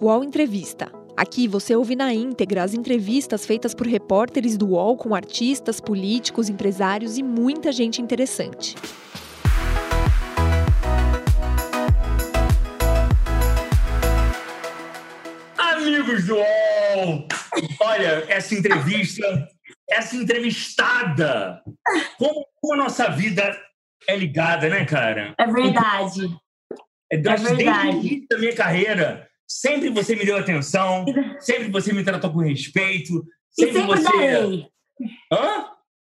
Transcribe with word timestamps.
UOL 0.00 0.22
Entrevista. 0.24 0.90
Aqui 1.16 1.48
você 1.48 1.74
ouve 1.74 1.96
na 1.96 2.14
íntegra 2.14 2.62
as 2.62 2.72
entrevistas 2.72 3.44
feitas 3.44 3.74
por 3.74 3.86
repórteres 3.86 4.56
do 4.56 4.68
UOL 4.68 4.96
com 4.96 5.14
artistas, 5.14 5.80
políticos, 5.80 6.48
empresários 6.48 7.18
e 7.18 7.22
muita 7.22 7.72
gente 7.72 8.00
interessante. 8.00 8.76
Amigos 15.56 16.26
do 16.26 16.36
UOL! 16.36 17.26
Olha, 17.80 18.24
essa 18.28 18.54
entrevista, 18.54 19.48
essa 19.90 20.16
entrevistada, 20.16 21.62
como, 22.18 22.44
a 22.74 22.76
nossa 22.76 23.08
vida 23.10 23.58
é 24.08 24.16
ligada, 24.16 24.68
né, 24.68 24.84
cara? 24.84 25.34
É 25.38 25.46
verdade. 25.46 26.26
É, 27.10 27.16
É 27.16 27.18
desde 27.18 27.46
o 27.52 27.56
verdade. 27.56 27.88
início 27.96 28.26
da 28.30 28.38
minha 28.38 28.54
carreira, 28.54 29.27
sempre 29.48 29.88
você 29.90 30.14
me 30.14 30.24
deu 30.24 30.36
atenção, 30.36 31.06
sempre 31.40 31.70
você 31.70 31.92
me 31.92 32.04
tratou 32.04 32.32
com 32.32 32.40
respeito, 32.40 33.24
E 33.56 33.64
sempre, 33.64 33.80
sempre 33.80 33.96
você. 33.96 34.12
darei. 34.12 34.66
Hã? 35.32 35.66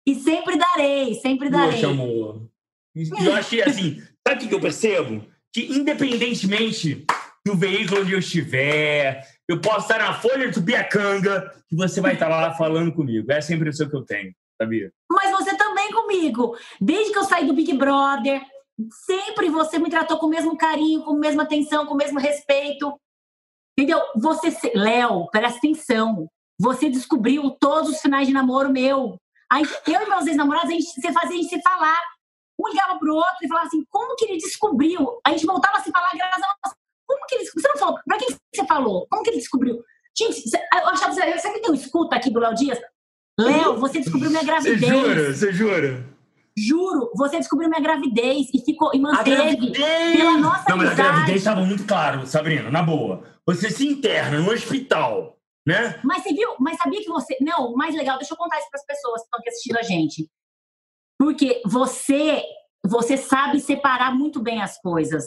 E 0.08 0.16
sempre 0.16 0.58
darei, 0.58 1.14
sempre 1.16 1.50
darei. 1.50 1.72
Poxa, 1.74 1.88
amor. 1.88 2.50
E 2.96 3.04
eu 3.04 3.44
que, 3.44 3.62
assim, 3.62 4.02
sabe 4.28 4.46
o 4.46 4.50
que 4.50 4.56
eu 4.56 4.60
percebo? 4.60 5.26
Que, 5.54 5.72
independentemente 5.72 7.06
do 7.46 7.56
veículo 7.56 8.02
onde 8.02 8.14
eu 8.14 8.20
estiver, 8.20 9.24
eu 9.48 9.60
posso 9.62 9.82
estar 9.82 10.00
na 10.00 10.14
Folha 10.14 10.52
do 10.52 10.62
Biacanga, 10.62 11.52
que 11.68 11.76
você 11.76 12.02
vai 12.02 12.14
estar 12.14 12.28
lá 12.28 12.54
falando 12.54 12.92
comigo. 12.92 13.32
Essa 13.32 13.52
é 13.52 13.54
a 13.54 13.58
impressão 13.58 13.90
que 13.90 13.96
eu 13.96 14.04
tenho, 14.04 14.34
sabia? 14.62 14.92
Mas 15.10 15.32
você 15.32 15.56
também 15.56 15.92
comigo. 15.92 16.56
Desde 16.82 17.12
que 17.12 17.18
eu 17.18 17.24
saí 17.24 17.46
do 17.46 17.54
Big 17.54 17.74
Brother, 17.74 18.42
sempre 19.06 19.50
você 19.50 19.80
me 19.80 19.90
tratou 19.90 20.18
com 20.18 20.28
o 20.28 20.30
mesmo 20.30 20.58
carinho, 20.58 21.02
com 21.04 21.12
a 21.12 21.20
mesma 21.20 21.44
atenção, 21.44 21.86
com 21.86 21.94
o 21.94 21.98
mesmo 21.98 22.20
respeito. 22.20 23.00
Entendeu? 23.80 24.02
Você, 24.18 24.50
Léo, 24.76 25.28
presta 25.32 25.58
atenção. 25.58 26.28
Você 26.60 26.90
descobriu 26.90 27.50
todos 27.62 27.90
os 27.92 28.02
finais 28.02 28.28
de 28.28 28.34
namoro 28.34 28.70
meu. 28.70 29.16
Aí, 29.50 29.64
eu 29.88 30.02
e 30.02 30.10
meus 30.10 30.28
ex-namorados, 30.28 30.70
a 30.70 30.74
gente 30.74 30.84
você 30.84 31.14
fazia 31.14 31.30
a 31.30 31.42
gente 31.42 31.48
se 31.48 31.62
falar. 31.62 31.98
Um 32.60 32.68
ligava 32.68 33.00
pro 33.00 33.16
outro 33.16 33.38
e 33.42 33.48
falava 33.48 33.68
assim: 33.68 33.82
como 33.90 34.18
que 34.18 34.26
ele 34.26 34.38
descobriu? 34.38 35.18
A 35.26 35.32
gente 35.32 35.46
voltava 35.46 35.78
a 35.78 35.82
se 35.82 35.92
falar 35.92 36.10
graças 36.14 36.44
a 36.44 36.48
nós. 36.66 36.74
Como 37.08 37.26
que 37.26 37.36
ele 37.36 37.46
Você 37.46 37.68
não 37.70 37.78
falou? 37.78 38.00
Pra 38.06 38.18
quem 38.18 38.28
você 38.54 38.66
falou? 38.68 39.08
Como 39.10 39.24
que 39.24 39.30
ele 39.30 39.38
descobriu? 39.38 39.82
Gente, 40.18 40.42
você- 40.50 40.58
eu 40.58 40.88
achava. 40.90 41.14
Você 41.14 41.54
que 41.54 41.62
tem 41.62 41.72
um 41.72 41.74
escuta 41.74 42.18
aqui 42.18 42.30
do 42.30 42.40
Léo 42.40 42.54
Dias? 42.56 42.78
Léo, 43.40 43.78
você 43.78 44.00
descobriu 44.02 44.30
minha 44.30 44.42
Você 44.42 44.46
gravidez. 44.48 44.82
jura? 44.92 45.34
Você 45.34 45.54
jura? 45.54 46.09
Juro, 46.68 47.12
você 47.16 47.38
descobriu 47.38 47.70
minha 47.70 47.82
gravidez 47.82 48.48
e 48.54 48.60
ficou 48.64 48.92
e 48.94 48.98
A 48.98 49.02
manteve 49.02 49.36
gravidez! 49.56 50.18
pela 50.18 50.38
nossa 50.38 50.66
Não, 50.70 50.78
mas 50.78 50.90
a 50.92 50.94
gravidez 50.96 51.38
estava 51.38 51.62
muito 51.66 51.86
claro, 51.86 52.26
Sabrina, 52.28 52.70
na 52.70 52.82
boa. 52.84 53.24
Você 53.46 53.70
se 53.70 53.88
interna 53.88 54.40
no 54.40 54.52
hospital, 54.52 55.38
né? 55.66 56.00
Mas 56.04 56.24
você 56.24 56.34
viu? 56.34 56.56
Mas 56.60 56.78
sabia 56.78 57.02
que 57.02 57.10
você. 57.10 57.38
Não, 57.42 57.72
o 57.72 57.76
mais 57.78 57.96
legal, 57.96 58.18
deixa 58.18 58.34
eu 58.34 58.38
contar 58.38 58.60
isso 58.60 58.70
para 58.70 58.80
as 58.80 58.86
pessoas 58.86 59.22
que 59.22 59.26
estão 59.26 59.40
aqui 59.40 59.50
assistindo 59.50 59.78
a 59.78 59.84
gente. 59.84 60.30
Porque 61.18 61.62
você, 61.66 62.44
você 62.86 63.18
sabe 63.18 63.60
separar 63.60 64.14
muito 64.16 64.42
bem 64.42 64.62
as 64.62 64.80
coisas. 64.82 65.26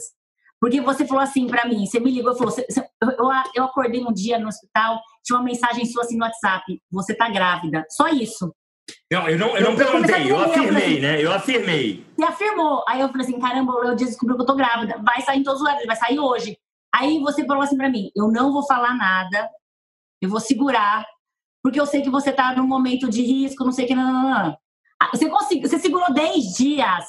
Porque 0.59 0.79
você 0.79 1.05
falou 1.05 1.21
assim 1.21 1.45
para 1.47 1.65
mim, 1.67 1.85
você 1.85 1.99
me 1.99 2.09
ligou 2.11 2.33
e 2.33 2.37
falou: 2.37 2.51
você- 2.51 2.65
você- 2.69 2.87
eu, 3.01 3.29
eu 3.55 3.63
acordei 3.65 4.01
um 4.03 4.13
dia 4.13 4.39
no 4.39 4.47
hospital, 4.47 4.99
tinha 5.23 5.37
uma 5.37 5.43
mensagem 5.45 5.85
sua 5.85 6.03
assim 6.03 6.17
no 6.17 6.23
WhatsApp: 6.25 6.81
você 6.91 7.13
tá 7.13 7.29
grávida. 7.29 7.85
Só 7.89 8.07
isso. 8.07 8.53
Não, 9.11 9.29
eu 9.29 9.37
não, 9.37 9.55
eu 9.55 9.61
não 9.61 9.71
Eu- 9.73 9.77
eu 9.77 9.77
perguntei, 9.77 10.23
eu 10.23 10.27
eu 10.29 10.39
afirmei, 10.39 10.99
né? 10.99 11.21
Eu 11.23 11.31
afirmei. 11.31 12.05
Você 12.17 12.23
afirmou. 12.25 12.83
Aí 12.87 12.99
eu 13.01 13.09
falei 13.09 13.25
assim: 13.25 13.39
caramba, 13.39 13.71
o 13.73 13.79
Léo 13.83 13.95
Dias 13.95 14.09
descobriu 14.11 14.35
que 14.37 14.41
eu 14.43 14.47
tô 14.47 14.55
grávida. 14.55 14.97
Vai 15.03 15.21
sair 15.21 15.39
em 15.39 15.43
todos 15.43 15.61
os 15.61 15.67
lugares, 15.67 15.85
vai 15.87 15.95
sair 15.95 16.19
hoje. 16.19 16.57
Aí 16.93 17.19
você 17.19 17.45
falou 17.45 17.63
assim 17.63 17.77
pra 17.77 17.89
mim: 17.89 18.09
eu 18.15 18.27
não 18.31 18.51
vou 18.51 18.65
falar 18.65 18.95
nada, 18.95 19.49
eu 20.21 20.29
vou 20.29 20.39
segurar, 20.39 21.05
porque 21.63 21.79
eu 21.79 21.85
sei 21.85 22.01
que 22.01 22.09
você 22.09 22.31
tá 22.31 22.55
num 22.55 22.67
momento 22.67 23.09
de 23.09 23.21
risco, 23.21 23.63
não 23.63 23.71
sei 23.71 23.85
o 23.85 23.87
que. 23.87 23.95
Não, 23.95 24.11
não, 24.11 24.23
não. 24.29 24.57
Ah, 25.01 25.09
Você, 25.13 25.29
conseguiu, 25.29 25.69
você 25.69 25.77
segurou 25.79 26.11
10 26.13 26.53
dias. 26.57 27.05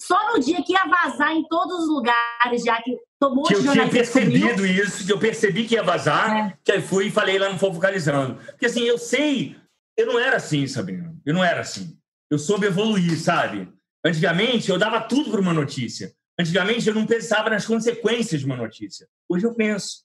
Só 0.00 0.32
no 0.32 0.38
dia 0.40 0.62
que 0.62 0.72
ia 0.74 0.84
vazar 0.86 1.32
em 1.32 1.42
todos 1.48 1.80
os 1.84 1.88
lugares, 1.88 2.62
já 2.64 2.80
que 2.80 2.96
tomou 3.20 3.44
Que 3.44 3.54
eu 3.54 3.60
tinha 3.62 3.72
descobriu. 3.86 3.92
percebido 3.92 4.66
isso, 4.66 5.04
que 5.06 5.12
eu 5.12 5.18
percebi 5.18 5.64
que 5.66 5.74
ia 5.74 5.82
vazar, 5.82 6.36
É. 6.36 6.54
que 6.64 6.70
aí 6.72 6.80
fui 6.80 7.06
e 7.06 7.10
falei 7.10 7.36
lá 7.38 7.48
no 7.48 7.58
Fofocalizando. 7.58 8.36
Porque 8.36 8.66
assim, 8.66 8.82
eu 8.84 8.96
sei, 8.96 9.56
eu 9.98 10.06
não 10.06 10.18
era 10.18 10.36
assim, 10.36 10.66
Sabrina. 10.66 11.14
Eu 11.26 11.34
não 11.34 11.44
era 11.44 11.60
assim. 11.60 11.98
Eu 12.30 12.38
soube 12.38 12.66
evoluir, 12.66 13.18
sabe? 13.20 13.68
Antigamente, 14.04 14.70
eu 14.70 14.78
dava 14.78 15.00
tudo 15.00 15.30
por 15.30 15.40
uma 15.40 15.52
notícia. 15.52 16.14
Antigamente, 16.38 16.88
eu 16.88 16.94
não 16.94 17.04
pensava 17.04 17.50
nas 17.50 17.66
consequências 17.66 18.40
de 18.40 18.46
uma 18.46 18.56
notícia. 18.56 19.08
Hoje 19.28 19.44
eu 19.44 19.54
penso. 19.54 20.04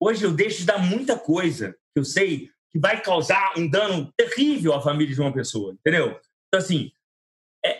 Hoje 0.00 0.24
eu 0.24 0.32
deixo 0.32 0.60
de 0.60 0.64
dar 0.66 0.78
muita 0.78 1.18
coisa 1.18 1.72
que 1.94 2.00
eu 2.00 2.04
sei 2.04 2.50
que 2.72 2.78
vai 2.78 3.00
causar 3.02 3.52
um 3.58 3.68
dano 3.68 4.10
terrível 4.16 4.72
à 4.74 4.80
família 4.80 5.14
de 5.14 5.20
uma 5.20 5.32
pessoa, 5.32 5.74
entendeu? 5.74 6.18
Então, 6.48 6.58
assim, 6.58 6.90
é- 7.64 7.78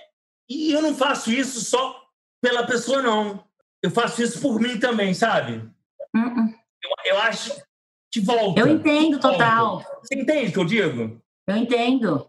e 0.48 0.72
eu 0.72 0.82
não 0.82 0.94
faço 0.94 1.32
isso 1.32 1.60
só 1.64 2.02
pela 2.42 2.66
pessoa, 2.66 3.00
não. 3.00 3.44
Eu 3.82 3.90
faço 3.90 4.22
isso 4.22 4.40
por 4.40 4.60
mim 4.60 4.78
também, 4.78 5.14
sabe? 5.14 5.54
Hum, 6.14 6.20
hum. 6.26 6.54
Eu, 6.82 7.14
eu 7.14 7.18
acho 7.22 7.54
que 8.12 8.20
volta. 8.20 8.60
Eu 8.60 8.68
entendo 8.68 9.18
Volta. 9.20 9.30
total. 9.30 9.84
Você 10.02 10.14
entende 10.20 10.50
o 10.50 10.52
que 10.52 10.58
eu 10.58 10.64
digo? 10.64 11.22
Eu 11.46 11.56
entendo. 11.56 12.28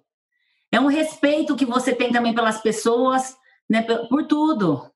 É 0.71 0.79
um 0.79 0.87
respeito 0.87 1.55
que 1.55 1.65
você 1.65 1.93
tem 1.95 2.11
também 2.11 2.33
pelas 2.35 2.61
pessoas, 2.61 3.35
né? 3.69 3.81
Por 4.09 4.25
tudo. 4.27 4.91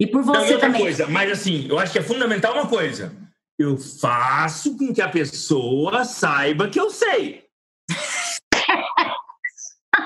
E 0.00 0.06
por 0.06 0.24
Não, 0.24 0.34
você 0.34 0.54
outra 0.54 0.60
também. 0.68 0.80
coisa, 0.82 1.06
mas 1.06 1.30
assim, 1.30 1.66
eu 1.68 1.78
acho 1.78 1.92
que 1.92 1.98
é 1.98 2.02
fundamental 2.02 2.52
uma 2.54 2.66
coisa. 2.68 3.14
Eu 3.58 3.78
faço 3.78 4.76
com 4.76 4.92
que 4.92 5.00
a 5.00 5.08
pessoa 5.08 6.04
saiba 6.04 6.68
que 6.68 6.78
eu 6.80 6.90
sei. 6.90 7.44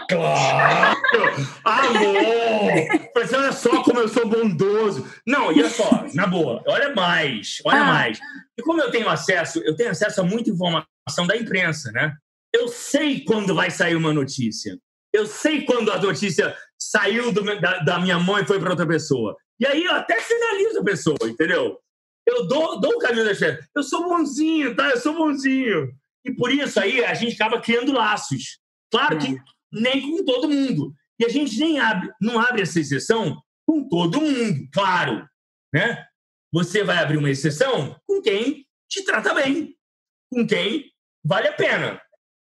Claro! 0.08 0.96
Amor! 1.64 3.10
Mas 3.14 3.32
olha 3.32 3.52
só 3.52 3.82
como 3.82 3.98
eu 3.98 4.08
sou 4.08 4.28
bondoso. 4.28 5.04
Não, 5.26 5.50
e 5.52 5.60
olha 5.60 5.70
só, 5.70 6.04
na 6.14 6.26
boa, 6.26 6.62
olha 6.66 6.94
mais, 6.94 7.58
olha 7.64 7.80
Ah. 7.82 7.84
mais. 7.86 8.20
E 8.56 8.62
como 8.62 8.80
eu 8.80 8.90
tenho 8.90 9.08
acesso, 9.08 9.58
eu 9.60 9.74
tenho 9.76 9.90
acesso 9.90 10.20
a 10.20 10.24
muita 10.24 10.50
informação 10.50 11.26
da 11.26 11.36
imprensa, 11.36 11.90
né? 11.92 12.16
Eu 12.52 12.68
sei 12.68 13.24
quando 13.24 13.54
vai 13.54 13.70
sair 13.70 13.94
uma 13.94 14.12
notícia. 14.12 14.78
Eu 15.12 15.26
sei 15.26 15.64
quando 15.64 15.90
a 15.90 16.00
notícia 16.00 16.56
saiu 16.78 17.32
do 17.32 17.42
da, 17.60 17.78
da 17.78 17.98
minha 17.98 18.18
mãe 18.18 18.42
e 18.42 18.46
foi 18.46 18.58
para 18.58 18.70
outra 18.70 18.86
pessoa. 18.86 19.36
E 19.58 19.66
aí 19.66 19.84
eu 19.84 19.92
até 19.92 20.20
finalizo 20.20 20.80
a 20.80 20.84
pessoa, 20.84 21.18
entendeu? 21.24 21.78
Eu 22.26 22.46
dou, 22.46 22.80
dou 22.80 22.92
o 22.92 22.98
caminho 22.98 23.24
da 23.24 23.34
chefe. 23.34 23.68
Eu 23.74 23.82
sou 23.82 24.04
bonzinho, 24.04 24.74
tá? 24.74 24.90
Eu 24.90 24.98
sou 24.98 25.14
bonzinho. 25.14 25.92
E 26.24 26.32
por 26.32 26.52
isso 26.52 26.78
aí 26.78 27.04
a 27.04 27.14
gente 27.14 27.34
acaba 27.34 27.60
criando 27.60 27.92
laços. 27.92 28.58
Claro 28.90 29.18
que 29.18 29.36
nem 29.72 30.00
com 30.02 30.24
todo 30.24 30.48
mundo. 30.48 30.92
E 31.18 31.24
a 31.24 31.28
gente 31.28 31.58
nem 31.58 31.78
abre, 31.78 32.10
não 32.20 32.40
abre 32.40 32.62
essa 32.62 32.80
exceção 32.80 33.40
com 33.66 33.88
todo 33.88 34.20
mundo, 34.20 34.68
claro. 34.72 35.28
Né? 35.72 36.04
Você 36.52 36.82
vai 36.82 36.98
abrir 36.98 37.18
uma 37.18 37.30
exceção 37.30 37.96
com 38.06 38.20
quem 38.20 38.66
te 38.88 39.04
trata 39.04 39.34
bem, 39.34 39.76
com 40.30 40.46
quem 40.46 40.90
vale 41.24 41.48
a 41.48 41.52
pena. 41.52 42.00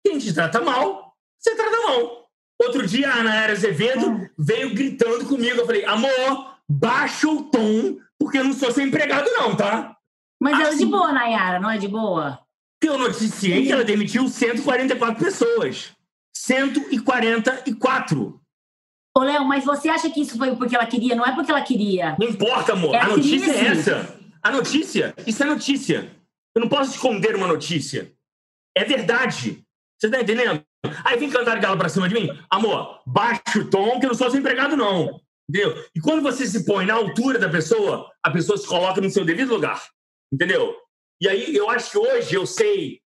Quem 0.07 0.19
te 0.19 0.33
trata 0.33 0.61
mal, 0.61 1.17
você 1.37 1.57
trata 1.57 1.83
mal. 1.83 2.29
Outro 2.63 2.87
dia, 2.87 3.11
a 3.11 3.17
Ana 3.17 3.35
Era 3.35 3.55
Azevedo 3.55 4.31
veio 4.39 4.73
gritando 4.73 5.27
comigo. 5.27 5.59
Eu 5.59 5.67
falei, 5.67 5.85
amor, 5.85 6.55
baixa 6.69 7.29
o 7.29 7.43
tom, 7.51 7.99
porque 8.17 8.39
eu 8.39 8.45
não 8.45 8.53
sou 8.53 8.71
seu 8.71 8.87
empregado, 8.87 9.29
não, 9.33 9.57
tá? 9.57 9.97
Mas 10.41 10.55
ela 10.55 10.63
é 10.63 10.69
Assim. 10.69 10.85
de 10.85 10.87
boa, 10.87 11.11
Nayara, 11.11 11.59
não 11.59 11.69
é 11.69 11.77
de 11.77 11.89
boa? 11.89 12.39
eu 12.81 12.97
noticiei 12.97 13.67
que 13.67 13.73
ela 13.73 13.83
demitiu 13.83 14.29
144 14.29 15.25
pessoas. 15.25 15.93
144. 16.37 18.41
Ô, 19.13 19.21
Léo, 19.21 19.45
mas 19.45 19.65
você 19.65 19.89
acha 19.89 20.09
que 20.09 20.21
isso 20.21 20.39
foi 20.39 20.55
porque 20.55 20.77
ela 20.77 20.87
queria? 20.87 21.17
Não 21.17 21.27
é 21.27 21.35
porque 21.35 21.51
ela 21.51 21.63
queria. 21.63 22.15
Não 22.17 22.29
importa, 22.29 22.75
amor. 22.75 22.95
É 22.95 23.01
a 23.01 23.09
notícia 23.09 23.51
é 23.51 23.67
essa. 23.67 24.17
A 24.41 24.53
notícia, 24.53 25.17
isso 25.27 25.43
é 25.43 25.47
notícia. 25.47 26.17
Eu 26.55 26.61
não 26.61 26.69
posso 26.69 26.93
esconder 26.93 27.35
uma 27.35 27.49
notícia. 27.49 28.15
É 28.77 28.85
verdade. 28.85 29.66
Você 29.99 30.11
tá 30.11 30.21
entendendo? 30.21 30.63
Aí 31.05 31.19
vem 31.19 31.31
cantar 31.31 31.59
galo 31.59 31.79
pra 31.79 31.89
cima 31.89 32.09
de 32.09 32.15
mim. 32.15 32.29
Amor, 32.51 33.01
baixa 33.07 33.59
o 33.59 33.71
tom, 33.71 33.99
que 33.99 34.07
eu 34.07 34.11
não 34.11 34.17
sou 34.17 34.31
seu 34.31 34.41
empregado, 34.41 34.77
não. 34.77 35.21
Entendeu? 35.49 35.85
E 35.95 36.01
quando 36.01 36.23
você 36.23 36.47
se 36.47 36.65
põe 36.65 36.85
na 36.85 36.95
altura 36.95 37.39
da 37.39 37.49
pessoa, 37.49 38.11
a 38.23 38.31
pessoa 38.31 38.59
se 38.59 38.67
coloca 38.67 39.01
no 39.01 39.11
seu 39.11 39.25
devido 39.25 39.55
lugar. 39.55 39.83
Entendeu? 40.33 40.77
E 41.21 41.29
aí 41.29 41.57
eu 41.57 41.71
acho 41.71 41.93
que 41.93 41.99
hoje 41.99 42.35
eu 42.35 42.47
sei 42.47 43.01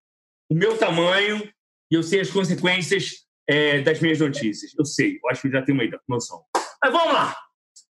o 0.50 0.54
meu 0.54 0.76
tamanho 0.76 1.48
e 1.90 1.94
eu 1.94 2.02
sei 2.02 2.20
as 2.20 2.30
consequências 2.30 3.24
é, 3.48 3.80
das 3.82 4.00
minhas 4.00 4.18
notícias. 4.18 4.72
Eu 4.76 4.84
sei, 4.84 5.18
eu 5.22 5.30
acho 5.30 5.42
que 5.42 5.48
eu 5.48 5.52
já 5.52 5.62
tenho 5.62 5.78
uma 5.78 5.84
ideia, 5.84 6.00
noção. 6.08 6.42
Mas 6.82 6.92
vamos 6.92 7.12
lá. 7.12 7.36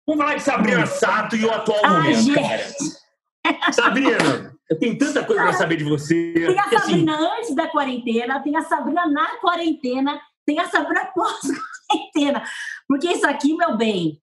Vamos 0.06 0.24
falar 0.24 0.36
de 0.36 0.42
Sabrina 0.42 0.86
Sato 0.86 1.36
e 1.36 1.44
o 1.44 1.50
atual 1.50 1.80
Ai, 1.84 1.90
momento, 1.90 2.22
gente. 2.22 2.34
cara. 2.34 3.72
Sabrina, 3.72 4.55
eu 4.68 4.78
tenho 4.78 4.98
tanta 4.98 5.24
coisa 5.24 5.42
pra 5.42 5.52
saber 5.52 5.76
de 5.76 5.84
você. 5.84 6.32
Tem 6.34 6.58
a 6.58 6.62
assim, 6.62 6.78
Sabrina 6.78 7.16
antes 7.16 7.54
da 7.54 7.68
quarentena, 7.68 8.40
tem 8.40 8.56
a 8.56 8.62
Sabrina 8.62 9.06
na 9.06 9.36
quarentena, 9.36 10.20
tem 10.44 10.58
a 10.58 10.68
Sabrina 10.68 11.06
pós-quarentena. 11.14 12.42
Porque 12.88 13.08
isso 13.08 13.26
aqui, 13.26 13.56
meu 13.56 13.76
bem, 13.76 14.20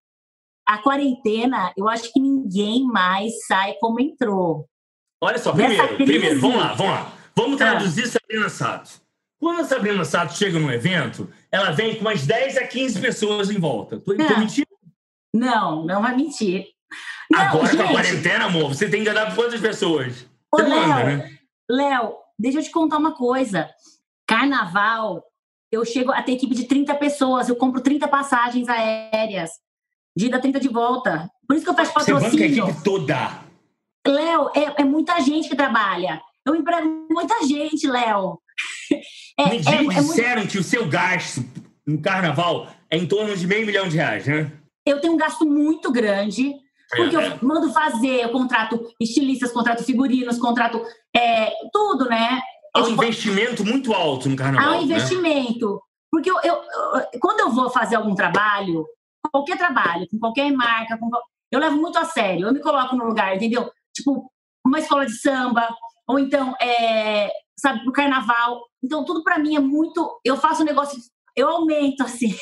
a 0.68 0.78
quarentena, 0.78 1.72
eu 1.78 1.88
acho 1.88 2.12
que 2.12 2.19
ninguém 2.19 2.86
mais 2.86 3.45
sai 3.48 3.74
como 3.75 4.00
entrou. 4.00 4.68
Olha 5.22 5.38
só, 5.38 5.54
primeiro, 5.54 5.95
primeiro, 5.95 6.42
vamos 6.42 6.57
lá, 6.57 6.74
vamos 6.74 6.94
lá. 6.94 7.13
Vamos 7.36 7.62
ah. 7.62 7.66
traduzir 7.66 8.07
Sabrina 8.07 8.50
Sato. 8.50 9.01
Quando 9.40 9.62
a 9.62 9.66
Sabrina 9.66 10.06
Sato 10.06 10.34
chega 10.34 10.60
num 10.60 10.72
evento, 10.72 11.30
ela 11.51 11.72
vem 11.72 11.95
com 11.95 12.01
umas 12.01 12.25
10 12.25 12.57
a 12.57 12.68
15 12.68 13.00
pessoas 13.00 13.50
em 13.50 13.60
volta. 13.60 14.00
Tô, 14.00 14.16
tô 14.16 14.40
mentindo? 14.40 14.68
Não, 15.34 15.86
não 15.86 16.01
vai 16.01 16.16
mentir. 16.16 16.68
Não, 17.31 17.40
Agora 17.40 17.68
gente... 17.68 17.78
com 17.78 17.84
a 17.84 17.92
quarentena, 17.92 18.45
amor, 18.45 18.69
você 18.69 18.90
tem 18.90 19.04
que 19.04 19.10
andar 19.10 19.30
com 19.30 19.36
quantas 19.36 19.60
pessoas? 19.60 20.28
Ô, 20.54 20.58
Léo, 20.58 20.88
né? 20.88 21.38
Léo, 21.68 22.14
deixa 22.38 22.60
eu 22.60 22.64
te 22.64 22.70
contar 22.70 22.98
uma 22.98 23.16
coisa. 23.16 23.68
Carnaval, 24.28 25.24
eu 25.72 25.84
chego 25.84 26.12
a 26.12 26.22
ter 26.22 26.34
equipe 26.34 26.54
de 26.54 26.66
30 26.66 26.94
pessoas, 26.96 27.50
eu 27.50 27.56
compro 27.56 27.82
30 27.82 28.08
passagens 28.08 28.70
aéreas, 28.70 29.50
de 30.16 30.28
ida 30.28 30.40
30 30.40 30.60
de 30.60 30.68
volta. 30.68 31.28
Por 31.48 31.56
isso 31.56 31.66
que 31.66 31.72
eu 31.72 31.76
faço 31.76 31.92
patrocínio. 31.92 32.30
Você 32.30 32.38
banca 32.38 32.44
a 32.44 32.70
equipe 32.70 32.84
toda. 32.84 33.44
Léo, 34.06 34.52
é, 34.56 34.82
é, 34.82 34.84
muita 34.84 35.20
gente 35.22 35.50
que 35.50 35.56
trabalha. 35.56 36.22
Eu 36.46 36.56
emprego 36.56 37.08
muita 37.10 37.44
gente, 37.46 37.88
Léo. 37.88 38.40
É, 39.36 39.50
Me 39.50 39.56
é, 39.56 39.58
é 39.58 40.00
disseram 40.00 40.42
muito... 40.42 40.52
que 40.52 40.60
o 40.60 40.64
seu 40.64 40.88
gasto 40.88 41.44
no 41.88 42.00
carnaval 42.00 42.68
é 42.88 42.96
em 42.96 43.08
torno 43.08 43.36
de 43.36 43.48
meio 43.48 43.66
milhão 43.66 43.90
de 43.90 43.98
reais, 43.98 44.28
né? 44.28 44.52
Eu 44.86 45.02
tenho 45.02 45.14
um 45.14 45.18
gasto 45.18 45.44
muito 45.44 45.92
grande, 45.92 46.54
porque 46.95 47.16
é, 47.16 47.28
eu 47.28 47.40
mando 47.42 47.72
fazer, 47.72 48.24
eu 48.24 48.30
contrato 48.30 48.88
estilistas, 49.00 49.51
contrato 49.51 49.84
figurinos, 49.84 50.38
contrato 50.38 50.81
é, 51.16 51.51
tudo, 51.72 52.06
né? 52.06 52.42
Há 52.75 52.81
um 52.81 52.90
investimento 52.90 53.63
muito 53.63 53.94
alto 53.94 54.28
no 54.28 54.36
carnaval. 54.36 54.68
Há 54.68 54.72
um 54.74 54.80
né? 54.80 54.84
investimento. 54.84 55.74
Né? 55.74 55.80
Porque 56.12 56.30
eu, 56.30 56.38
eu, 56.44 56.56
eu, 56.56 57.19
quando 57.19 57.42
eu 57.42 57.51
vou 57.51 57.69
fazer 57.69 57.95
algum 57.95 58.16
trabalho, 58.16 58.86
qualquer 59.31 59.57
trabalho, 59.57 60.07
com 60.10 60.19
qualquer 60.19 60.51
marca, 60.51 60.98
com, 60.98 61.10
eu 61.51 61.60
levo 61.60 61.78
muito 61.78 61.98
a 61.98 62.06
sério. 62.06 62.48
Eu 62.48 62.54
me 62.54 62.60
coloco 62.60 62.95
no 62.95 63.06
lugar, 63.06 63.36
entendeu? 63.36 63.69
Tipo, 63.95 64.31
uma 64.66 64.80
escola 64.80 65.06
de 65.06 65.13
samba, 65.19 65.68
ou 66.07 66.19
então, 66.19 66.56
é, 66.62 67.30
sabe, 67.57 67.84
pro 67.84 67.92
carnaval. 67.92 68.62
Então, 68.84 69.06
tudo 69.06 69.24
para 69.24 69.40
mim 69.40 69.56
é 69.56 69.60
muito. 69.60 70.19
Eu 70.25 70.36
faço 70.36 70.63
um 70.63 70.66
negócio, 70.66 71.00
eu 71.36 71.48
aumento 71.48 72.01
assim. 72.01 72.36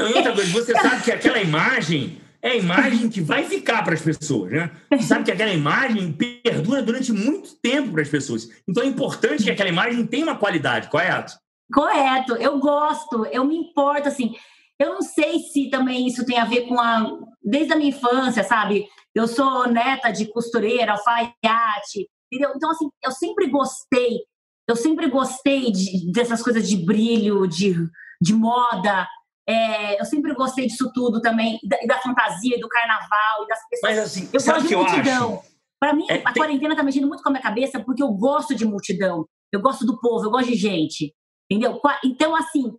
Outra 0.00 0.32
coisa, 0.32 0.52
você 0.52 0.72
sabe 0.72 1.02
que 1.02 1.12
aquela 1.12 1.40
imagem 1.40 2.21
é 2.42 2.50
a 2.50 2.56
imagem 2.56 3.08
que 3.08 3.20
vai 3.20 3.44
ficar 3.44 3.84
para 3.84 3.94
as 3.94 4.02
pessoas, 4.02 4.50
né? 4.50 4.70
Sabe 5.00 5.24
que 5.24 5.30
aquela 5.30 5.52
imagem 5.52 6.12
perdura 6.12 6.82
durante 6.82 7.12
muito 7.12 7.54
tempo 7.62 7.92
para 7.92 8.02
as 8.02 8.08
pessoas. 8.08 8.48
Então 8.68 8.82
é 8.82 8.86
importante 8.86 9.44
que 9.44 9.50
aquela 9.50 9.68
imagem 9.68 10.04
tenha 10.04 10.24
uma 10.24 10.36
qualidade, 10.36 10.90
correto? 10.90 11.34
Correto, 11.72 12.34
eu 12.34 12.58
gosto, 12.58 13.24
eu 13.26 13.44
me 13.44 13.56
importo, 13.56 14.08
assim. 14.08 14.34
Eu 14.78 14.94
não 14.94 15.02
sei 15.02 15.38
se 15.38 15.70
também 15.70 16.08
isso 16.08 16.26
tem 16.26 16.38
a 16.38 16.44
ver 16.44 16.62
com 16.62 16.78
a. 16.80 17.18
Desde 17.40 17.72
a 17.72 17.76
minha 17.76 17.90
infância, 17.90 18.42
sabe? 18.42 18.86
Eu 19.14 19.28
sou 19.28 19.68
neta 19.68 20.10
de 20.10 20.26
costureira, 20.26 20.92
alfaiate, 20.92 22.08
entendeu? 22.30 22.52
Então, 22.56 22.70
assim, 22.70 22.88
eu 23.04 23.12
sempre 23.12 23.48
gostei, 23.48 24.20
eu 24.68 24.74
sempre 24.74 25.08
gostei 25.08 25.70
de, 25.70 26.10
dessas 26.10 26.42
coisas 26.42 26.68
de 26.68 26.76
brilho, 26.76 27.46
de, 27.46 27.76
de 28.20 28.34
moda. 28.34 29.06
É, 29.48 30.00
eu 30.00 30.04
sempre 30.04 30.34
gostei 30.34 30.66
disso 30.66 30.90
tudo 30.92 31.20
também, 31.20 31.58
da, 31.64 31.76
da 31.86 31.98
fantasia, 32.00 32.58
do 32.60 32.68
carnaval, 32.68 33.44
e 33.44 33.48
das 33.48 33.68
pessoas. 33.68 33.96
Mas, 33.96 33.98
assim, 33.98 34.30
eu 34.32 34.42
gosto 34.42 34.68
de 34.68 34.76
multidão. 34.76 35.42
Para 35.80 35.94
mim, 35.94 36.06
é, 36.08 36.22
a 36.24 36.32
tem... 36.32 36.42
quarentena 36.42 36.76
tá 36.76 36.82
mexendo 36.82 37.08
muito 37.08 37.22
com 37.22 37.28
a 37.28 37.32
minha 37.32 37.42
cabeça 37.42 37.80
porque 37.80 38.02
eu 38.02 38.12
gosto 38.12 38.54
de 38.54 38.64
multidão. 38.64 39.26
Eu 39.52 39.60
gosto 39.60 39.84
do 39.84 39.98
povo, 40.00 40.24
eu 40.24 40.30
gosto 40.30 40.48
de 40.48 40.54
gente. 40.54 41.12
Entendeu? 41.50 41.80
Então, 42.04 42.36
assim, 42.36 42.72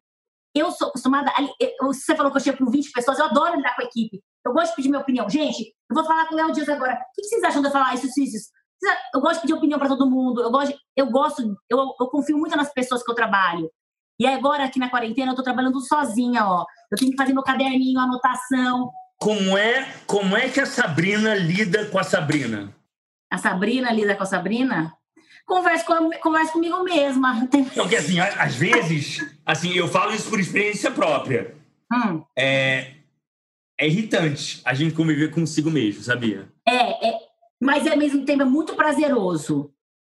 eu 0.55 0.71
sou 0.71 0.87
acostumada. 0.87 1.31
A, 1.31 1.85
você 1.85 2.15
falou 2.15 2.31
que 2.31 2.37
eu 2.37 2.41
chego 2.41 2.59
com 2.59 2.71
20 2.71 2.91
pessoas, 2.91 3.19
eu 3.19 3.25
adoro 3.25 3.57
lidar 3.57 3.75
com 3.75 3.81
a 3.81 3.85
equipe. 3.85 4.21
Eu 4.45 4.53
gosto 4.53 4.69
de 4.69 4.75
pedir 4.77 4.89
minha 4.89 5.01
opinião. 5.01 5.29
Gente, 5.29 5.73
eu 5.89 5.95
vou 5.95 6.05
falar 6.05 6.27
com 6.27 6.33
o 6.33 6.37
Léo 6.37 6.51
Dias 6.51 6.69
agora. 6.69 6.93
O 6.93 6.97
que 7.13 7.23
vocês 7.23 7.43
acham 7.43 7.61
de 7.61 7.67
eu 7.67 7.71
falar 7.71 7.93
isso, 7.93 8.07
isso, 8.07 8.21
isso? 8.21 8.49
Eu 9.13 9.21
gosto 9.21 9.35
de 9.35 9.41
pedir 9.41 9.53
opinião 9.53 9.79
para 9.79 9.89
todo 9.89 10.09
mundo. 10.09 10.41
Eu 10.41 10.51
gosto, 10.51 10.75
eu 10.95 11.09
gosto, 11.09 11.41
eu, 11.69 11.95
eu 11.99 12.07
confio 12.07 12.37
muito 12.37 12.55
nas 12.55 12.71
pessoas 12.73 13.03
que 13.03 13.09
eu 13.09 13.15
trabalho. 13.15 13.69
E 14.19 14.27
agora, 14.27 14.65
aqui 14.65 14.79
na 14.79 14.89
quarentena, 14.89 15.31
eu 15.31 15.35
tô 15.35 15.43
trabalhando 15.43 15.79
sozinha, 15.81 16.45
ó. 16.45 16.65
Eu 16.91 16.97
tenho 16.97 17.11
que 17.11 17.17
fazer 17.17 17.33
meu 17.33 17.43
caderninho, 17.43 17.99
anotação. 17.99 18.91
Como 19.17 19.57
é, 19.57 19.87
como 20.05 20.35
é 20.35 20.49
que 20.49 20.59
a 20.59 20.65
Sabrina 20.65 21.33
lida 21.33 21.85
com 21.85 21.97
a 21.97 22.03
Sabrina? 22.03 22.73
A 23.31 23.37
Sabrina 23.37 23.91
lida 23.91 24.15
com 24.15 24.23
a 24.23 24.27
Sabrina? 24.27 24.93
converso, 25.45 25.85
com, 25.85 26.09
converso 26.19 26.53
comigo 26.53 26.83
mesma. 26.83 27.47
Não, 27.75 27.83
porque 27.83 27.95
assim, 27.95 28.19
às 28.19 28.55
vezes, 28.55 29.19
assim, 29.45 29.73
eu 29.73 29.87
falo 29.87 30.13
isso 30.13 30.29
por 30.29 30.39
experiência 30.39 30.91
própria. 30.91 31.55
Hum. 31.91 32.23
É, 32.37 32.93
é 33.79 33.87
irritante 33.87 34.61
a 34.65 34.73
gente 34.73 34.95
conviver 34.95 35.31
consigo 35.31 35.69
mesmo, 35.69 36.03
sabia? 36.03 36.47
É, 36.67 37.09
é 37.09 37.19
mas 37.61 37.87
ao 37.87 37.97
mesmo 37.97 38.25
tempo 38.25 38.41
é 38.41 38.45
muito 38.45 38.75
prazeroso. 38.75 39.72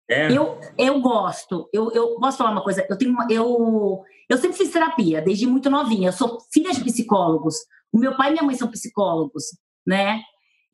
É. 0.10 0.32
Eu, 0.32 0.60
eu 0.78 1.00
gosto. 1.00 1.70
Eu, 1.72 1.92
eu 1.92 2.16
posso 2.20 2.38
falar 2.38 2.52
uma 2.52 2.64
coisa? 2.64 2.86
Eu 2.90 2.98
tenho 2.98 3.12
uma, 3.12 3.28
eu, 3.30 4.04
eu 4.28 4.38
sempre 4.38 4.58
fiz 4.58 4.72
terapia, 4.72 5.22
desde 5.22 5.46
muito 5.46 5.70
novinha. 5.70 6.10
Eu 6.10 6.14
sou 6.14 6.40
filha 6.52 6.72
de 6.72 6.84
psicólogos. 6.84 7.56
O 7.94 8.00
meu 8.00 8.18
pai 8.18 8.30
e 8.30 8.32
minha 8.32 8.44
mãe 8.44 8.56
são 8.56 8.72
psicólogos, 8.72 9.44
né? 9.86 10.22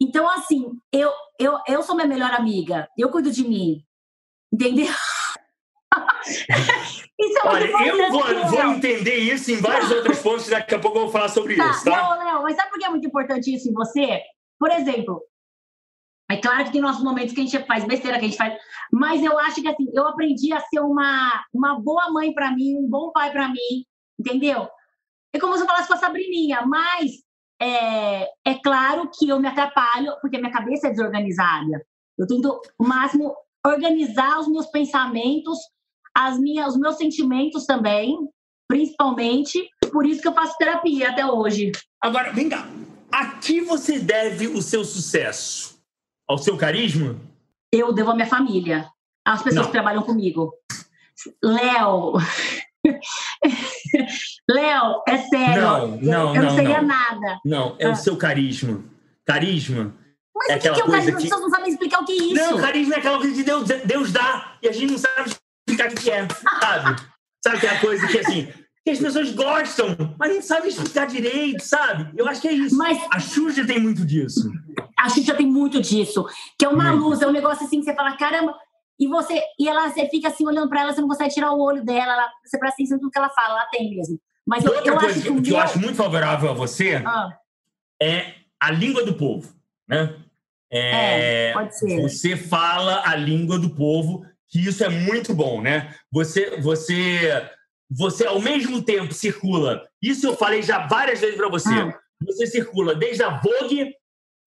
Então, 0.01 0.29
assim, 0.29 0.65
eu, 0.91 1.11
eu, 1.39 1.57
eu 1.67 1.83
sou 1.83 1.95
minha 1.95 2.07
melhor 2.07 2.31
amiga. 2.31 2.87
Eu 2.97 3.09
cuido 3.09 3.31
de 3.31 3.47
mim. 3.47 3.83
Entendeu? 4.53 4.87
isso 6.25 7.37
é 7.37 7.47
Olha, 7.47 7.65
eu 7.65 8.11
vou, 8.11 8.49
vou, 8.49 8.63
entender 8.73 9.15
isso 9.15 9.51
em 9.51 9.57
vários 9.57 9.91
outros 9.91 10.19
pontos, 10.19 10.47
daqui 10.47 10.75
a 10.75 10.79
pouco 10.79 10.97
eu 10.97 11.03
vou 11.03 11.11
falar 11.11 11.29
sobre 11.29 11.55
tá, 11.55 11.71
isso, 11.71 11.85
tá? 11.85 11.91
Não, 11.91 12.25
Léo, 12.25 12.43
mas 12.43 12.55
sabe 12.55 12.69
por 12.69 12.79
que 12.79 12.85
é 12.85 12.89
muito 12.89 13.07
importante 13.07 13.53
isso 13.53 13.69
em 13.69 13.73
você? 13.73 14.21
Por 14.59 14.71
exemplo, 14.71 15.21
é 16.29 16.37
claro 16.37 16.65
que 16.65 16.71
tem 16.71 16.81
nossos 16.81 17.03
momentos 17.03 17.33
que 17.33 17.41
a 17.41 17.43
gente 17.43 17.65
faz 17.65 17.85
besteira, 17.85 18.17
que 18.17 18.25
a 18.25 18.27
gente 18.27 18.37
faz, 18.37 18.57
mas 18.91 19.23
eu 19.23 19.37
acho 19.37 19.61
que 19.61 19.67
assim, 19.67 19.87
eu 19.93 20.07
aprendi 20.07 20.51
a 20.53 20.59
ser 20.59 20.79
uma, 20.79 21.43
uma 21.53 21.79
boa 21.79 22.11
mãe 22.11 22.33
para 22.33 22.51
mim, 22.51 22.75
um 22.75 22.89
bom 22.89 23.11
pai 23.11 23.31
para 23.31 23.47
mim, 23.47 23.85
entendeu? 24.19 24.67
É 25.33 25.39
como 25.39 25.55
se 25.55 25.61
eu 25.61 25.67
falasse 25.67 25.87
com 25.87 25.93
a 25.93 25.97
Sabrininha, 25.97 26.65
mas 26.65 27.11
é, 27.61 28.23
é 28.45 28.55
claro 28.63 29.09
que 29.13 29.29
eu 29.29 29.39
me 29.39 29.47
atrapalho, 29.47 30.13
porque 30.21 30.37
minha 30.37 30.51
cabeça 30.51 30.87
é 30.87 30.91
desorganizada. 30.91 31.85
Eu 32.17 32.25
tento 32.25 32.59
o 32.79 32.87
máximo 32.87 33.35
organizar 33.65 34.39
os 34.39 34.47
meus 34.47 34.67
pensamentos, 34.67 35.59
as 36.15 36.39
minhas, 36.39 36.73
os 36.73 36.79
meus 36.79 36.95
sentimentos 36.95 37.65
também, 37.65 38.17
principalmente. 38.67 39.67
Por 39.91 40.05
isso 40.05 40.21
que 40.21 40.27
eu 40.27 40.33
faço 40.33 40.57
terapia 40.57 41.09
até 41.09 41.25
hoje. 41.25 41.71
Agora, 42.01 42.31
vem 42.31 42.49
cá. 42.49 42.67
A 43.11 43.31
que 43.37 43.61
você 43.61 43.99
deve 43.99 44.47
o 44.47 44.61
seu 44.61 44.83
sucesso? 44.83 45.74
Ao 46.27 46.37
seu 46.37 46.57
carisma? 46.57 47.19
Eu 47.71 47.93
devo 47.93 48.11
à 48.11 48.15
minha 48.15 48.27
família, 48.27 48.89
às 49.25 49.41
pessoas 49.41 49.65
Não. 49.65 49.65
que 49.65 49.71
trabalham 49.71 50.03
comigo. 50.03 50.53
Léo. 51.43 52.13
Léo, 54.49 55.03
é 55.07 55.17
sério. 55.17 55.61
Não, 55.61 55.87
não, 55.97 56.35
eu 56.35 56.41
não. 56.41 56.49
não 56.49 56.55
seria 56.55 56.81
não. 56.81 56.87
nada. 56.87 57.39
Não, 57.43 57.75
é 57.79 57.85
ah. 57.85 57.91
o 57.91 57.95
seu 57.95 58.17
carisma. 58.17 58.83
Carisma 59.25 59.95
mas 60.35 60.49
é 60.49 60.55
o 60.55 60.59
que, 60.59 60.69
que 60.69 60.81
é 60.81 60.83
o 60.83 60.91
carisma? 60.91 61.11
Que... 61.11 61.17
As 61.17 61.23
pessoas 61.23 61.41
não 61.41 61.49
sabem 61.49 61.71
explicar 61.71 62.01
o 62.01 62.05
que 62.05 62.11
é 62.11 62.15
isso. 62.15 62.35
Não, 62.35 62.57
carisma 62.59 62.95
é 62.95 62.97
aquela 62.97 63.17
coisa 63.17 63.33
que 63.33 63.43
Deus, 63.43 63.67
Deus 63.85 64.11
dá 64.11 64.57
e 64.61 64.67
a 64.67 64.71
gente 64.71 64.91
não 64.91 64.97
sabe 64.97 65.31
explicar 65.67 65.91
o 65.91 65.95
que 65.95 66.11
é, 66.11 66.27
sabe? 66.59 67.01
sabe 67.43 67.57
aquela 67.57 67.79
coisa 67.79 68.07
que 68.07 68.19
assim, 68.19 68.47
que 68.83 68.91
as 68.91 68.99
pessoas 68.99 69.31
gostam, 69.31 69.95
mas 70.19 70.33
não 70.33 70.41
sabem 70.41 70.69
explicar 70.69 71.07
direito, 71.07 71.63
sabe? 71.63 72.11
Eu 72.17 72.27
acho 72.27 72.41
que 72.41 72.49
é 72.49 72.53
isso. 72.53 72.75
Mas 72.75 73.01
a 73.11 73.19
Xuxa 73.19 73.65
tem 73.65 73.79
muito 73.79 74.05
disso. 74.05 74.51
A 75.05 75.09
Xuxa 75.09 75.35
tem 75.35 75.45
muito 75.45 75.79
disso. 75.79 76.25
Que 76.57 76.65
é 76.65 76.69
uma 76.69 76.91
muito. 76.91 77.03
luz, 77.03 77.21
é 77.21 77.27
um 77.27 77.31
negócio 77.31 77.65
assim 77.65 77.79
que 77.79 77.85
você 77.85 77.93
fala, 77.93 78.17
caramba. 78.17 78.55
E 78.99 79.07
você, 79.07 79.39
e 79.59 79.67
ela, 79.67 79.89
você 79.89 80.09
fica 80.09 80.29
assim 80.29 80.47
olhando 80.47 80.69
para 80.69 80.81
ela, 80.81 80.93
você 80.93 81.01
não 81.01 81.07
consegue 81.07 81.33
tirar 81.33 81.51
o 81.51 81.61
olho 81.61 81.83
dela, 81.83 82.13
ela, 82.13 82.29
você 82.43 82.57
presta 82.57 82.75
atenção 82.75 82.97
em 82.97 83.01
tudo 83.01 83.11
que 83.11 83.19
ela 83.19 83.29
fala, 83.29 83.59
ela 83.59 83.65
tem 83.67 83.89
mesmo. 83.93 84.19
Mas 84.45 84.63
eu, 84.63 84.71
outra 84.71 84.93
eu 84.93 84.97
coisa 84.97 85.21
que, 85.21 85.41
que, 85.41 85.51
eu 85.51 85.59
acho 85.59 85.79
muito 85.79 85.95
favorável 85.95 86.49
a 86.49 86.53
você 86.53 86.95
ah. 87.05 87.29
é 88.01 88.35
a 88.59 88.71
língua 88.71 89.03
do 89.03 89.15
povo, 89.15 89.53
né? 89.87 90.15
É, 90.71 91.49
é, 91.49 91.53
pode 91.53 91.77
ser. 91.77 92.01
Você 92.01 92.35
fala 92.37 93.03
a 93.05 93.15
língua 93.15 93.59
do 93.59 93.69
povo, 93.69 94.25
que 94.47 94.59
isso 94.59 94.83
é 94.83 94.89
muito 94.89 95.33
bom, 95.33 95.61
né? 95.61 95.93
Você, 96.11 96.59
você, 96.61 97.49
você 97.89 98.25
ao 98.25 98.39
mesmo 98.39 98.81
tempo 98.81 99.13
circula. 99.13 99.87
Isso 100.01 100.25
eu 100.25 100.37
falei 100.37 100.61
já 100.61 100.87
várias 100.87 101.19
vezes 101.19 101.35
para 101.35 101.49
você. 101.49 101.73
Ah. 101.73 101.99
Você 102.25 102.47
circula 102.47 102.95
desde 102.95 103.23
a 103.23 103.29
Vogue 103.29 103.93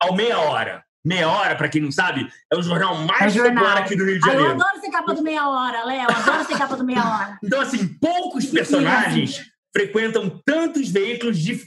ao 0.01 0.15
meia 0.15 0.39
hora. 0.39 0.83
Meia 1.03 1.29
hora, 1.29 1.55
para 1.55 1.67
quem 1.67 1.81
não 1.81 1.91
sabe, 1.91 2.27
é 2.51 2.55
o 2.55 2.61
jornal 2.61 2.95
mais 2.95 3.35
é 3.35 3.41
popular 3.41 3.77
aqui 3.77 3.95
do 3.95 4.05
Rio 4.05 4.19
de 4.19 4.25
Janeiro. 4.25 4.49
eu 4.49 4.51
adoro 4.51 4.79
ser 4.79 4.91
capa 4.91 5.13
do 5.15 5.23
meia 5.23 5.49
hora, 5.49 5.83
Léo. 5.83 6.07
Adoro 6.11 6.43
ser 6.45 6.57
capa 6.57 6.77
do 6.77 6.83
meia 6.83 7.03
hora. 7.03 7.39
então, 7.43 7.59
assim, 7.59 7.87
poucos 7.99 8.45
personagens 8.45 9.41
frequentam 9.75 10.41
tantos 10.45 10.89
veículos 10.89 11.39
de 11.39 11.59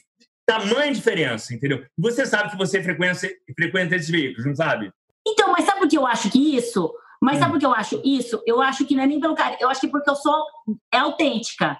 tamanha 0.46 0.92
diferença, 0.92 1.52
entendeu? 1.52 1.84
Você 1.98 2.24
sabe 2.26 2.50
que 2.50 2.56
você 2.56 2.82
frequenta, 2.82 3.28
frequenta 3.56 3.96
esses 3.96 4.08
veículos, 4.08 4.46
não 4.46 4.54
sabe? 4.54 4.92
Então, 5.26 5.50
mas 5.50 5.64
sabe 5.64 5.80
por 5.80 5.88
que 5.88 5.98
eu 5.98 6.06
acho 6.06 6.30
que 6.30 6.56
isso? 6.56 6.94
Mas 7.20 7.36
hum. 7.36 7.40
sabe 7.40 7.52
por 7.52 7.58
que 7.58 7.66
eu 7.66 7.74
acho 7.74 8.02
isso? 8.04 8.42
Eu 8.46 8.62
acho 8.62 8.84
que 8.84 8.94
não 8.94 9.02
é 9.02 9.06
nem 9.06 9.18
pelo 9.18 9.34
cara, 9.34 9.56
eu 9.58 9.68
acho 9.68 9.80
que 9.80 9.88
porque 9.88 10.10
eu 10.10 10.16
sou 10.16 10.44
é 10.92 10.98
autêntica. 10.98 11.76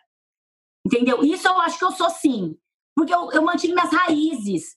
Entendeu? 0.84 1.22
Isso 1.22 1.46
eu 1.46 1.60
acho 1.60 1.78
que 1.78 1.84
eu 1.84 1.92
sou 1.92 2.10
sim. 2.10 2.56
Porque 2.96 3.14
eu, 3.14 3.30
eu 3.32 3.42
mantive 3.42 3.74
minhas 3.74 3.92
raízes. 3.92 4.76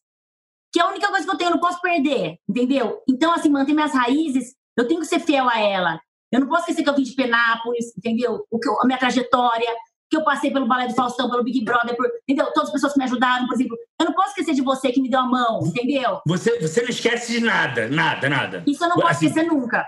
Que 0.77 0.81
é 0.81 0.83
a 0.83 0.89
única 0.89 1.07
coisa 1.07 1.25
que 1.25 1.31
eu 1.31 1.37
tenho, 1.39 1.47
eu 1.47 1.55
não 1.55 1.59
posso 1.59 1.81
perder. 1.81 2.37
Entendeu? 2.47 3.01
Então, 3.09 3.33
assim, 3.33 3.49
manter 3.49 3.73
minhas 3.73 3.93
raízes 3.93 4.53
Eu 4.77 4.87
tenho 4.87 4.99
que 4.99 5.07
ser 5.07 5.19
fiel 5.19 5.49
a 5.49 5.59
ela. 5.59 5.99
Eu 6.31 6.39
não 6.39 6.47
posso 6.47 6.61
esquecer 6.61 6.83
que 6.83 6.89
eu 6.89 6.93
vim 6.93 7.01
de 7.01 7.15
Penápolis, 7.15 7.97
entendeu? 7.97 8.45
O 8.51 8.59
que 8.59 8.69
eu, 8.69 8.79
a 8.79 8.85
minha 8.85 8.99
trajetória, 8.99 9.73
que 10.07 10.15
eu 10.15 10.23
passei 10.23 10.51
pelo 10.51 10.67
Balé 10.67 10.85
do 10.85 10.93
Faustão, 10.93 11.31
pelo 11.31 11.43
Big 11.43 11.65
Brother, 11.65 11.97
por, 11.97 12.07
entendeu? 12.29 12.53
Todas 12.53 12.69
as 12.69 12.73
pessoas 12.73 12.93
que 12.93 12.99
me 12.99 13.05
ajudaram, 13.05 13.47
por 13.47 13.55
exemplo. 13.55 13.75
Eu 13.99 14.05
não 14.05 14.13
posso 14.13 14.29
esquecer 14.29 14.53
de 14.53 14.61
você 14.61 14.91
que 14.91 15.01
me 15.01 15.09
deu 15.09 15.19
a 15.19 15.25
mão, 15.25 15.61
entendeu? 15.65 16.21
Você, 16.27 16.59
você 16.59 16.83
não 16.83 16.89
esquece 16.89 17.31
de 17.31 17.39
nada, 17.39 17.89
nada, 17.89 18.29
nada. 18.29 18.63
Isso 18.67 18.83
eu 18.83 18.89
não 18.89 18.97
posso 18.97 19.07
assim... 19.07 19.25
esquecer 19.25 19.47
nunca. 19.47 19.83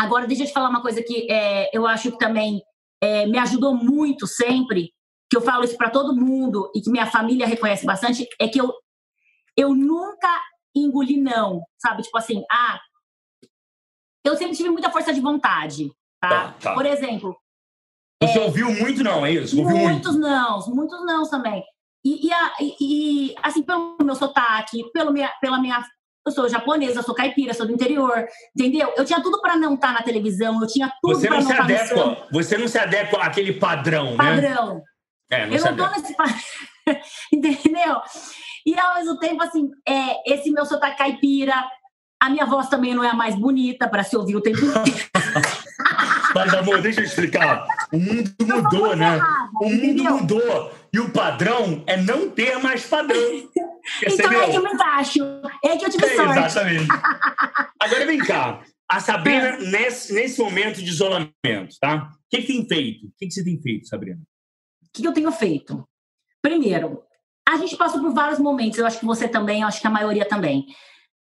Agora, 0.00 0.26
deixa 0.26 0.42
eu 0.42 0.46
te 0.48 0.52
falar 0.52 0.68
uma 0.68 0.82
coisa 0.82 1.00
que 1.00 1.30
é, 1.30 1.70
eu 1.72 1.86
acho 1.86 2.10
que 2.10 2.18
também 2.18 2.60
é, 3.00 3.24
me 3.26 3.38
ajudou 3.38 3.72
muito 3.72 4.26
sempre, 4.26 4.90
que 5.30 5.36
eu 5.36 5.40
falo 5.40 5.62
isso 5.62 5.76
para 5.76 5.90
todo 5.90 6.16
mundo 6.16 6.72
e 6.74 6.80
que 6.80 6.90
minha 6.90 7.06
família 7.06 7.46
reconhece 7.46 7.86
bastante, 7.86 8.26
é 8.40 8.48
que 8.48 8.60
eu, 8.60 8.72
eu 9.56 9.74
nunca 9.74 10.40
engoli 10.74 11.20
não, 11.20 11.62
sabe? 11.78 12.02
Tipo 12.02 12.18
assim, 12.18 12.44
ah, 12.50 12.80
eu 14.24 14.36
sempre 14.36 14.56
tive 14.56 14.70
muita 14.70 14.90
força 14.90 15.12
de 15.12 15.20
vontade, 15.20 15.90
tá? 16.20 16.28
tá, 16.28 16.54
tá. 16.60 16.74
Por 16.74 16.86
exemplo... 16.86 17.36
Você 18.22 18.38
é, 18.38 18.42
ouviu 18.42 18.70
muito 18.70 19.02
não, 19.02 19.26
é 19.26 19.32
isso? 19.32 19.58
Ouviu 19.58 19.76
muitos 19.76 20.12
muito. 20.12 20.28
não, 20.28 20.60
muitos 20.68 21.04
não 21.04 21.28
também. 21.28 21.62
E, 22.04 22.28
e, 22.28 22.32
a, 22.32 22.52
e, 22.60 23.34
assim, 23.42 23.62
pelo 23.62 23.96
meu 24.02 24.14
sotaque, 24.14 24.90
pelo 24.92 25.12
minha, 25.12 25.28
pela 25.40 25.60
minha 25.60 25.84
eu 26.24 26.32
sou 26.32 26.48
japonesa, 26.48 27.02
sou 27.02 27.14
caipira, 27.14 27.52
sou 27.52 27.66
do 27.66 27.72
interior, 27.72 28.26
entendeu? 28.56 28.92
Eu 28.96 29.04
tinha 29.04 29.20
tudo 29.20 29.40
para 29.40 29.56
não 29.56 29.74
estar 29.74 29.88
tá 29.88 29.94
na 29.94 30.02
televisão, 30.02 30.60
eu 30.60 30.68
tinha 30.68 30.92
tudo 31.02 31.20
para 31.20 31.30
não, 31.30 31.40
não 31.40 31.50
estar 31.50 31.66
tá 31.66 32.06
no 32.06 32.16
Você 32.32 32.56
não 32.56 32.68
se 32.68 32.78
adequa 32.78 33.18
àquele 33.22 33.54
padrão, 33.54 34.16
padrão. 34.16 34.36
né? 34.36 34.48
Padrão. 34.48 34.82
É, 35.30 35.46
não 35.46 35.56
eu 35.56 35.64
não 35.64 35.76
tô 35.76 35.90
nesse 35.96 36.14
padrão, 36.14 36.38
entendeu? 37.32 38.00
E 38.66 38.78
ao 38.78 38.94
mesmo 38.94 39.18
tempo, 39.18 39.42
assim, 39.42 39.70
é, 39.86 40.34
esse 40.34 40.50
meu 40.50 40.64
sotaque 40.64 40.98
caipira, 40.98 41.54
a 42.20 42.30
minha 42.30 42.46
voz 42.46 42.68
também 42.68 42.94
não 42.94 43.02
é 43.02 43.10
a 43.10 43.14
mais 43.14 43.34
bonita 43.34 43.88
para 43.88 44.04
se 44.04 44.16
ouvir 44.16 44.36
o 44.36 44.40
tempo 44.40 44.58
inteiro. 44.64 45.10
Mas, 46.34 46.54
amor, 46.54 46.80
deixa 46.80 47.00
eu 47.00 47.04
explicar. 47.04 47.66
O 47.92 47.98
mundo 47.98 48.32
mudou, 48.40 48.96
né? 48.96 49.16
Errada, 49.16 49.50
o 49.60 49.68
mundo 49.68 49.84
entendeu? 49.84 50.18
mudou. 50.18 50.72
E 50.92 51.00
o 51.00 51.10
padrão 51.10 51.82
é 51.86 51.96
não 51.96 52.30
ter 52.30 52.58
mais 52.58 52.86
padrão. 52.86 53.18
então 54.06 54.32
é 54.32 54.50
que 54.50 54.56
eu 54.56 54.62
me 54.62 54.72
encaixo. 54.72 55.18
É 55.64 55.76
que 55.76 55.84
eu 55.84 55.90
tive 55.90 56.06
é, 56.06 56.16
sorte. 56.16 56.38
Exatamente. 56.38 56.88
Agora 57.80 58.06
vem 58.06 58.18
cá. 58.18 58.62
A 58.88 59.00
Sabrina, 59.00 59.48
é. 59.48 59.58
nesse, 59.70 60.12
nesse 60.12 60.40
momento 60.40 60.82
de 60.82 60.88
isolamento, 60.88 61.76
tá? 61.80 62.10
O 62.12 62.18
que, 62.30 62.42
que 62.42 62.46
tem 62.46 62.68
feito? 62.68 63.06
O 63.06 63.12
que, 63.18 63.26
que 63.26 63.32
você 63.32 63.42
tem 63.42 63.60
feito, 63.60 63.88
Sabrina? 63.88 64.20
O 64.82 64.92
que, 64.92 65.02
que 65.02 65.08
eu 65.08 65.14
tenho 65.14 65.32
feito? 65.32 65.88
Primeiro, 66.42 67.02
a 67.48 67.56
gente 67.56 67.76
passou 67.76 68.00
por 68.00 68.12
vários 68.12 68.38
momentos. 68.38 68.78
Eu 68.78 68.86
acho 68.86 68.98
que 68.98 69.06
você 69.06 69.28
também, 69.28 69.62
eu 69.62 69.68
acho 69.68 69.80
que 69.80 69.86
a 69.86 69.90
maioria 69.90 70.24
também. 70.24 70.66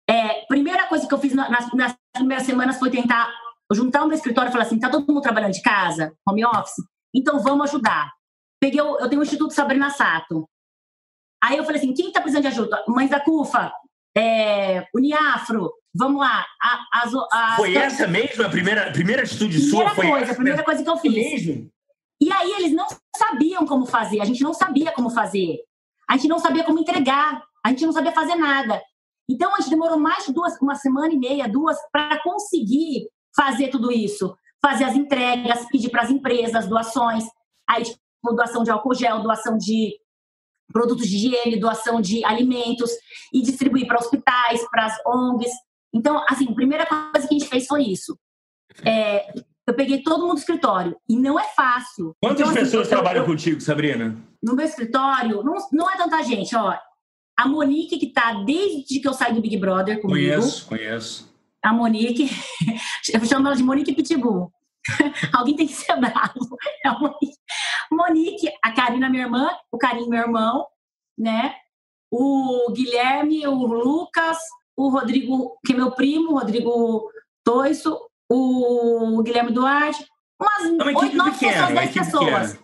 É, 0.10 0.46
primeira 0.48 0.88
coisa 0.88 1.08
que 1.08 1.14
eu 1.14 1.20
fiz 1.20 1.34
nas, 1.34 1.50
nas 1.74 1.96
primeiras 2.16 2.46
semanas 2.46 2.80
foi 2.80 2.90
tentar 2.90 3.30
juntar 3.74 4.04
o 4.04 4.08
meu 4.08 4.16
escritório 4.16 4.50
e 4.50 4.52
falar 4.52 4.64
assim: 4.64 4.80
tá 4.80 4.90
todo 4.90 5.08
mundo 5.08 5.22
trabalhando 5.22 5.54
de 5.54 5.62
casa, 5.62 6.14
home 6.28 6.46
office? 6.46 6.84
Então 7.14 7.40
vamos 7.40 7.70
ajudar. 7.70 8.12
Peguei, 8.60 8.82
o, 8.82 8.98
eu 9.00 9.10
tenho 9.10 9.22
o 9.22 9.24
Instituto 9.24 9.54
Sabrina 9.54 9.90
Sato. 9.90 10.48
Aí 11.44 11.58
eu 11.58 11.66
falei 11.66 11.80
assim: 11.80 11.94
quem 11.94 12.08
está 12.08 12.22
precisando 12.22 12.44
de 12.44 12.48
ajuda? 12.48 12.84
Mães 12.88 13.10
da 13.10 13.20
CUFA, 13.20 13.72
é, 14.18 14.88
Uniafro, 14.96 15.72
vamos 15.94 16.22
lá. 16.22 16.46
A, 16.62 17.02
as, 17.04 17.14
as, 17.32 17.56
foi 17.58 17.76
essa 17.76 18.08
mesmo 18.08 18.44
a 18.46 18.50
primeira, 18.50 18.92
primeira 18.92 19.24
atitude 19.24 19.60
primeira 19.60 19.90
sua? 19.90 19.96
Foi 19.96 20.08
coisa, 20.08 20.32
a 20.32 20.36
primeira 20.36 20.64
coisa 20.64 20.84
que 20.84 20.90
eu 20.90 20.98
fiz. 20.98 21.14
Mesmo? 21.14 21.70
E 22.20 22.32
aí 22.32 22.52
eles 22.54 22.74
não 22.74 22.88
sabiam 23.16 23.66
como 23.66 23.86
fazer, 23.86 24.22
a 24.22 24.26
gente 24.26 24.42
não 24.42 24.54
sabia 24.54 24.92
como 24.92 25.10
fazer. 25.10 25.58
A 26.10 26.16
gente 26.16 26.28
não 26.28 26.40
sabia 26.40 26.64
como 26.64 26.80
entregar, 26.80 27.44
a 27.64 27.70
gente 27.70 27.86
não 27.86 27.92
sabia 27.92 28.12
fazer 28.12 28.36
nada. 28.36 28.82
Então 29.30 29.54
a 29.54 29.58
gente 29.58 29.70
demorou 29.70 30.00
mais 30.00 30.26
de 30.26 30.34
duas, 30.34 30.60
uma 30.62 30.76
semana 30.76 31.14
e 31.14 31.18
meia, 31.18 31.50
duas, 31.50 31.78
para 31.92 32.22
conseguir 32.24 33.10
fazer 33.36 33.70
tudo 33.70 33.92
isso. 33.92 34.36
Fazer 34.62 34.86
as 34.86 34.96
entregas, 34.96 35.68
pedir 35.68 35.90
para 35.90 36.02
as 36.04 36.10
empresas 36.10 36.68
doações, 36.68 37.26
aí 37.70 37.84
tipo, 37.84 38.00
doação 38.34 38.64
de 38.64 38.72
álcool 38.72 38.96
gel, 38.96 39.22
doação 39.22 39.58
de 39.58 40.00
produtos 40.72 41.08
de 41.08 41.16
higiene, 41.16 41.60
doação 41.60 42.02
de 42.02 42.24
alimentos 42.26 42.92
e 43.34 43.42
distribuir 43.42 43.88
para 43.88 44.00
hospitais, 44.00 44.68
para 44.70 44.86
as 44.86 44.98
ONGs. 45.06 45.52
Então, 45.94 46.24
assim, 46.28 46.48
a 46.50 46.56
primeira 46.56 46.86
coisa 46.86 47.28
que 47.28 47.36
a 47.36 47.38
gente 47.38 47.50
fez 47.50 47.66
foi 47.66 47.84
isso. 47.84 48.18
É, 48.86 49.34
eu 49.68 49.74
peguei 49.74 50.02
todo 50.02 50.22
mundo 50.22 50.36
do 50.36 50.40
escritório 50.40 50.98
e 51.10 51.18
não 51.18 51.38
é 51.38 51.44
fácil. 51.50 52.16
Quantas 52.22 52.40
então, 52.40 52.52
assim, 52.52 52.60
pessoas 52.62 52.88
eu, 52.88 52.90
trabalham 52.90 53.24
eu, 53.24 53.26
contigo, 53.26 53.60
Sabrina? 53.60 54.18
No 54.42 54.56
meu 54.56 54.66
escritório, 54.66 55.44
não, 55.44 55.56
não 55.74 55.92
é 55.92 55.98
tanta 55.98 56.24
gente, 56.24 56.56
ó. 56.56 56.74
A 57.38 57.48
Monique, 57.48 58.00
que 58.00 58.08
está 58.08 58.34
desde 58.46 59.00
que 59.00 59.08
eu 59.08 59.14
saí 59.14 59.34
do 59.34 59.42
Big 59.42 59.58
Brother 59.58 60.02
comigo. 60.02 60.16
Conheço, 60.16 60.68
conheço. 60.68 61.38
A 61.62 61.74
Monique, 61.74 62.30
eu 63.14 63.26
chamo 63.26 63.48
ela 63.48 63.56
de 63.56 63.64
Monique 63.64 63.94
Pitbull. 63.94 64.52
Alguém 65.36 65.56
tem 65.56 65.68
que 65.68 65.74
ser 65.74 65.98
bravo. 65.98 66.58
É 66.86 66.88
a 66.88 66.98
Monique. 66.98 67.38
Monique, 67.92 68.50
a 68.64 68.72
Karina, 68.72 69.10
minha 69.10 69.24
irmã, 69.24 69.50
o 69.72 69.78
Carinho, 69.78 70.10
meu 70.10 70.22
irmão, 70.22 70.66
né? 71.18 71.56
O 72.10 72.72
Guilherme, 72.72 73.46
o 73.48 73.66
Lucas, 73.66 74.38
o 74.78 74.90
Rodrigo, 74.90 75.58
que 75.66 75.74
é 75.74 75.76
meu 75.76 75.92
primo, 75.92 76.32
o 76.32 76.40
Rodrigo 76.40 77.10
Toiço, 77.44 77.98
o 78.30 79.22
Guilherme 79.24 79.52
Duarte, 79.52 80.06
umas 80.40 80.66
é 80.66 80.84
oito, 80.84 81.16
nove 81.16 81.32
pessoas, 81.32 81.74
dez 81.74 81.92
pessoas. 81.92 82.60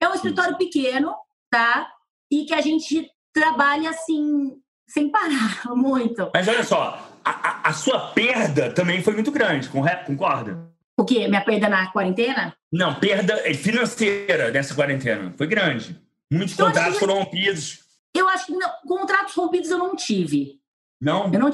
É 0.00 0.08
um 0.08 0.14
escritório 0.14 0.56
pequeno, 0.56 1.14
tá? 1.50 1.90
E 2.30 2.44
que 2.44 2.54
a 2.54 2.60
gente 2.60 3.10
trabalha 3.32 3.90
assim, 3.90 4.56
sem 4.86 5.10
parar 5.10 5.62
muito. 5.74 6.30
Mas 6.34 6.48
olha 6.48 6.64
só, 6.64 6.98
a, 7.24 7.68
a 7.68 7.72
sua 7.72 8.12
perda 8.12 8.72
também 8.72 9.02
foi 9.02 9.14
muito 9.14 9.30
grande, 9.30 9.68
concorda? 9.68 10.70
O 10.98 11.04
quê? 11.04 11.26
Minha 11.26 11.44
perda 11.44 11.68
na 11.68 11.90
quarentena? 11.90 12.54
Não, 12.70 12.94
perda 12.94 13.36
financeira 13.54 14.50
dessa 14.50 14.74
quarentena. 14.74 15.32
Foi 15.36 15.46
grande. 15.46 16.00
Muitos 16.30 16.58
eu 16.58 16.66
contratos 16.66 16.98
foram 16.98 17.18
rompidos. 17.18 17.80
Eu 18.14 18.28
acho 18.28 18.46
que 18.46 18.52
não, 18.52 18.70
contratos 18.86 19.34
rompidos 19.34 19.70
eu 19.70 19.78
não 19.78 19.96
tive. 19.96 20.60
Não? 21.00 21.32
Eu 21.32 21.40
não, 21.40 21.50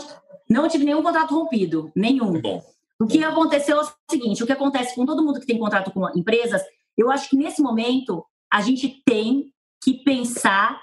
não 0.48 0.68
tive 0.68 0.84
nenhum 0.84 1.02
contrato 1.02 1.34
rompido. 1.34 1.92
Nenhum. 1.94 2.40
Bom. 2.40 2.62
O 3.00 3.06
que 3.06 3.22
aconteceu 3.22 3.78
é 3.78 3.82
o 3.82 3.88
seguinte: 4.10 4.42
o 4.42 4.46
que 4.46 4.52
acontece 4.52 4.94
com 4.94 5.06
todo 5.06 5.24
mundo 5.24 5.40
que 5.40 5.46
tem 5.46 5.58
contrato 5.58 5.90
com 5.90 6.08
empresas, 6.16 6.62
eu 6.96 7.10
acho 7.10 7.30
que 7.30 7.36
nesse 7.36 7.62
momento 7.62 8.24
a 8.52 8.60
gente 8.60 9.02
tem 9.04 9.52
que 9.82 10.02
pensar 10.02 10.80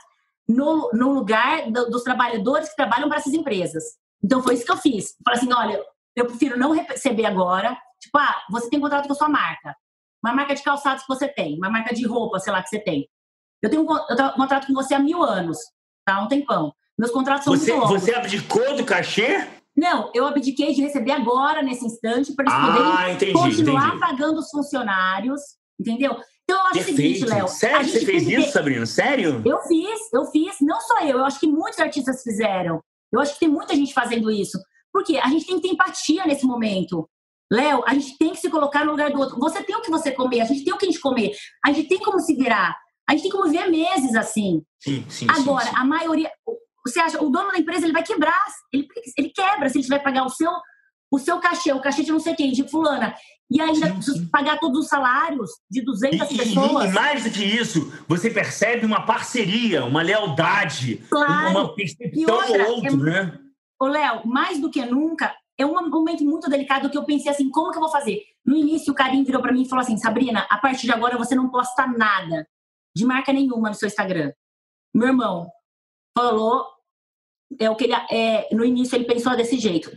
no, 0.48 0.90
no 0.94 1.12
lugar 1.12 1.70
do, 1.72 1.90
dos 1.90 2.04
trabalhadores 2.04 2.70
que 2.70 2.76
trabalham 2.76 3.10
para 3.10 3.18
essas 3.18 3.34
empresas. 3.34 3.84
Então 4.24 4.42
foi 4.42 4.54
isso 4.54 4.66
que 4.66 4.72
eu 4.72 4.78
fiz. 4.78 5.16
Falei 5.24 5.40
assim: 5.40 5.54
olha, 5.54 5.84
eu 6.16 6.26
prefiro 6.26 6.58
não 6.58 6.72
receber 6.72 7.26
agora. 7.26 7.78
Tipo, 8.00 8.18
ah, 8.18 8.44
você 8.50 8.70
tem 8.70 8.80
contrato 8.80 9.08
com 9.08 9.14
a 9.14 9.16
sua 9.16 9.30
marca. 9.30 9.76
Uma 10.24 10.34
marca 10.34 10.56
de 10.56 10.64
calçados 10.64 11.04
que 11.04 11.14
você 11.14 11.28
tem, 11.28 11.56
uma 11.58 11.70
marca 11.70 11.94
de 11.94 12.06
roupa, 12.06 12.40
sei 12.40 12.52
lá, 12.52 12.62
que 12.62 12.70
você 12.70 12.80
tem. 12.80 13.08
Eu 13.62 13.70
tenho 13.70 13.84
um, 13.84 13.98
eu 14.10 14.16
tenho 14.16 14.30
um 14.30 14.34
contrato 14.34 14.68
com 14.68 14.74
você 14.74 14.94
há 14.94 15.00
mil 15.00 15.24
anos, 15.24 15.58
tá? 16.06 16.22
Um 16.22 16.28
tempão. 16.28 16.74
Meus 16.98 17.12
contratos 17.12 17.44
são 17.44 17.56
você, 17.56 17.72
muito 17.72 17.86
longos. 17.86 18.02
Você 18.02 18.14
abdicou 18.14 18.76
do 18.76 18.86
cachê? 18.86 19.48
Não, 19.75 20.12
eu 20.13 20.25
abdiquei 20.25 20.74
de 20.74 20.82
receber 20.82 21.12
agora, 21.12 21.62
nesse 21.62 21.86
instante, 21.86 22.34
para 22.34 22.46
eles 22.46 22.53
ah, 22.53 22.67
poderem 22.67 23.15
entendi, 23.15 23.34
continuar 23.34 23.88
entendi. 23.88 24.00
pagando 24.00 24.39
os 24.39 24.50
funcionários, 24.50 25.41
entendeu? 25.79 26.17
Então, 26.44 26.58
eu 26.58 26.65
acho 26.67 26.74
Perfeito. 26.74 26.94
o 26.94 27.01
seguinte, 27.01 27.25
Léo. 27.25 27.48
Sério 27.48 27.89
você 27.89 28.05
fez 28.05 28.27
isso, 28.27 28.51
Sabrina? 28.51 28.86
Sério? 28.86 29.41
Eu 29.44 29.60
fiz, 29.62 30.13
eu 30.13 30.25
fiz. 30.25 30.55
Não 30.62 30.79
só 30.79 31.01
eu, 31.01 31.17
eu 31.17 31.25
acho 31.25 31.39
que 31.39 31.48
muitos 31.48 31.79
artistas 31.79 32.22
fizeram. 32.22 32.82
Eu 33.12 33.20
acho 33.20 33.34
que 33.34 33.39
tem 33.39 33.50
muita 33.50 33.75
gente 33.75 33.94
fazendo 33.94 34.32
isso. 34.32 34.58
Porque 34.94 35.17
a 35.17 35.27
gente 35.27 35.46
tem 35.46 35.55
que 35.55 35.63
ter 35.63 35.74
empatia 35.74 36.25
nesse 36.25 36.46
momento. 36.46 37.10
Léo, 37.51 37.84
a 37.86 37.94
gente 37.94 38.17
tem 38.17 38.32
que 38.32 38.38
se 38.38 38.50
colocar 38.50 38.86
no 38.86 38.91
lugar 38.91 39.12
do 39.12 39.20
outro. 39.20 39.38
Você 39.39 39.63
tem 39.63 39.75
o 39.75 39.82
que 39.82 39.91
você 39.91 40.12
comer, 40.12 40.41
a 40.41 40.46
gente 40.46 40.63
tem 40.63 40.74
o 40.74 40.77
que 40.77 40.86
a 40.86 40.89
gente 40.89 41.01
comer, 41.01 41.32
a 41.63 41.72
gente 41.72 41.88
tem 41.88 42.00
como 42.00 42.20
se 42.20 42.36
virar, 42.36 42.75
a 43.08 43.13
gente 43.13 43.24
tem 43.24 43.32
como 43.32 43.50
viver 43.50 43.70
meses 43.70 44.15
assim. 44.15 44.63
Sim, 44.79 45.05
sim, 45.10 45.27
Agora, 45.29 45.65
sim, 45.65 45.72
sim. 45.72 45.77
a 45.77 45.86
maioria, 45.86 46.32
você 46.86 47.00
acha, 47.00 47.24
o 47.24 47.30
dono 47.30 47.51
da 47.51 47.58
empresa 47.58 47.86
ele 47.86 47.94
vai 47.94 48.04
quebrar, 48.04 48.44
ele, 48.72 48.88
ele 49.18 49.30
quebra 49.30 49.70
se 49.70 49.80
ele 49.80 49.88
vai 49.88 50.01
pagar 50.01 50.25
o 50.25 50.30
seu 50.30 50.51
o 51.12 51.20
seu 51.20 51.39
cachê, 51.39 51.72
o 51.72 51.82
cachê 51.82 52.04
de 52.04 52.12
não 52.12 52.20
sei 52.20 52.36
quem, 52.36 52.51
de 52.51 52.68
fulana, 52.68 53.15
e 53.50 53.62
ainda 53.62 54.01
sim. 54.01 54.27
pagar 54.27 54.60
todos 54.60 54.80
os 54.80 54.88
salários 54.88 55.51
de 55.70 55.82
200 55.82 56.32
e, 56.32 56.38
pessoas. 56.38 56.89
E 56.89 56.94
mais 56.94 57.24
do 57.24 57.32
que 57.32 57.44
isso, 57.44 57.94
você 58.08 58.30
percebe 58.30 58.86
uma 58.86 59.06
parceria, 59.06 59.86
uma 59.86 60.01
lealdade, 60.01 60.98
claro. 61.10 61.51
uma 61.51 61.75
percepção 61.75 62.36
outra, 62.36 62.63
ao 62.63 62.72
outro, 62.72 63.08
é, 63.08 63.24
né? 63.24 63.39
Ô, 63.80 63.86
Léo, 63.86 64.25
mais 64.25 64.60
do 64.60 64.70
que 64.70 64.84
nunca, 64.86 65.34
é 65.58 65.65
um 65.65 65.89
momento 65.89 66.24
muito 66.24 66.50
delicado 66.50 66.89
que 66.89 66.98
eu 66.98 67.06
pensei 67.06 67.32
assim, 67.32 67.50
como 67.50 67.72
que 67.72 67.77
eu 67.77 67.82
vou 67.82 67.92
fazer? 67.92 68.22
No 68.44 68.56
início, 68.56 68.92
o 68.92 68.96
Karim 68.96 69.24
virou 69.24 69.42
para 69.42 69.54
mim 69.54 69.62
e 69.62 69.70
falou 69.70 69.84
assim, 69.84 69.98
Sabrina, 69.98 70.46
a 70.50 70.58
partir 70.58 70.88
de 70.88 70.92
agora 70.92 71.18
você 71.18 71.36
não 71.36 71.50
posta 71.50 71.88
nada, 71.88 72.48
de 72.96 73.06
marca 73.06 73.32
nenhuma 73.32 73.70
no 73.70 73.75
seu 73.75 73.88
Instagram. 73.88 74.34
Meu 74.94 75.08
irmão 75.10 75.50
falou, 76.18 76.65
é 77.60 77.70
o 77.70 77.75
que 77.75 77.86
ele, 77.86 77.94
é, 78.12 78.48
no 78.52 78.66
início 78.66 78.96
ele 78.96 79.06
pensou 79.06 79.36
desse 79.36 79.58
jeito. 79.58 79.92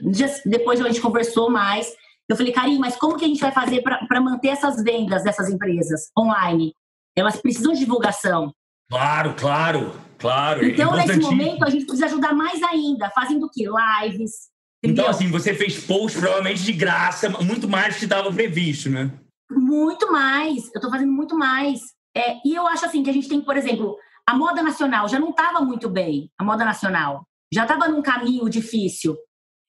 Depois 0.44 0.80
a 0.80 0.86
gente 0.86 1.00
conversou 1.00 1.50
mais. 1.50 1.92
Eu 2.28 2.36
falei, 2.36 2.52
Karim, 2.52 2.78
mas 2.78 2.96
como 2.96 3.16
que 3.16 3.24
a 3.24 3.28
gente 3.28 3.40
vai 3.40 3.52
fazer 3.52 3.82
para 3.82 4.20
manter 4.20 4.48
essas 4.48 4.82
vendas 4.82 5.24
dessas 5.24 5.48
empresas 5.48 6.10
online? 6.18 6.74
Elas 7.16 7.40
precisam 7.40 7.72
de 7.72 7.80
divulgação. 7.80 8.52
Claro, 8.90 9.34
claro, 9.34 9.92
claro. 10.18 10.64
Então, 10.64 10.94
nesse 10.94 11.18
momento, 11.18 11.64
a 11.64 11.70
gente 11.70 11.84
precisa 11.84 12.06
ajudar 12.06 12.34
mais 12.34 12.62
ainda, 12.62 13.10
fazendo 13.10 13.46
o 13.46 13.50
quê? 13.50 13.64
Lives, 14.02 14.48
Então, 14.82 15.08
assim, 15.08 15.30
você 15.30 15.54
fez 15.54 15.84
post 15.84 16.18
provavelmente 16.18 16.62
de 16.62 16.72
graça, 16.72 17.28
muito 17.28 17.68
mais 17.68 17.94
do 17.94 17.98
que 17.98 18.04
estava 18.04 18.32
previsto, 18.32 18.88
né? 18.88 19.10
Muito 19.50 20.12
mais. 20.12 20.70
Eu 20.74 20.80
tô 20.80 20.90
fazendo 20.90 21.12
muito 21.12 21.36
mais. 21.36 21.80
É, 22.14 22.36
e 22.44 22.54
eu 22.54 22.66
acho 22.66 22.84
assim 22.84 23.02
que 23.02 23.10
a 23.10 23.12
gente 23.12 23.28
tem, 23.28 23.40
por 23.40 23.56
exemplo, 23.56 23.96
a 24.26 24.34
moda 24.34 24.62
nacional 24.62 25.08
já 25.08 25.18
não 25.18 25.30
estava 25.30 25.60
muito 25.60 25.88
bem, 25.88 26.30
a 26.38 26.44
moda 26.44 26.64
nacional. 26.64 27.26
Já 27.52 27.62
estava 27.62 27.88
num 27.88 28.02
caminho 28.02 28.48
difícil. 28.48 29.16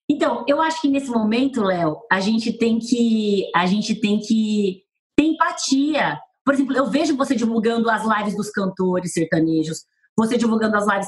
Então, 0.10 0.44
eu 0.48 0.60
acho 0.62 0.82
que 0.82 0.88
nesse 0.88 1.10
momento, 1.10 1.62
Léo, 1.62 1.98
a 2.12 2.20
gente 2.20 2.52
tem 2.54 2.80
que 2.80 3.50
a 3.56 3.66
gente 3.66 3.96
tem 3.96 4.20
que 4.20 4.82
ter 5.16 5.26
empatia. 5.26 6.20
Por 6.44 6.54
exemplo, 6.54 6.76
eu 6.76 6.90
vejo 6.90 7.16
você 7.16 7.36
divulgando 7.36 7.90
as 7.90 8.04
lives 8.04 8.36
dos 8.36 8.50
cantores 8.50 9.14
sertanejos, 9.14 9.86
você 10.18 10.38
divulgando 10.38 10.76
as 10.78 10.88
lives 10.88 11.08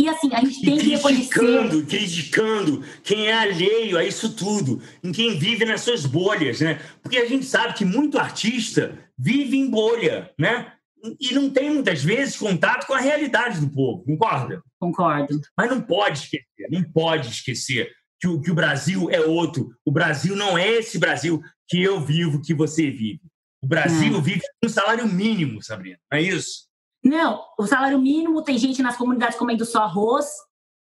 e 0.00 0.08
assim, 0.08 0.30
a 0.32 0.40
gente 0.40 0.62
tem 0.62 0.78
que 0.78 0.88
reconhecer. 0.88 1.86
Criticando 1.86 2.82
quem 3.04 3.26
é 3.26 3.34
alheio 3.34 3.98
a 3.98 4.04
isso 4.04 4.34
tudo, 4.34 4.80
em 5.04 5.12
quem 5.12 5.38
vive 5.38 5.66
nas 5.66 5.82
suas 5.82 6.06
bolhas, 6.06 6.58
né? 6.62 6.80
Porque 7.02 7.18
a 7.18 7.26
gente 7.26 7.44
sabe 7.44 7.74
que 7.74 7.84
muito 7.84 8.18
artista 8.18 8.98
vive 9.18 9.58
em 9.58 9.68
bolha, 9.68 10.30
né? 10.38 10.72
E 11.18 11.34
não 11.34 11.50
tem 11.50 11.70
muitas 11.70 12.02
vezes 12.02 12.36
contato 12.36 12.86
com 12.86 12.94
a 12.94 13.00
realidade 13.00 13.60
do 13.60 13.70
povo, 13.70 14.04
concorda? 14.04 14.62
Concordo. 14.78 15.40
Mas 15.56 15.70
não 15.70 15.80
pode 15.80 16.18
esquecer, 16.18 16.68
não 16.70 16.82
pode 16.82 17.28
esquecer 17.28 17.90
que 18.20 18.28
o, 18.28 18.40
que 18.40 18.50
o 18.50 18.54
Brasil 18.54 19.10
é 19.10 19.20
outro. 19.20 19.70
O 19.84 19.90
Brasil 19.90 20.36
não 20.36 20.58
é 20.58 20.68
esse 20.68 20.98
Brasil 20.98 21.42
que 21.68 21.82
eu 21.82 22.00
vivo, 22.00 22.42
que 22.42 22.52
você 22.52 22.90
vive. 22.90 23.20
O 23.62 23.66
Brasil 23.66 24.16
é. 24.16 24.20
vive 24.20 24.40
com 24.40 24.68
um 24.68 24.70
salário 24.70 25.06
mínimo, 25.06 25.62
Sabrina, 25.62 25.98
não 26.10 26.18
é 26.18 26.22
isso? 26.22 26.68
Não, 27.02 27.42
o 27.58 27.66
salário 27.66 27.98
mínimo, 27.98 28.42
tem 28.42 28.58
gente 28.58 28.82
nas 28.82 28.96
comunidades 28.96 29.38
comendo 29.38 29.64
só 29.64 29.84
arroz, 29.84 30.26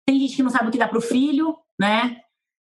tem 0.06 0.18
gente 0.18 0.34
que 0.34 0.42
não 0.42 0.50
sabe 0.50 0.68
o 0.68 0.70
que 0.70 0.78
dá 0.78 0.88
para 0.88 0.98
o 0.98 1.02
filho, 1.02 1.56
né? 1.78 2.20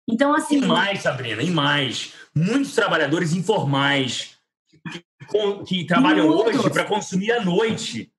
Então, 0.09 0.33
assim. 0.33 0.57
E 0.57 0.65
mais, 0.65 1.01
Sabrina, 1.01 1.41
e 1.41 1.51
mais. 1.51 2.13
Muitos 2.35 2.73
trabalhadores 2.73 3.33
informais 3.33 4.32
que, 5.65 5.85
trabalham 5.85 6.27
Muitos. 6.27 6.59
hoje 6.59 6.69
para 6.69 6.85
consumir 6.85 7.31
à 7.31 7.43
noite 7.43 8.11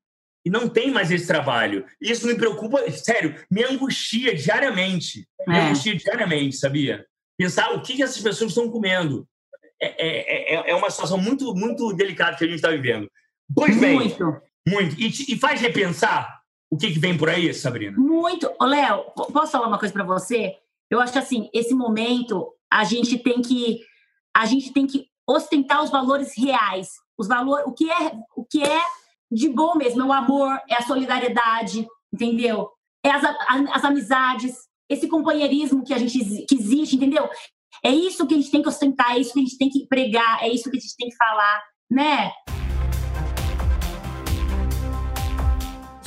e 0.45 0.51
não 0.51 0.69
tem 0.69 0.91
mais 0.91 1.11
esse 1.11 1.27
trabalho. 1.27 1.85
Isso 2.01 2.27
me 2.27 2.35
preocupa, 2.35 2.91
sério, 2.91 3.35
me 3.51 3.65
angustia 3.65 4.35
diariamente. 4.35 5.27
Me 5.47 5.57
é. 5.57 5.61
angustia 5.61 5.97
diariamente, 5.97 6.57
sabia? 6.57 7.07
Pensar 7.39 7.73
o 7.73 7.83
que, 7.83 7.97
que 7.97 8.03
essas 8.03 8.21
pessoas 8.21 8.51
estão 8.51 8.71
comendo. 8.71 9.27
É, 9.81 9.87
é, 9.87 10.55
é, 10.55 10.71
é 10.71 10.75
uma 10.75 10.91
situação 10.91 11.19
muito, 11.19 11.55
muito 11.55 11.93
delicada 11.95 12.37
que 12.37 12.45
a 12.45 12.47
gente 12.47 12.57
está 12.57 12.71
vivendo. 12.71 13.11
Pois 13.55 13.79
bem, 13.79 13.95
muito. 13.95 14.41
Muito. 14.67 15.01
E, 15.01 15.09
e 15.33 15.39
faz 15.39 15.61
repensar 15.61 16.41
o 16.71 16.77
que, 16.77 16.93
que 16.93 16.99
vem 16.99 17.17
por 17.17 17.29
aí, 17.29 17.53
Sabrina? 17.53 17.97
Muito. 17.97 18.51
Léo, 18.61 19.05
posso 19.33 19.53
falar 19.53 19.69
uma 19.69 19.79
coisa 19.79 19.93
para 19.93 20.05
você? 20.05 20.57
Eu 20.91 21.01
acho 21.01 21.13
que 21.13 21.19
assim, 21.19 21.49
esse 21.53 21.75
momento 21.75 22.53
a 22.71 22.85
gente 22.85 23.19
tem 23.19 23.41
que 23.41 23.81
a 24.37 24.47
gente 24.47 24.73
tem 24.73 24.87
que 24.87 25.09
ostentar 25.27 25.83
os 25.83 25.91
valores 25.91 26.37
reais, 26.37 26.89
os 27.19 27.29
valores, 27.29 27.67
o 27.67 27.73
que 27.73 27.91
é 27.91 28.13
o 28.37 28.45
que 28.45 28.63
é 28.63 28.83
de 29.31 29.49
bom 29.49 29.75
mesmo, 29.75 30.03
é 30.03 30.05
o 30.05 30.13
amor, 30.13 30.59
é 30.69 30.77
a 30.77 30.83
solidariedade, 30.83 31.87
entendeu? 32.13 32.71
É 33.05 33.11
as, 33.11 33.23
as 33.73 33.85
amizades, 33.85 34.55
esse 34.89 35.09
companheirismo 35.09 35.85
que 35.85 35.95
a 35.95 35.99
gente 35.99 36.47
que 36.47 36.55
existe, 36.55 36.97
entendeu? 36.97 37.29
É 37.83 37.91
isso 37.91 38.27
que 38.27 38.35
a 38.35 38.37
gente 38.37 38.51
tem 38.51 38.63
que 38.63 38.69
ostentar, 38.69 39.13
é 39.13 39.19
isso 39.19 39.33
que 39.33 39.41
a 39.41 39.43
gente 39.43 39.59
tem 39.59 39.69
que 39.69 39.87
pregar, 39.87 40.43
é 40.43 40.49
isso 40.49 40.71
que 40.71 40.77
a 40.77 40.81
gente 40.81 40.97
tem 40.97 41.09
que 41.09 41.17
falar, 41.17 41.63
né? 41.91 42.33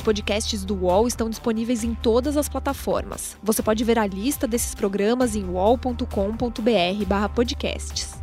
podcasts 0.08 0.64
do 0.64 0.74
UOL 0.74 1.06
estão 1.06 1.28
disponíveis 1.28 1.84
em 1.84 1.94
todas 1.94 2.38
as 2.38 2.48
plataformas. 2.48 3.36
Você 3.42 3.62
pode 3.62 3.84
ver 3.84 3.98
a 3.98 4.06
lista 4.06 4.46
desses 4.46 4.74
programas 4.74 5.36
em 5.36 5.44
uol.com.br/podcasts. 5.44 8.17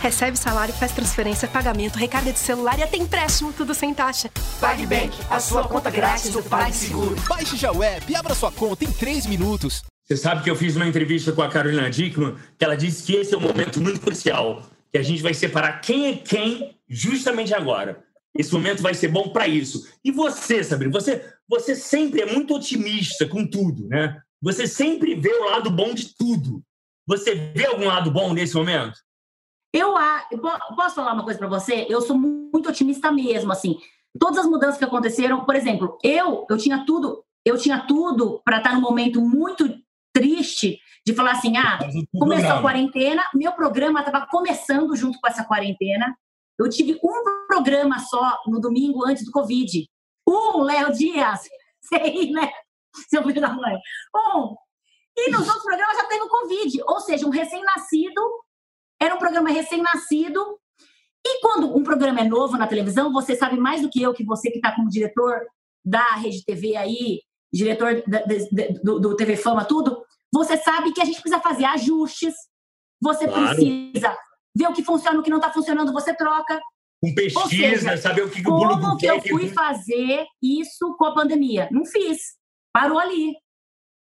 Recebe 0.00 0.34
salário, 0.38 0.72
faz 0.72 0.92
transferência, 0.92 1.46
pagamento, 1.46 1.96
recarga 1.96 2.32
de 2.32 2.38
celular 2.38 2.78
e 2.78 2.82
até 2.82 2.96
empréstimo, 2.96 3.52
tudo 3.52 3.74
sem 3.74 3.92
taxa. 3.92 4.30
PagBank, 4.58 5.14
a 5.28 5.38
sua 5.38 5.68
conta 5.68 5.90
grátis 5.90 6.30
do 6.30 6.42
PagSeguro. 6.42 7.14
Baixe 7.28 7.54
já 7.54 7.70
o 7.70 7.82
app 7.82 8.10
e 8.10 8.16
abra 8.16 8.34
sua 8.34 8.50
conta 8.50 8.82
em 8.82 8.90
3 8.90 9.26
minutos. 9.26 9.82
Você 10.06 10.16
sabe 10.16 10.42
que 10.42 10.50
eu 10.50 10.56
fiz 10.56 10.74
uma 10.74 10.88
entrevista 10.88 11.32
com 11.32 11.42
a 11.42 11.50
Carolina 11.50 11.90
Dickman, 11.90 12.34
que 12.58 12.64
ela 12.64 12.78
disse 12.78 13.04
que 13.04 13.14
esse 13.14 13.34
é 13.34 13.36
um 13.36 13.42
momento 13.42 13.78
muito 13.78 14.00
crucial, 14.00 14.62
que 14.90 14.96
a 14.96 15.02
gente 15.02 15.22
vai 15.22 15.34
separar 15.34 15.82
quem 15.82 16.08
é 16.08 16.16
quem 16.16 16.78
justamente 16.88 17.52
agora. 17.52 18.02
Esse 18.34 18.54
momento 18.54 18.82
vai 18.82 18.94
ser 18.94 19.08
bom 19.08 19.28
para 19.28 19.46
isso. 19.46 19.86
E 20.02 20.10
você, 20.10 20.64
Sabrina, 20.64 20.92
você, 20.92 21.22
você 21.46 21.74
sempre 21.74 22.22
é 22.22 22.26
muito 22.26 22.54
otimista 22.54 23.28
com 23.28 23.46
tudo, 23.46 23.86
né? 23.86 24.16
Você 24.40 24.66
sempre 24.66 25.14
vê 25.14 25.28
o 25.28 25.50
lado 25.50 25.70
bom 25.70 25.92
de 25.92 26.16
tudo. 26.16 26.62
Você 27.06 27.34
vê 27.34 27.66
algum 27.66 27.84
lado 27.84 28.10
bom 28.10 28.32
nesse 28.32 28.54
momento? 28.54 28.94
Eu, 29.72 29.94
posso 30.76 30.96
falar 30.96 31.12
uma 31.12 31.24
coisa 31.24 31.38
para 31.38 31.48
você? 31.48 31.86
Eu 31.88 32.00
sou 32.00 32.18
muito 32.18 32.68
otimista 32.68 33.12
mesmo, 33.12 33.52
assim. 33.52 33.78
Todas 34.18 34.38
as 34.38 34.46
mudanças 34.46 34.78
que 34.78 34.84
aconteceram, 34.84 35.44
por 35.44 35.54
exemplo, 35.54 35.96
eu 36.02 36.44
eu 36.50 36.58
tinha 36.58 36.84
tudo, 36.84 37.24
eu 37.44 37.56
tinha 37.56 37.86
tudo 37.86 38.40
para 38.44 38.58
estar 38.58 38.74
num 38.74 38.80
momento 38.80 39.20
muito 39.20 39.72
triste 40.12 40.78
de 41.06 41.14
falar 41.14 41.32
assim, 41.32 41.56
ah, 41.56 41.78
começou 42.18 42.50
a 42.50 42.60
quarentena, 42.60 43.22
meu 43.34 43.52
programa 43.52 44.00
estava 44.00 44.26
começando 44.26 44.94
junto 44.96 45.18
com 45.20 45.28
essa 45.28 45.44
quarentena, 45.44 46.14
eu 46.58 46.68
tive 46.68 46.98
um 47.02 47.46
programa 47.48 47.98
só 48.00 48.38
no 48.46 48.60
domingo 48.60 49.06
antes 49.06 49.24
do 49.24 49.32
Covid. 49.32 49.88
Um, 50.28 50.62
Léo 50.62 50.92
Dias. 50.92 51.48
Sei, 51.80 52.30
né? 52.30 52.50
Seu 53.08 53.22
filho 53.22 53.40
da 53.40 53.48
mãe. 53.48 53.76
Um. 54.14 54.54
E 55.16 55.30
nos 55.30 55.46
outros 55.46 55.64
programas 55.64 55.96
já 55.96 56.04
teve 56.04 56.22
o 56.22 56.28
Covid. 56.28 56.82
Ou 56.86 57.00
seja, 57.00 57.26
um 57.26 57.30
recém-nascido. 57.30 58.20
Era 59.00 59.14
um 59.14 59.18
programa 59.18 59.50
recém-nascido. 59.50 60.58
E 61.24 61.40
quando 61.40 61.76
um 61.76 61.82
programa 61.82 62.20
é 62.20 62.24
novo 62.24 62.56
na 62.56 62.66
televisão, 62.66 63.12
você 63.12 63.34
sabe 63.34 63.58
mais 63.58 63.82
do 63.82 63.90
que 63.90 64.02
eu, 64.02 64.14
que 64.14 64.24
você 64.24 64.50
que 64.50 64.56
está 64.56 64.74
como 64.74 64.88
diretor 64.88 65.40
da 65.84 66.04
Rede 66.16 66.44
TV 66.44 66.76
aí, 66.76 67.20
diretor 67.52 68.02
da, 68.06 68.22
do, 68.82 69.00
do 69.00 69.16
TV 69.16 69.36
Fama, 69.36 69.64
tudo, 69.64 70.02
você 70.32 70.56
sabe 70.56 70.92
que 70.92 71.00
a 71.00 71.04
gente 71.04 71.20
precisa 71.20 71.40
fazer 71.40 71.64
ajustes, 71.64 72.34
você 73.00 73.26
claro. 73.26 73.56
precisa 73.56 74.16
ver 74.56 74.68
o 74.68 74.72
que 74.72 74.84
funciona, 74.84 75.18
o 75.18 75.22
que 75.22 75.30
não 75.30 75.38
está 75.38 75.52
funcionando, 75.52 75.92
você 75.92 76.14
troca. 76.14 76.60
Com 77.02 77.14
pesquisa, 77.14 77.90
seja, 77.90 77.96
saber 77.96 78.22
o 78.22 78.30
que, 78.30 78.42
que 78.42 78.48
o 78.48 78.58
Como 78.58 78.96
que 78.96 79.06
eu 79.06 79.20
fui 79.22 79.48
fazer 79.48 80.26
isso 80.42 80.94
com 80.98 81.06
a 81.06 81.14
pandemia? 81.14 81.68
Não 81.70 81.84
fiz. 81.84 82.18
Parou 82.72 82.98
ali. 82.98 83.34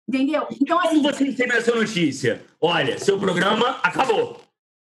Entendeu? 0.08 0.48
Então, 0.62 0.80
assim. 0.80 1.02
Como 1.02 1.14
você 1.14 1.24
recebeu 1.26 1.58
essa 1.58 1.76
notícia? 1.76 2.46
Olha, 2.62 2.98
seu 2.98 3.20
programa 3.20 3.80
acabou. 3.84 4.45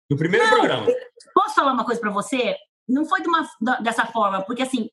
No 0.10 0.18
primeiro 0.18 0.46
não, 0.46 0.54
programa. 0.54 0.88
Posso 1.34 1.56
falar 1.56 1.74
uma 1.74 1.86
coisa 1.86 2.00
para 2.00 2.12
você? 2.12 2.56
Não 2.88 3.06
foi 3.06 3.22
de 3.22 3.28
uma, 3.28 3.48
dessa 3.82 4.06
forma, 4.06 4.44
porque 4.44 4.62
assim, 4.62 4.89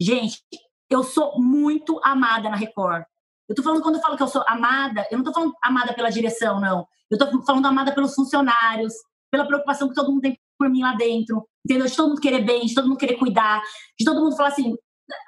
gente, 0.00 0.40
eu 0.88 1.02
sou 1.02 1.40
muito 1.40 2.00
amada 2.04 2.48
na 2.48 2.56
Record. 2.56 3.04
Eu 3.48 3.56
tô 3.56 3.62
falando, 3.62 3.82
quando 3.82 3.96
eu 3.96 4.00
falo 4.00 4.16
que 4.16 4.22
eu 4.22 4.28
sou 4.28 4.44
amada, 4.46 5.06
eu 5.10 5.18
não 5.18 5.24
tô 5.24 5.32
falando 5.32 5.54
amada 5.62 5.92
pela 5.92 6.10
direção, 6.10 6.60
não. 6.60 6.86
Eu 7.10 7.18
tô 7.18 7.42
falando 7.42 7.66
amada 7.66 7.92
pelos 7.92 8.14
funcionários, 8.14 8.94
pela 9.30 9.46
preocupação 9.46 9.88
que 9.88 9.94
todo 9.94 10.10
mundo 10.10 10.22
tem 10.22 10.38
por 10.58 10.70
mim 10.70 10.82
lá 10.82 10.94
dentro, 10.94 11.46
entendeu? 11.64 11.86
De 11.86 11.96
todo 11.96 12.10
mundo 12.10 12.20
querer 12.20 12.44
bem, 12.44 12.66
de 12.66 12.74
todo 12.74 12.88
mundo 12.88 12.98
querer 12.98 13.16
cuidar, 13.16 13.60
de 13.98 14.04
todo 14.04 14.20
mundo 14.20 14.36
falar 14.36 14.50
assim, 14.50 14.76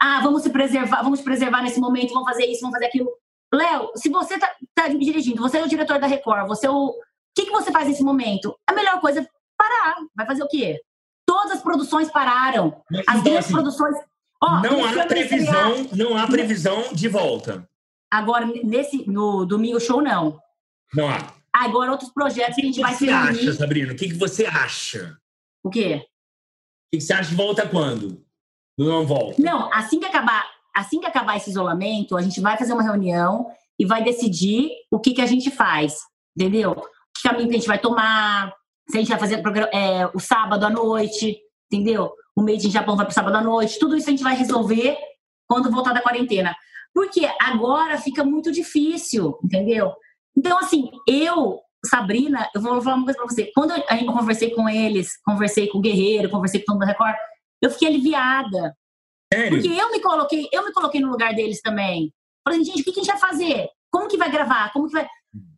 ah, 0.00 0.20
vamos 0.22 0.42
se 0.42 0.50
preservar, 0.50 1.02
vamos 1.02 1.20
preservar 1.20 1.62
nesse 1.62 1.80
momento, 1.80 2.14
vamos 2.14 2.28
fazer 2.28 2.46
isso, 2.46 2.60
vamos 2.60 2.74
fazer 2.74 2.86
aquilo. 2.86 3.10
Léo, 3.52 3.90
se 3.96 4.08
você 4.08 4.38
tá, 4.38 4.50
tá 4.74 4.88
me 4.88 5.04
dirigindo, 5.04 5.42
você 5.42 5.58
é 5.58 5.64
o 5.64 5.68
diretor 5.68 5.98
da 5.98 6.06
Record, 6.06 6.46
você 6.46 6.66
é 6.66 6.70
o... 6.70 6.94
O 7.34 7.42
que, 7.42 7.46
que 7.46 7.52
você 7.52 7.72
faz 7.72 7.88
nesse 7.88 8.04
momento? 8.04 8.56
A 8.64 8.72
melhor 8.72 9.00
coisa 9.00 9.20
é 9.20 9.26
parar. 9.58 9.96
Vai 10.14 10.24
fazer 10.24 10.44
o 10.44 10.48
quê? 10.48 10.80
Todas 11.26 11.52
as 11.52 11.62
produções 11.62 12.08
pararam. 12.10 12.80
As 13.08 13.20
então, 13.20 13.36
assim, 13.36 13.52
produções... 13.52 13.96
Oh, 14.40 14.60
não 14.60 14.84
há 14.84 15.06
previsão, 15.06 15.88
não 15.92 16.16
há 16.16 16.26
previsão 16.26 16.92
de 16.92 17.08
volta. 17.08 17.68
Agora, 18.10 18.46
nesse, 18.46 19.08
no 19.10 19.44
Domingo 19.44 19.80
Show, 19.80 20.00
não. 20.00 20.38
Não 20.94 21.08
há. 21.08 21.34
Agora, 21.52 21.90
outros 21.90 22.10
projetos 22.10 22.56
que, 22.56 22.62
a 22.62 22.64
gente 22.64 22.80
vai 22.80 22.94
se. 22.94 23.04
O 23.04 23.06
que 23.06 23.12
você 23.12 23.12
acha, 23.12 23.52
Sabrina? 23.54 23.92
O 23.92 23.96
que, 23.96 24.08
que 24.08 24.14
você 24.14 24.44
acha? 24.44 25.18
O 25.62 25.70
quê? 25.70 26.06
O 26.92 26.96
que 26.96 27.00
você 27.00 27.12
acha 27.12 27.30
que 27.30 27.34
volta 27.34 27.66
quando? 27.66 28.22
Não 28.78 29.06
volta? 29.06 29.40
Não, 29.40 29.72
assim 29.72 29.98
que 29.98 30.06
acabar, 30.06 30.46
assim 30.74 31.00
que 31.00 31.06
acabar 31.06 31.36
esse 31.36 31.50
isolamento, 31.50 32.16
a 32.16 32.22
gente 32.22 32.40
vai 32.40 32.58
fazer 32.58 32.72
uma 32.72 32.82
reunião 32.82 33.50
e 33.78 33.86
vai 33.86 34.02
decidir 34.02 34.70
o 34.90 34.98
que, 34.98 35.14
que 35.14 35.22
a 35.22 35.26
gente 35.26 35.50
faz, 35.50 36.00
entendeu? 36.36 36.76
Que 37.24 37.30
caminho 37.30 37.48
que 37.48 37.56
a 37.56 37.58
gente 37.58 37.66
vai 37.66 37.78
tomar, 37.78 38.54
se 38.86 38.98
a 38.98 39.00
gente 39.00 39.08
vai 39.08 39.18
fazer 39.18 39.42
é, 39.72 40.06
o 40.12 40.20
sábado 40.20 40.66
à 40.66 40.68
noite, 40.68 41.38
entendeu? 41.72 42.12
O 42.36 42.42
Made 42.42 42.66
in 42.66 42.70
Japão 42.70 42.96
vai 42.96 43.06
para 43.06 43.12
o 43.12 43.14
sábado 43.14 43.34
à 43.34 43.40
noite, 43.40 43.78
tudo 43.78 43.96
isso 43.96 44.08
a 44.08 44.10
gente 44.10 44.22
vai 44.22 44.36
resolver 44.36 44.98
quando 45.48 45.70
voltar 45.70 45.94
da 45.94 46.02
quarentena. 46.02 46.54
Porque 46.92 47.26
agora 47.40 47.96
fica 47.96 48.22
muito 48.22 48.52
difícil, 48.52 49.38
entendeu? 49.42 49.94
Então, 50.36 50.58
assim, 50.58 50.90
eu, 51.08 51.62
Sabrina, 51.86 52.46
eu 52.54 52.60
vou 52.60 52.82
falar 52.82 52.96
uma 52.96 53.04
coisa 53.04 53.18
pra 53.18 53.26
você. 53.26 53.50
Quando 53.54 53.72
eu, 53.72 54.06
conversei 54.12 54.50
com 54.50 54.68
eles, 54.68 55.16
conversei 55.24 55.68
com 55.68 55.78
o 55.78 55.80
Guerreiro, 55.80 56.28
conversei 56.28 56.62
com 56.62 56.74
o 56.74 56.78
Tom 56.78 56.84
Record, 56.84 57.16
eu 57.62 57.70
fiquei 57.70 57.88
aliviada. 57.88 58.76
Sério? 59.32 59.50
Porque 59.50 59.68
eu 59.68 59.90
me 59.90 60.00
coloquei, 60.00 60.46
eu 60.52 60.62
me 60.62 60.72
coloquei 60.74 61.00
no 61.00 61.10
lugar 61.10 61.34
deles 61.34 61.62
também. 61.62 62.12
Falei, 62.46 62.62
gente, 62.62 62.82
o 62.82 62.84
que 62.84 62.90
a 62.90 63.02
gente 63.02 63.06
vai 63.06 63.18
fazer? 63.18 63.70
como 63.94 64.08
que 64.08 64.16
vai 64.16 64.28
gravar? 64.28 64.72
Como 64.72 64.88
que 64.88 64.92
vai. 64.92 65.06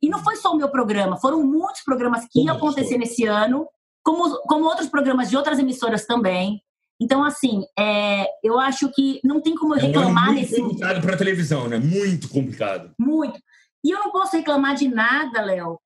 E 0.02 0.08
não 0.08 0.22
foi 0.22 0.36
só 0.36 0.52
o 0.52 0.56
meu 0.56 0.68
programa, 0.68 1.16
foram 1.16 1.42
muitos 1.44 1.82
programas 1.82 2.26
que 2.30 2.42
iam 2.44 2.56
acontecer 2.56 2.96
nesse 2.98 3.24
ano, 3.24 3.66
como, 4.02 4.38
como 4.42 4.64
outros 4.64 4.88
programas 4.88 5.28
de 5.28 5.36
outras 5.36 5.58
emissoras 5.58 6.06
também. 6.06 6.62
Então, 7.00 7.22
assim, 7.22 7.64
é, 7.78 8.26
eu 8.42 8.58
acho 8.58 8.90
que 8.90 9.20
não 9.22 9.40
tem 9.40 9.54
como 9.54 9.74
eu 9.74 9.80
reclamar 9.80 10.30
é 10.30 10.32
muito 10.32 10.40
nesse. 10.40 10.62
complicado 10.62 11.02
para 11.02 11.16
televisão, 11.16 11.68
né? 11.68 11.78
Muito 11.78 12.28
complicado. 12.28 12.94
Muito. 12.98 13.38
E 13.84 13.90
eu 13.90 13.98
não 13.98 14.10
posso 14.10 14.36
reclamar 14.36 14.74
de 14.74 14.88
nada, 14.88 15.42
Léo. 15.42 15.78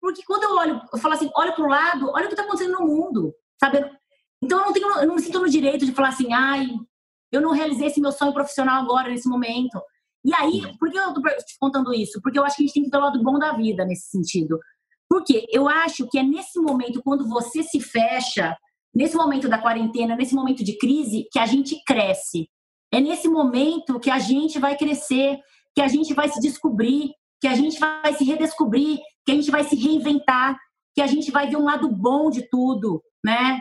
Porque 0.00 0.22
quando 0.24 0.44
eu 0.44 0.54
olho, 0.56 0.80
eu 0.92 0.98
falo 0.98 1.14
assim, 1.14 1.30
olho 1.34 1.54
para 1.54 1.64
o 1.64 1.68
lado, 1.68 2.10
olha 2.10 2.24
o 2.24 2.28
que 2.28 2.34
está 2.34 2.42
acontecendo 2.42 2.78
no 2.78 2.86
mundo, 2.86 3.34
sabe? 3.58 3.84
Então 4.42 4.58
eu 4.58 4.66
não 4.66 4.72
tenho, 4.72 4.88
eu 4.98 5.06
não 5.06 5.14
me 5.14 5.22
sinto 5.22 5.40
no 5.40 5.48
direito 5.48 5.84
de 5.84 5.92
falar 5.92 6.08
assim, 6.08 6.32
ai, 6.32 6.66
eu 7.30 7.40
não 7.40 7.52
realizei 7.52 7.86
esse 7.86 8.00
meu 8.00 8.12
sonho 8.12 8.32
profissional 8.32 8.82
agora 8.82 9.08
nesse 9.08 9.28
momento. 9.28 9.80
E 10.24 10.34
aí, 10.34 10.76
por 10.78 10.90
que 10.90 10.98
eu 10.98 11.08
estou 11.08 11.22
te 11.22 11.58
contando 11.58 11.94
isso? 11.94 12.20
Porque 12.22 12.38
eu 12.38 12.44
acho 12.44 12.56
que 12.56 12.62
a 12.62 12.66
gente 12.66 12.74
tem 12.74 12.84
que 12.84 12.90
ver 12.90 12.98
o 12.98 13.00
lado 13.00 13.22
bom 13.22 13.38
da 13.38 13.52
vida 13.52 13.84
nesse 13.84 14.10
sentido. 14.10 14.58
Porque 15.08 15.46
eu 15.50 15.68
acho 15.68 16.06
que 16.08 16.18
é 16.18 16.22
nesse 16.22 16.60
momento, 16.60 17.02
quando 17.02 17.28
você 17.28 17.62
se 17.62 17.80
fecha, 17.80 18.56
nesse 18.94 19.16
momento 19.16 19.48
da 19.48 19.58
quarentena, 19.58 20.14
nesse 20.14 20.34
momento 20.34 20.62
de 20.62 20.76
crise, 20.76 21.26
que 21.32 21.38
a 21.38 21.46
gente 21.46 21.82
cresce. 21.84 22.48
É 22.92 23.00
nesse 23.00 23.28
momento 23.28 23.98
que 23.98 24.10
a 24.10 24.18
gente 24.18 24.58
vai 24.58 24.76
crescer, 24.76 25.38
que 25.74 25.80
a 25.80 25.88
gente 25.88 26.12
vai 26.12 26.28
se 26.28 26.40
descobrir, 26.40 27.12
que 27.40 27.48
a 27.48 27.54
gente 27.54 27.78
vai 27.78 28.12
se 28.14 28.24
redescobrir, 28.24 28.98
que 29.24 29.32
a 29.32 29.34
gente 29.34 29.50
vai 29.50 29.64
se 29.64 29.76
reinventar, 29.76 30.56
que 30.94 31.00
a 31.00 31.06
gente 31.06 31.30
vai 31.30 31.48
ver 31.48 31.56
um 31.56 31.64
lado 31.64 31.88
bom 31.88 32.30
de 32.30 32.48
tudo, 32.50 33.02
né? 33.24 33.60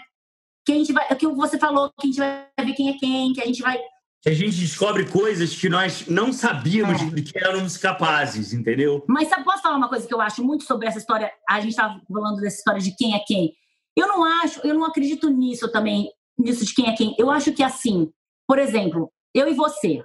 Que 0.65 0.73
a 0.73 0.75
gente 0.75 0.91
vai, 0.91 1.07
é 1.09 1.13
o 1.13 1.15
que 1.15 1.27
você 1.27 1.57
falou, 1.57 1.89
que 1.89 2.07
a 2.07 2.09
gente 2.09 2.17
vai 2.17 2.47
ver 2.65 2.73
quem 2.73 2.89
é 2.89 2.97
quem, 2.97 3.33
que 3.33 3.41
a 3.41 3.45
gente 3.45 3.61
vai 3.61 3.79
a 4.25 4.31
gente 4.31 4.57
descobre 4.57 5.05
coisas 5.05 5.55
que 5.55 5.69
nós 5.69 6.05
não 6.07 6.33
sabíamos 6.33 7.01
é. 7.01 7.05
de 7.05 7.23
que 7.23 7.37
éramos 7.37 7.77
capazes, 7.77 8.51
entendeu? 8.51 9.03
Mas 9.07 9.29
sabe, 9.29 9.45
posso 9.45 9.61
falar 9.61 9.77
uma 9.77 9.87
coisa 9.87 10.05
que 10.05 10.13
eu 10.13 10.19
acho 10.19 10.43
muito 10.43 10.65
sobre 10.65 10.87
essa 10.87 10.97
história? 10.97 11.31
A 11.47 11.59
gente 11.61 11.71
estava 11.71 12.01
falando 12.11 12.41
dessa 12.41 12.57
história 12.57 12.81
de 12.81 12.95
quem 12.95 13.15
é 13.15 13.19
quem. 13.25 13.53
Eu 13.95 14.07
não 14.07 14.23
acho, 14.23 14.59
eu 14.65 14.73
não 14.73 14.83
acredito 14.83 15.29
nisso 15.29 15.71
também, 15.71 16.11
nisso 16.37 16.65
de 16.65 16.73
quem 16.73 16.89
é 16.89 16.95
quem. 16.95 17.15
Eu 17.17 17.31
acho 17.31 17.53
que 17.53 17.63
assim, 17.63 18.11
por 18.45 18.59
exemplo, 18.59 19.09
eu 19.33 19.47
e 19.47 19.53
você. 19.53 20.03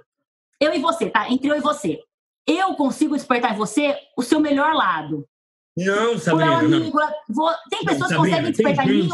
Eu 0.61 0.73
e 0.73 0.79
você, 0.79 1.09
tá? 1.09 1.29
Entre 1.29 1.49
eu 1.49 1.55
e 1.55 1.61
você. 1.61 1.99
Eu 2.47 2.73
consigo 2.75 3.15
despertar 3.15 3.53
em 3.53 3.57
você 3.57 3.97
o 4.17 4.21
seu 4.21 4.39
melhor 4.39 4.73
lado. 4.73 5.27
Não, 5.75 6.17
Sabrina. 6.17 6.59
Amigo, 6.59 6.97
não. 6.97 7.53
Tem 7.69 7.83
pessoas 7.83 8.11
que 8.11 8.17
conseguem 8.17 8.51
despertar 8.51 8.87
em 8.87 9.03
mim. 9.03 9.09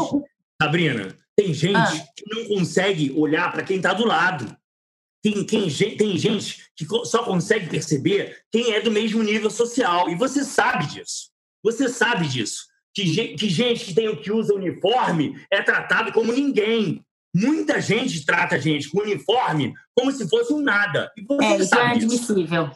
Sabrina, 0.62 1.16
tem 1.34 1.52
gente 1.52 1.76
ah. 1.76 2.06
que 2.16 2.24
não 2.32 2.44
consegue 2.56 3.12
olhar 3.16 3.50
para 3.50 3.64
quem 3.64 3.78
está 3.78 3.92
do 3.92 4.06
lado. 4.06 4.56
Tem, 5.22 5.44
tem, 5.44 5.68
tem 5.96 6.18
gente 6.18 6.68
que 6.74 6.84
só 7.04 7.22
consegue 7.22 7.68
perceber 7.68 8.42
quem 8.50 8.72
é 8.72 8.80
do 8.80 8.90
mesmo 8.90 9.22
nível 9.22 9.50
social. 9.50 10.10
E 10.10 10.16
você 10.16 10.42
sabe 10.42 10.86
disso. 10.86 11.30
Você 11.62 11.88
sabe 11.88 12.26
disso. 12.26 12.64
Que, 12.92 13.36
que 13.36 13.48
gente 13.48 13.84
que, 13.84 13.94
tem, 13.94 14.14
que 14.16 14.32
usa 14.32 14.52
uniforme 14.52 15.40
é 15.50 15.62
tratado 15.62 16.12
como 16.12 16.32
ninguém. 16.32 17.04
Muita 17.34 17.80
gente 17.80 18.26
trata 18.26 18.56
a 18.56 18.58
gente 18.58 18.90
com 18.90 19.00
uniforme 19.00 19.72
como 19.94 20.10
se 20.10 20.28
fosse 20.28 20.52
um 20.52 20.60
nada. 20.60 21.10
E 21.16 21.22
você 21.22 21.44
é, 21.44 21.56
isso 21.56 21.74
é 21.74 21.84
inadmissível. 21.84 22.70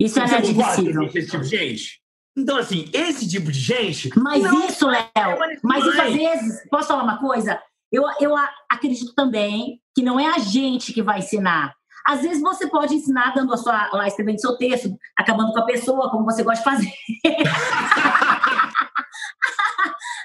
Isso 0.00 0.18
é 0.18 0.26
inadmissível. 0.26 1.02
Esse 1.04 1.26
tipo 1.26 1.42
de 1.42 1.48
gente? 1.48 2.02
Então, 2.36 2.56
assim, 2.56 2.88
esse 2.92 3.28
tipo 3.28 3.52
de 3.52 3.60
gente. 3.60 4.10
Mas 4.16 4.42
isso, 4.70 4.86
Léo, 4.86 5.38
mas 5.62 5.84
isso 5.84 6.00
às 6.00 6.14
vezes. 6.14 6.68
Posso 6.70 6.88
falar 6.88 7.02
uma 7.02 7.18
coisa? 7.18 7.60
Eu, 7.92 8.04
eu 8.20 8.34
acredito 8.70 9.14
também 9.14 9.80
que 9.98 10.04
não 10.04 10.20
é 10.20 10.28
a 10.28 10.38
gente 10.38 10.92
que 10.92 11.02
vai 11.02 11.18
ensinar. 11.18 11.74
Às 12.06 12.22
vezes 12.22 12.40
você 12.40 12.68
pode 12.68 12.94
ensinar 12.94 13.34
dando 13.34 13.52
a 13.52 13.56
sua, 13.56 13.90
lá 13.92 14.06
escrevendo 14.06 14.40
seu 14.40 14.56
texto, 14.56 14.96
acabando 15.18 15.52
com 15.52 15.58
a 15.58 15.66
pessoa, 15.66 16.08
como 16.08 16.24
você 16.24 16.44
gosta 16.44 16.62
de 16.62 16.70
fazer. 16.70 16.92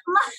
Mas, 0.05 0.31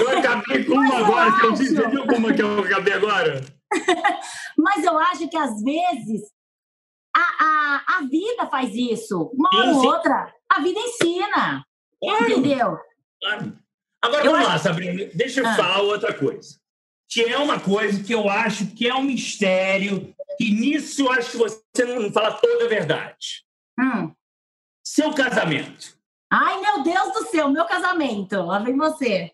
eu 0.00 0.18
acabei 0.18 0.64
com 0.64 0.72
uma 0.74 0.98
agora, 0.98 1.30
acho... 1.30 1.50
você 1.50 1.88
viu 1.88 2.04
como 2.08 2.28
é 2.28 2.34
que 2.34 2.42
eu 2.42 2.58
acabei 2.58 2.94
agora? 2.94 3.40
Mas 4.58 4.82
eu 4.82 4.98
acho 4.98 5.28
que 5.28 5.36
às 5.36 5.62
vezes 5.62 6.22
a, 7.16 7.20
a, 7.20 7.84
a 7.98 8.00
vida 8.02 8.48
faz 8.50 8.74
isso. 8.74 9.30
Uma 9.32 9.48
hora 9.54 9.70
ou 9.76 9.86
outra, 9.86 10.34
a 10.50 10.60
vida 10.60 10.80
ensina. 10.80 11.64
Claro. 12.02 12.24
Entendeu? 12.24 12.78
Claro. 13.20 13.56
Agora 14.02 14.24
eu 14.24 14.32
vamos 14.32 14.46
acho... 14.46 14.48
lá, 14.48 14.58
Sabrina, 14.58 15.08
deixa 15.14 15.40
eu 15.40 15.46
ah. 15.46 15.54
falar 15.54 15.82
outra 15.82 16.12
coisa. 16.12 16.58
Que 17.08 17.22
é 17.24 17.38
uma 17.38 17.58
coisa 17.58 18.02
que 18.02 18.12
eu 18.12 18.28
acho 18.28 18.66
que 18.66 18.86
é 18.86 18.94
um 18.94 19.02
mistério, 19.02 20.14
e 20.38 20.50
nisso 20.52 21.02
eu 21.02 21.12
acho 21.12 21.30
que 21.32 21.36
você 21.36 21.84
não 21.84 22.12
fala 22.12 22.32
toda 22.32 22.66
a 22.66 22.68
verdade. 22.68 23.44
Hum. 23.80 24.12
Seu 24.84 25.12
casamento. 25.12 25.96
Ai, 26.30 26.60
meu 26.60 26.82
Deus 26.82 27.12
do 27.12 27.26
céu, 27.30 27.48
meu 27.48 27.64
casamento. 27.64 28.42
Lá 28.42 28.58
vem 28.58 28.76
você. 28.76 29.32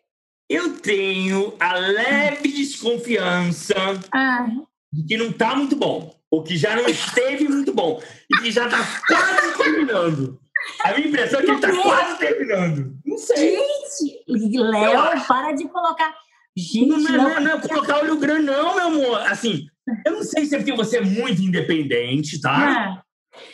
Eu 0.48 0.78
tenho 0.78 1.56
a 1.58 1.74
leve 1.74 2.48
desconfiança 2.52 3.74
ah. 4.12 4.46
de 4.92 5.02
que 5.04 5.16
não 5.16 5.30
está 5.30 5.56
muito 5.56 5.74
bom, 5.74 6.14
ou 6.30 6.42
que 6.42 6.56
já 6.56 6.76
não 6.76 6.87
esteve 6.87 7.48
muito 7.48 7.72
bom, 7.72 8.00
e 8.30 8.40
que 8.40 8.52
já 8.52 8.66
está 8.66 8.78
quase 9.06 9.56
terminando. 9.56 10.40
A 10.82 10.94
minha 10.94 11.08
impressão 11.08 11.40
é 11.40 11.42
que 11.42 11.50
ele 11.50 11.56
está 11.56 11.82
quase 11.82 12.18
terminando. 12.18 12.96
Não 13.04 13.18
sei. 13.18 13.58
Gente, 14.28 14.58
Léo, 14.58 15.26
para 15.26 15.52
de 15.52 15.68
colocar. 15.68 16.14
Gente, 16.56 16.86
não, 16.86 16.98
não, 16.98 17.10
não, 17.10 17.40
não 17.40 17.50
é 17.52 17.60
colocar 17.60 17.98
olho 17.98 18.16
grande, 18.16 18.44
não, 18.44 18.76
meu 18.76 18.86
amor. 18.86 19.20
Assim, 19.26 19.66
eu 20.06 20.12
não 20.12 20.22
sei 20.22 20.46
se 20.46 20.54
é 20.54 20.58
porque 20.58 20.74
você 20.74 20.98
é 20.98 21.00
muito 21.00 21.42
independente, 21.42 22.40
tá? 22.40 23.00
É. 23.00 23.04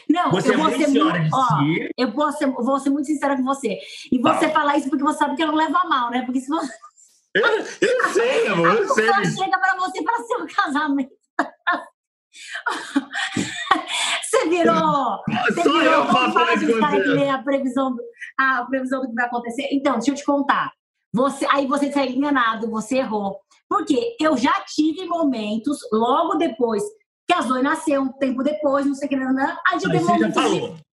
Não, 0.09 0.31
você 0.31 0.51
eu 0.51 0.55
é 0.55 0.57
vou 0.59 0.71
ser 0.71 0.89
muito, 0.89 1.35
ó, 1.35 1.49
eu 1.97 2.13
vou 2.13 2.33
ser, 2.33 2.47
vou 2.47 2.79
ser 2.79 2.91
muito 2.91 3.07
sincera 3.07 3.35
com 3.37 3.45
você. 3.45 3.79
E 4.13 4.21
você 4.21 4.49
tá. 4.49 4.53
falar 4.53 4.77
isso 4.77 4.91
porque 4.91 5.03
você 5.03 5.19
sabe 5.19 5.37
que 5.37 5.43
eu 5.43 5.47
não 5.47 5.55
levo 5.55 5.77
a 5.77 5.89
mal, 5.89 6.11
né? 6.11 6.23
Porque 6.27 6.41
se 6.41 6.49
você. 6.49 6.71
Eu, 7.35 7.47
eu 7.47 8.09
sei, 8.13 8.49
amor, 8.53 8.77
eu 8.77 8.89
sei. 8.89 9.09
A 9.09 9.25
chega 9.25 9.59
pra 9.59 9.77
você 9.79 10.03
para 10.03 10.23
seu 10.25 10.47
casamento. 10.47 11.13
você 14.23 14.49
virou. 14.51 15.23
Você 15.47 15.63
Só 15.63 15.79
virou 15.79 15.95
eu 15.95 17.03
que 17.03 17.09
lê 17.09 17.31
a 17.31 17.39
previsão, 17.39 17.97
a 18.39 18.65
previsão 18.65 19.01
do 19.01 19.09
que 19.09 19.15
vai 19.15 19.25
acontecer. 19.25 19.69
Então, 19.73 19.95
deixa 19.95 20.11
eu 20.11 20.15
te 20.17 20.25
contar. 20.25 20.71
Você, 21.13 21.47
aí 21.51 21.67
você 21.67 21.93
saiu 21.93 22.13
enganado, 22.13 22.71
você 22.71 22.99
errou. 22.99 23.41
Porque 23.69 24.17
eu 24.21 24.37
já 24.37 24.53
tive 24.67 25.07
momentos, 25.07 25.79
logo 25.93 26.35
depois 26.35 26.83
que 27.27 27.35
a 27.35 27.43
Zoe 27.43 27.63
nasceu, 27.63 28.03
um 28.03 28.13
tempo 28.13 28.43
depois, 28.43 28.85
não 28.85 28.95
sei 28.95 29.07
o 29.07 29.09
que, 29.09 29.17
não, 29.17 29.33
não, 29.33 29.57
a 29.67 29.79
gente 29.79 29.91
teve 29.91 30.05
momentos. 30.05 30.51
De... 30.51 30.85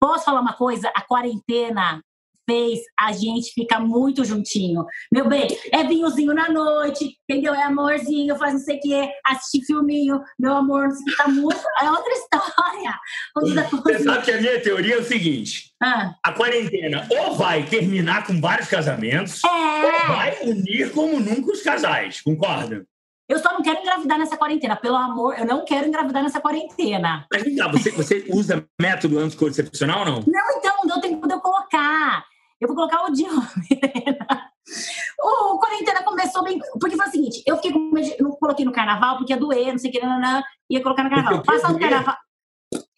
Posso 0.00 0.24
falar 0.24 0.40
uma 0.40 0.54
coisa? 0.54 0.90
A 0.94 1.02
quarentena 1.02 2.02
fez 2.48 2.80
a 2.98 3.12
gente 3.12 3.52
ficar 3.52 3.80
muito 3.80 4.24
juntinho. 4.24 4.84
Meu 5.12 5.28
bem, 5.28 5.48
é 5.72 5.84
vinhozinho 5.84 6.34
na 6.34 6.48
noite, 6.48 7.16
entendeu? 7.28 7.54
É 7.54 7.62
amorzinho, 7.62 8.36
faz 8.36 8.54
não 8.54 8.60
sei 8.60 8.76
o 8.76 8.80
que, 8.80 9.10
assistir 9.26 9.64
filminho, 9.66 10.20
meu 10.38 10.54
amor, 10.54 10.88
não 10.88 10.94
sei 10.94 11.02
o 11.02 11.04
que, 11.06 11.16
tá 11.16 11.28
muito. 11.28 11.60
É 11.80 11.90
outra 11.90 12.12
história. 12.12 12.98
Você 13.34 13.98
sabe 14.02 14.24
que 14.24 14.30
a 14.30 14.40
minha 14.40 14.60
teoria 14.60 14.94
é 14.94 14.98
o 14.98 15.04
seguinte: 15.04 15.72
ah. 15.82 16.14
a 16.24 16.32
quarentena 16.32 17.06
ou 17.10 17.34
vai 17.34 17.64
terminar 17.64 18.26
com 18.26 18.40
vários 18.40 18.68
casamentos, 18.68 19.42
é. 19.44 19.48
ou 19.48 20.08
vai 20.08 20.38
unir 20.42 20.92
como 20.92 21.20
nunca 21.20 21.52
os 21.52 21.62
casais, 21.62 22.20
concorda? 22.20 22.86
Eu 23.26 23.38
só 23.38 23.52
não 23.52 23.62
quero 23.62 23.80
engravidar 23.80 24.18
nessa 24.18 24.36
quarentena. 24.36 24.76
Pelo 24.76 24.96
amor, 24.96 25.38
eu 25.38 25.46
não 25.46 25.64
quero 25.64 25.88
engravidar 25.88 26.22
nessa 26.22 26.40
quarentena. 26.40 27.26
Mas 27.32 27.42
vem 27.42 27.56
cá, 27.56 27.68
você, 27.68 27.90
você 27.90 28.26
usa 28.28 28.66
método 28.78 29.18
anticoncepcional 29.18 30.00
ou 30.00 30.04
não? 30.04 30.24
Não, 30.26 30.58
então, 30.58 30.76
não 30.84 31.00
deu 31.00 31.00
tempo 31.00 31.26
de 31.26 31.32
eu 31.32 31.40
colocar. 31.40 32.24
Eu 32.60 32.68
vou 32.68 32.76
colocar 32.76 33.04
o 33.04 33.12
de 33.12 33.24
O 35.20 35.58
quarentena 35.58 36.02
começou 36.02 36.42
bem. 36.42 36.58
Porque 36.80 36.96
foi 36.96 37.06
o 37.06 37.10
seguinte: 37.10 37.42
eu 37.46 37.56
fiquei 37.56 37.72
com 37.72 37.90
medo. 37.90 38.14
Não 38.20 38.30
coloquei 38.32 38.64
no 38.64 38.72
carnaval 38.72 39.18
porque 39.18 39.32
ia 39.32 39.38
doer, 39.38 39.72
não 39.72 39.78
sei 39.78 39.90
o 39.90 39.92
que, 39.92 40.00
não, 40.00 40.20
não, 40.20 40.42
ia 40.70 40.82
colocar 40.82 41.04
no 41.04 41.10
carnaval. 41.10 41.42
Passar 41.42 41.72
no 41.72 41.78
carnaval. 41.78 42.16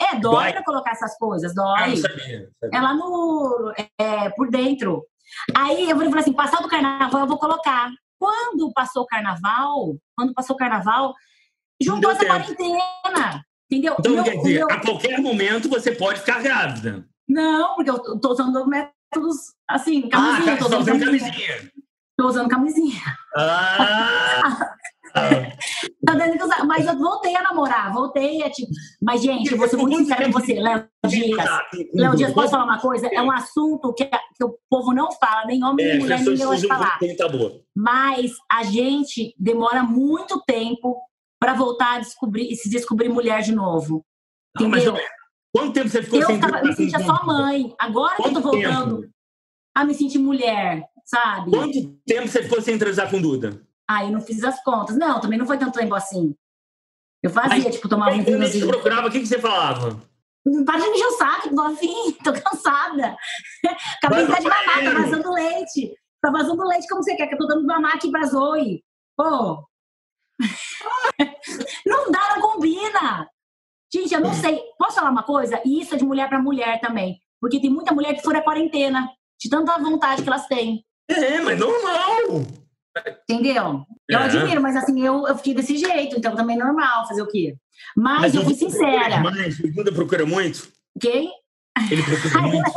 É, 0.01 0.19
dói, 0.19 0.45
dói 0.45 0.53
pra 0.53 0.65
colocar 0.65 0.93
essas 0.93 1.19
coisas, 1.19 1.55
dói. 1.55 1.93
Ah, 1.93 1.97
sabia, 1.97 2.51
sabia. 2.61 2.79
É 2.79 2.81
lá 2.81 2.95
no. 2.95 3.73
É, 3.99 4.31
por 4.31 4.51
dentro. 4.51 5.05
Aí 5.57 5.91
eu 5.91 5.97
falei 5.97 6.15
assim: 6.15 6.33
passar 6.33 6.63
do 6.63 6.69
carnaval 6.69 7.23
eu 7.23 7.27
vou 7.27 7.39
colocar. 7.39 7.91
Quando 8.19 8.73
passou 8.73 9.03
o 9.03 9.07
carnaval, 9.07 9.95
quando 10.17 10.33
passou 10.33 10.57
o 10.57 10.59
carnaval, 10.59 11.15
juntou 11.83 12.11
essa 12.11 12.25
quarentena. 12.25 13.45
Entendeu? 13.71 13.97
Então, 13.99 14.13
meu, 14.13 14.25
quer 14.25 14.37
dizer, 14.37 14.59
meu... 14.59 14.71
a 14.71 14.81
qualquer 14.81 15.21
momento 15.21 15.69
você 15.69 15.93
pode 15.93 16.21
ficar 16.21 16.41
grávida. 16.41 17.05
Não, 17.29 17.75
porque 17.75 17.91
eu 17.91 18.21
tô 18.21 18.31
usando 18.31 18.57
o 18.57 18.67
métodos, 19.15 19.37
assim, 19.69 20.09
camisinha. 20.09 20.55
Ah, 20.55 20.57
tô 20.59 20.67
usando 20.67 20.87
camisinha. 20.87 21.05
camisinha. 21.05 21.73
Tô 22.19 22.27
usando 22.29 22.49
camisinha. 22.49 23.03
Ah! 23.37 24.75
tá 26.05 26.15
dando 26.15 26.37
que 26.37 26.43
usar. 26.43 26.65
Mas 26.65 26.87
eu 26.87 26.99
voltei 26.99 27.35
a 27.37 27.43
namorar, 27.43 27.93
voltei 27.93 28.43
a 28.43 28.51
tipo. 28.51 28.71
Mas, 29.03 29.23
gente, 29.23 29.53
eu 29.53 29.59
vou 29.59 29.69
ser 29.69 29.77
muito 29.77 29.99
sincera 29.99 30.25
com 30.25 30.33
você, 30.33 30.55
Léo 30.55 30.89
Dias. 31.07 31.49
Léo 31.95 32.17
Dias, 32.17 32.33
posso 32.33 32.51
falar 32.51 32.65
uma 32.65 32.81
coisa? 32.81 33.07
É 33.13 33.21
um 33.21 33.31
assunto 33.31 33.93
que, 33.93 34.05
que 34.05 34.45
o 34.45 34.59
povo 34.69 34.93
não 34.93 35.13
fala, 35.13 35.47
nem 35.47 35.63
homem, 35.63 35.87
nem 35.87 35.97
é, 35.97 35.99
mulher, 35.99 36.21
ninguém 36.21 36.57
de 36.57 36.69
falar. 36.69 36.99
Mas 37.75 38.33
a 38.51 38.65
gente 38.65 39.35
demora 39.39 39.83
muito 39.83 40.43
tempo 40.47 40.99
para 41.39 41.53
voltar 41.53 41.97
a 41.97 42.01
descobrir 42.01 42.51
e 42.51 42.57
se 42.57 42.69
descobrir 42.71 43.09
mulher 43.09 43.43
de 43.43 43.55
novo. 43.55 44.05
Entendeu? 44.59 44.97
Quanto 45.57 45.73
tempo 45.73 45.89
você 45.89 46.03
ficou 46.03 46.21
Eu 46.21 46.27
sem 46.27 46.41
tava, 46.41 46.63
me 46.63 46.75
sentia 46.75 46.99
só 47.01 47.25
mãe. 47.25 47.75
Agora 47.79 48.17
que 48.17 48.23
eu 48.23 48.33
tô 48.35 48.43
Quanto 48.43 48.51
tempo? 48.59 48.73
voltando 48.75 49.11
a 49.75 49.85
me 49.85 49.95
sentir 49.95 50.19
mulher, 50.19 50.83
sabe? 51.05 51.51
Quanto 51.51 51.93
tempo 52.07 52.29
você 52.29 52.43
ficou 52.43 52.61
sem 52.61 52.79
transar 52.79 53.11
com 53.11 53.21
Duda? 53.21 53.61
Aí 53.89 54.11
não 54.11 54.21
fiz 54.21 54.43
as 54.45 54.63
contas. 54.65 54.97
Não, 54.97 55.21
também 55.21 55.39
não 55.39 55.47
foi 55.47 55.59
tanto 55.59 55.79
tempo 55.79 55.95
assim. 55.95 56.35
Eu 57.23 57.31
fazia, 57.31 57.65
Mas- 57.65 57.75
tipo, 57.75 57.89
tomava 57.89 58.15
um 58.15 58.23
vinhozinho. 58.23 58.69
procurava, 58.69 59.09
o 59.09 59.11
que, 59.11 59.21
que 59.21 59.27
você 59.27 59.39
falava? 59.39 60.01
Para 60.65 60.79
de 60.79 60.85
me 60.91 60.97
encher 60.97 61.07
o 61.07 61.13
saco, 61.13 61.55
tô 61.55 61.63
afim, 61.63 62.13
tô 62.23 62.33
cansada. 62.33 63.17
Acabei 64.03 64.27
de 64.27 64.31
dar 64.33 64.39
de 64.39 64.45
mamar, 64.49 64.85
tá 64.85 65.01
vazando 65.03 65.33
leite. 65.33 65.95
Tá 66.23 66.31
vazando 66.31 66.65
leite 66.69 66.87
como 66.89 67.03
você 67.03 67.17
quer, 67.17 67.27
que 67.27 67.35
eu 67.35 67.39
tô 67.39 67.47
dando 67.47 67.67
mamar 67.67 67.95
aqui 67.97 68.11
pra 68.11 68.27
Zoe. 68.27 68.83
Pô. 69.17 69.67
não 71.87 72.11
dá, 72.11 72.37
não 72.37 72.53
combina. 72.53 73.29
Gente, 73.97 74.13
eu 74.15 74.21
não 74.21 74.35
sei. 74.35 74.61
Posso 74.79 74.97
falar 74.97 75.11
uma 75.11 75.23
coisa? 75.23 75.61
E 75.65 75.81
isso 75.81 75.95
é 75.95 75.99
de 75.99 76.05
mulher 76.05 76.29
pra 76.29 76.39
mulher 76.41 76.81
também. 76.81 77.19
Porque 77.41 77.61
tem 77.61 77.71
muita 77.71 77.95
mulher 77.95 78.15
que 78.15 78.23
fura 78.23 78.39
a 78.41 78.43
quarentena. 78.43 79.09
De 79.41 79.49
tanta 79.49 79.79
vontade 79.79 80.23
que 80.23 80.29
elas 80.29 80.47
têm. 80.47 80.85
É, 81.09 81.41
mas 81.41 81.59
normal. 81.59 82.45
Entendeu? 83.29 83.85
Eu 84.09 84.19
É. 84.19 84.25
admiro, 84.25 84.61
mas 84.63 84.77
assim, 84.77 85.03
eu, 85.05 85.27
eu 85.27 85.37
fiquei 85.37 85.55
desse 85.55 85.77
jeito, 85.77 86.17
então 86.17 86.35
também 86.35 86.57
é 86.57 86.65
normal 86.65 87.07
fazer 87.07 87.23
o 87.23 87.27
quê? 87.29 87.55
Mas, 87.97 88.35
eu 88.35 88.41
o 88.41 88.45
fui 88.45 88.55
sincera, 88.55 89.21
mais, 89.21 89.59
o 89.61 89.71
Duda 89.73 89.93
procura 89.93 90.25
muito? 90.25 90.69
ok? 90.97 91.29
Ele 91.91 92.03
procura 92.03 92.43
muito? 92.43 92.71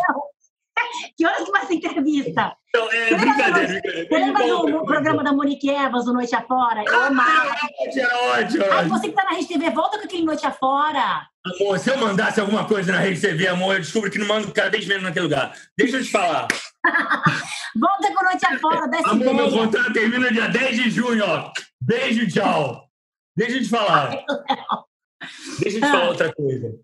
Que 1.20 1.26
horas 1.26 1.44
que 1.44 1.52
vai 1.52 1.66
ser 1.66 1.74
entrevista? 1.74 2.56
Então, 2.70 2.90
é 2.94 3.14
brincadeira, 3.14 3.82
brincadeira. 3.82 4.08
Você 4.08 4.18
lembra 4.18 4.48
do, 4.48 4.86
programa 4.86 5.22
da 5.22 5.34
Monique 5.34 5.70
Evans, 5.70 6.08
o 6.08 6.14
Noite 6.14 6.34
Afora? 6.34 6.82
Eu 6.88 7.04
amava. 7.04 7.58
Era 7.94 8.40
ótimo. 8.40 8.64
Aí 8.72 8.88
você 8.88 9.10
que 9.10 9.16
tá 9.16 9.26
na 9.26 9.32
Rede 9.32 9.50
TV, 9.50 9.70
volta 9.72 9.98
com 9.98 10.06
aquele 10.06 10.24
Noite 10.24 10.46
Afora. 10.46 11.28
Amor, 11.46 11.78
se 11.78 11.90
eu 11.90 11.98
mandasse 11.98 12.40
alguma 12.40 12.66
coisa 12.66 12.94
na 12.94 13.00
rede 13.00 13.20
TV, 13.20 13.50
amor, 13.50 13.74
eu 13.74 13.82
descubro 13.82 14.10
que 14.10 14.18
não 14.18 14.28
mando 14.28 14.54
cada 14.54 14.70
vez 14.70 14.88
menos 14.88 15.04
naquele 15.04 15.24
lugar. 15.24 15.54
Deixa 15.78 15.98
eu 15.98 16.04
te 16.06 16.10
falar. 16.10 16.48
Volta 17.76 18.14
com 18.16 18.24
Noite 18.24 18.46
Afora, 18.46 18.88
dessa 18.88 19.10
Amor, 19.10 19.34
meu 19.34 19.48
ideia. 19.48 19.52
contrato 19.52 19.92
termina 19.92 20.32
dia 20.32 20.48
10 20.48 20.76
de 20.78 20.90
junho, 20.90 21.26
ó. 21.26 21.52
Beijo, 21.82 22.30
tchau. 22.30 22.86
Deixa 23.36 23.58
eu 23.58 23.64
te 23.64 23.70
falar. 23.70 24.12
Deixa 25.60 25.80
eu 25.80 25.82
te 25.82 25.92
falar 25.92 26.08
outra 26.08 26.34
coisa. 26.34 26.80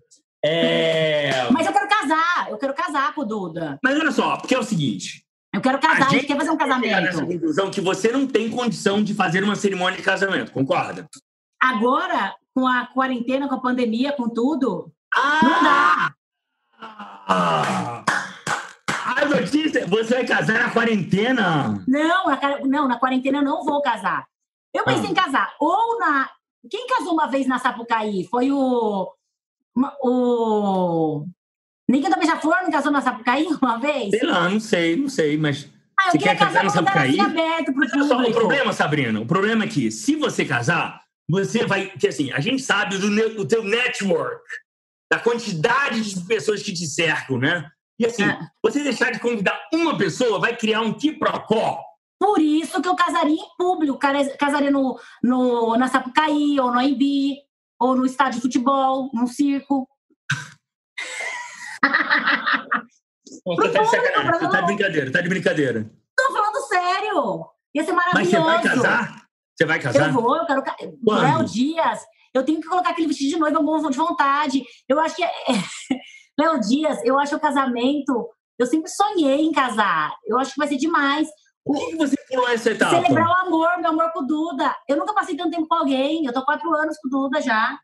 É... 0.45 1.49
Mas 1.51 1.65
eu 1.65 1.73
quero 1.73 1.87
casar, 1.89 2.47
eu 2.49 2.57
quero 2.57 2.73
casar 2.73 3.13
com 3.13 3.21
o 3.21 3.25
Duda. 3.25 3.79
Mas 3.83 3.99
olha 3.99 4.11
só, 4.11 4.37
porque 4.37 4.53
é 4.55 4.59
o 4.59 4.63
seguinte. 4.63 5.23
Eu 5.53 5.61
quero 5.61 5.79
casar, 5.79 5.95
a 5.95 6.09
gente, 6.09 6.11
gente 6.21 6.27
quer 6.27 6.37
fazer 6.37 6.51
um 6.51 6.57
casamento. 6.57 7.25
conclusão 7.25 7.71
que 7.71 7.81
você 7.81 8.11
não 8.11 8.27
tem 8.27 8.49
condição 8.49 9.01
de 9.01 9.13
fazer 9.13 9.43
uma 9.43 9.55
cerimônia 9.55 9.97
de 9.97 10.03
casamento, 10.03 10.51
concorda? 10.51 11.07
Agora, 11.61 12.35
com 12.53 12.67
a 12.67 12.85
quarentena, 12.87 13.47
com 13.47 13.55
a 13.55 13.61
pandemia, 13.61 14.11
com 14.11 14.27
tudo, 14.29 14.91
Ah! 15.15 15.39
não 15.41 15.63
dá. 15.63 16.13
Ah! 17.27 18.03
A 19.17 19.25
notícia, 19.25 19.87
você 19.87 20.15
vai 20.15 20.25
casar 20.25 20.59
na 20.61 20.69
quarentena? 20.71 21.83
Não, 21.87 22.25
na, 22.27 22.39
não, 22.65 22.87
na 22.87 22.99
quarentena 22.99 23.37
eu 23.39 23.43
não 23.43 23.63
vou 23.63 23.81
casar. 23.81 24.25
Eu 24.73 24.83
pensei 24.83 25.07
Ah. 25.07 25.11
em 25.11 25.13
casar. 25.13 25.53
Ou 25.59 25.97
na. 25.99 26.29
Quem 26.69 26.85
casou 26.87 27.13
uma 27.13 27.27
vez 27.27 27.47
na 27.47 27.57
Sapucaí? 27.59 28.27
Foi 28.29 28.51
o. 28.51 29.09
O. 30.01 31.25
Ninguém 31.89 32.09
da 32.09 32.17
Beija-Flor 32.17 32.63
não 32.63 32.71
casou 32.71 32.91
na 32.91 33.01
Sapucaí 33.01 33.45
uma 33.61 33.77
vez? 33.77 34.09
Sei 34.09 34.23
lá, 34.23 34.49
não 34.49 34.59
sei, 34.59 34.95
não 34.95 35.07
sei, 35.09 35.37
mas 35.37 35.69
Ah, 35.99 36.11
Você 36.11 36.17
quer 36.17 36.37
casar 36.37 36.65
assim 36.65 36.75
Sapucaí? 36.77 37.19
aberto 37.19 37.73
pro 37.73 37.87
só, 38.07 38.19
o 38.21 38.31
problema, 38.33 38.73
Sabrina, 38.73 39.19
o 39.21 39.25
problema 39.25 39.65
é 39.65 39.67
que 39.67 39.91
se 39.91 40.15
você 40.15 40.43
casar, 40.45 41.01
você 41.29 41.65
vai. 41.65 41.87
Que 41.91 42.07
assim, 42.07 42.31
a 42.31 42.39
gente 42.39 42.61
sabe 42.61 42.97
do, 42.97 43.09
do 43.35 43.47
teu 43.47 43.63
network, 43.63 44.41
da 45.11 45.19
quantidade 45.19 46.01
de 46.01 46.25
pessoas 46.25 46.63
que 46.63 46.73
te 46.73 46.85
cercam, 46.87 47.37
né? 47.37 47.69
E 47.99 48.05
assim, 48.05 48.23
É. 48.23 48.37
você 48.63 48.83
deixar 48.83 49.11
de 49.11 49.19
convidar 49.19 49.57
uma 49.73 49.97
pessoa 49.97 50.39
vai 50.39 50.55
criar 50.55 50.81
um 50.81 50.93
quiprocó. 50.93 51.79
Por 52.19 52.39
isso 52.41 52.81
que 52.81 52.87
eu 52.87 52.95
casaria 52.95 53.35
em 53.35 53.57
público. 53.57 53.99
Casaria 54.39 54.71
no, 54.71 54.97
no, 55.23 55.77
na 55.77 55.87
Sapucaí, 55.87 56.59
ou 56.59 56.71
no 56.71 56.79
AIB, 56.79 57.37
ou 57.79 57.95
no 57.95 58.05
estádio 58.05 58.35
de 58.35 58.41
futebol, 58.41 59.09
num 59.13 59.27
circo. 59.27 59.87
Você 63.45 63.71
tá 63.71 63.83
você 63.83 64.49
tá 64.49 64.61
de 64.61 64.65
brincadeira, 64.65 65.11
tá 65.11 65.21
de 65.21 65.29
brincadeira. 65.29 65.91
Tô 66.17 66.33
falando 66.33 66.67
sério. 66.67 67.45
Ia 67.73 67.83
ser 67.83 67.91
Mas 67.93 68.13
maravilhoso. 68.13 68.31
você 68.31 68.51
vai 68.51 68.63
casar? 68.63 69.25
Você 69.55 69.65
vai 69.65 69.79
casar? 69.79 70.07
Eu 70.07 70.13
vou, 70.13 70.37
eu 70.37 70.45
quero. 70.63 70.97
Léo 71.05 71.45
Dias, 71.45 71.99
eu 72.33 72.43
tenho 72.43 72.61
que 72.61 72.67
colocar 72.67 72.91
aquele 72.91 73.07
vestido 73.07 73.31
de 73.31 73.39
noiva, 73.39 73.57
eu 73.57 73.63
morro 73.63 73.89
de 73.89 73.97
vontade. 73.97 74.63
Eu 74.87 74.99
acho 74.99 75.15
que. 75.15 75.23
é- 75.23 75.29
Léo 76.39 76.59
Dias, 76.59 76.99
eu 77.03 77.17
acho 77.19 77.31
que 77.31 77.35
o 77.37 77.39
casamento. 77.39 78.29
Eu 78.57 78.65
sempre 78.65 78.89
sonhei 78.89 79.41
em 79.41 79.51
casar. 79.51 80.13
Eu 80.25 80.39
acho 80.39 80.53
que 80.53 80.57
vai 80.59 80.67
ser 80.67 80.77
demais. 80.77 81.27
Por 81.65 81.89
que 81.89 81.95
você 81.95 82.15
pulou 82.29 82.47
essa 82.47 82.69
etapa? 82.69 83.01
Celebrar 83.01 83.27
o 83.27 83.47
amor, 83.47 83.77
meu 83.79 83.89
amor 83.89 84.11
com 84.11 84.19
o 84.19 84.27
Duda. 84.27 84.75
Eu 84.87 84.97
nunca 84.97 85.13
passei 85.15 85.35
tanto 85.35 85.49
tempo 85.49 85.67
com 85.67 85.73
alguém. 85.73 86.23
Eu 86.23 86.31
tô 86.31 86.45
quatro 86.45 86.71
anos 86.75 86.95
com 86.99 87.07
o 87.07 87.11
Duda 87.11 87.41
já. 87.41 87.79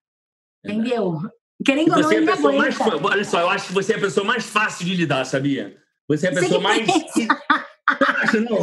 Entendeu? 0.63 1.17
Querendo 1.65 1.93
ou 1.93 1.99
não, 1.99 2.11
é 2.11 2.15
ele 2.15 2.25
me 2.25 2.57
mais. 2.57 2.79
Olha 2.79 3.25
só, 3.25 3.39
eu 3.39 3.49
acho 3.49 3.67
que 3.67 3.73
você 3.73 3.93
é 3.93 3.97
a 3.97 4.01
pessoa 4.01 4.25
mais 4.25 4.45
fácil 4.45 4.85
de 4.85 4.95
lidar, 4.95 5.25
sabia? 5.25 5.75
Você 6.07 6.27
é 6.27 6.29
a 6.29 6.33
pessoa 6.33 6.61
mais. 6.61 6.87
não? 8.33 8.59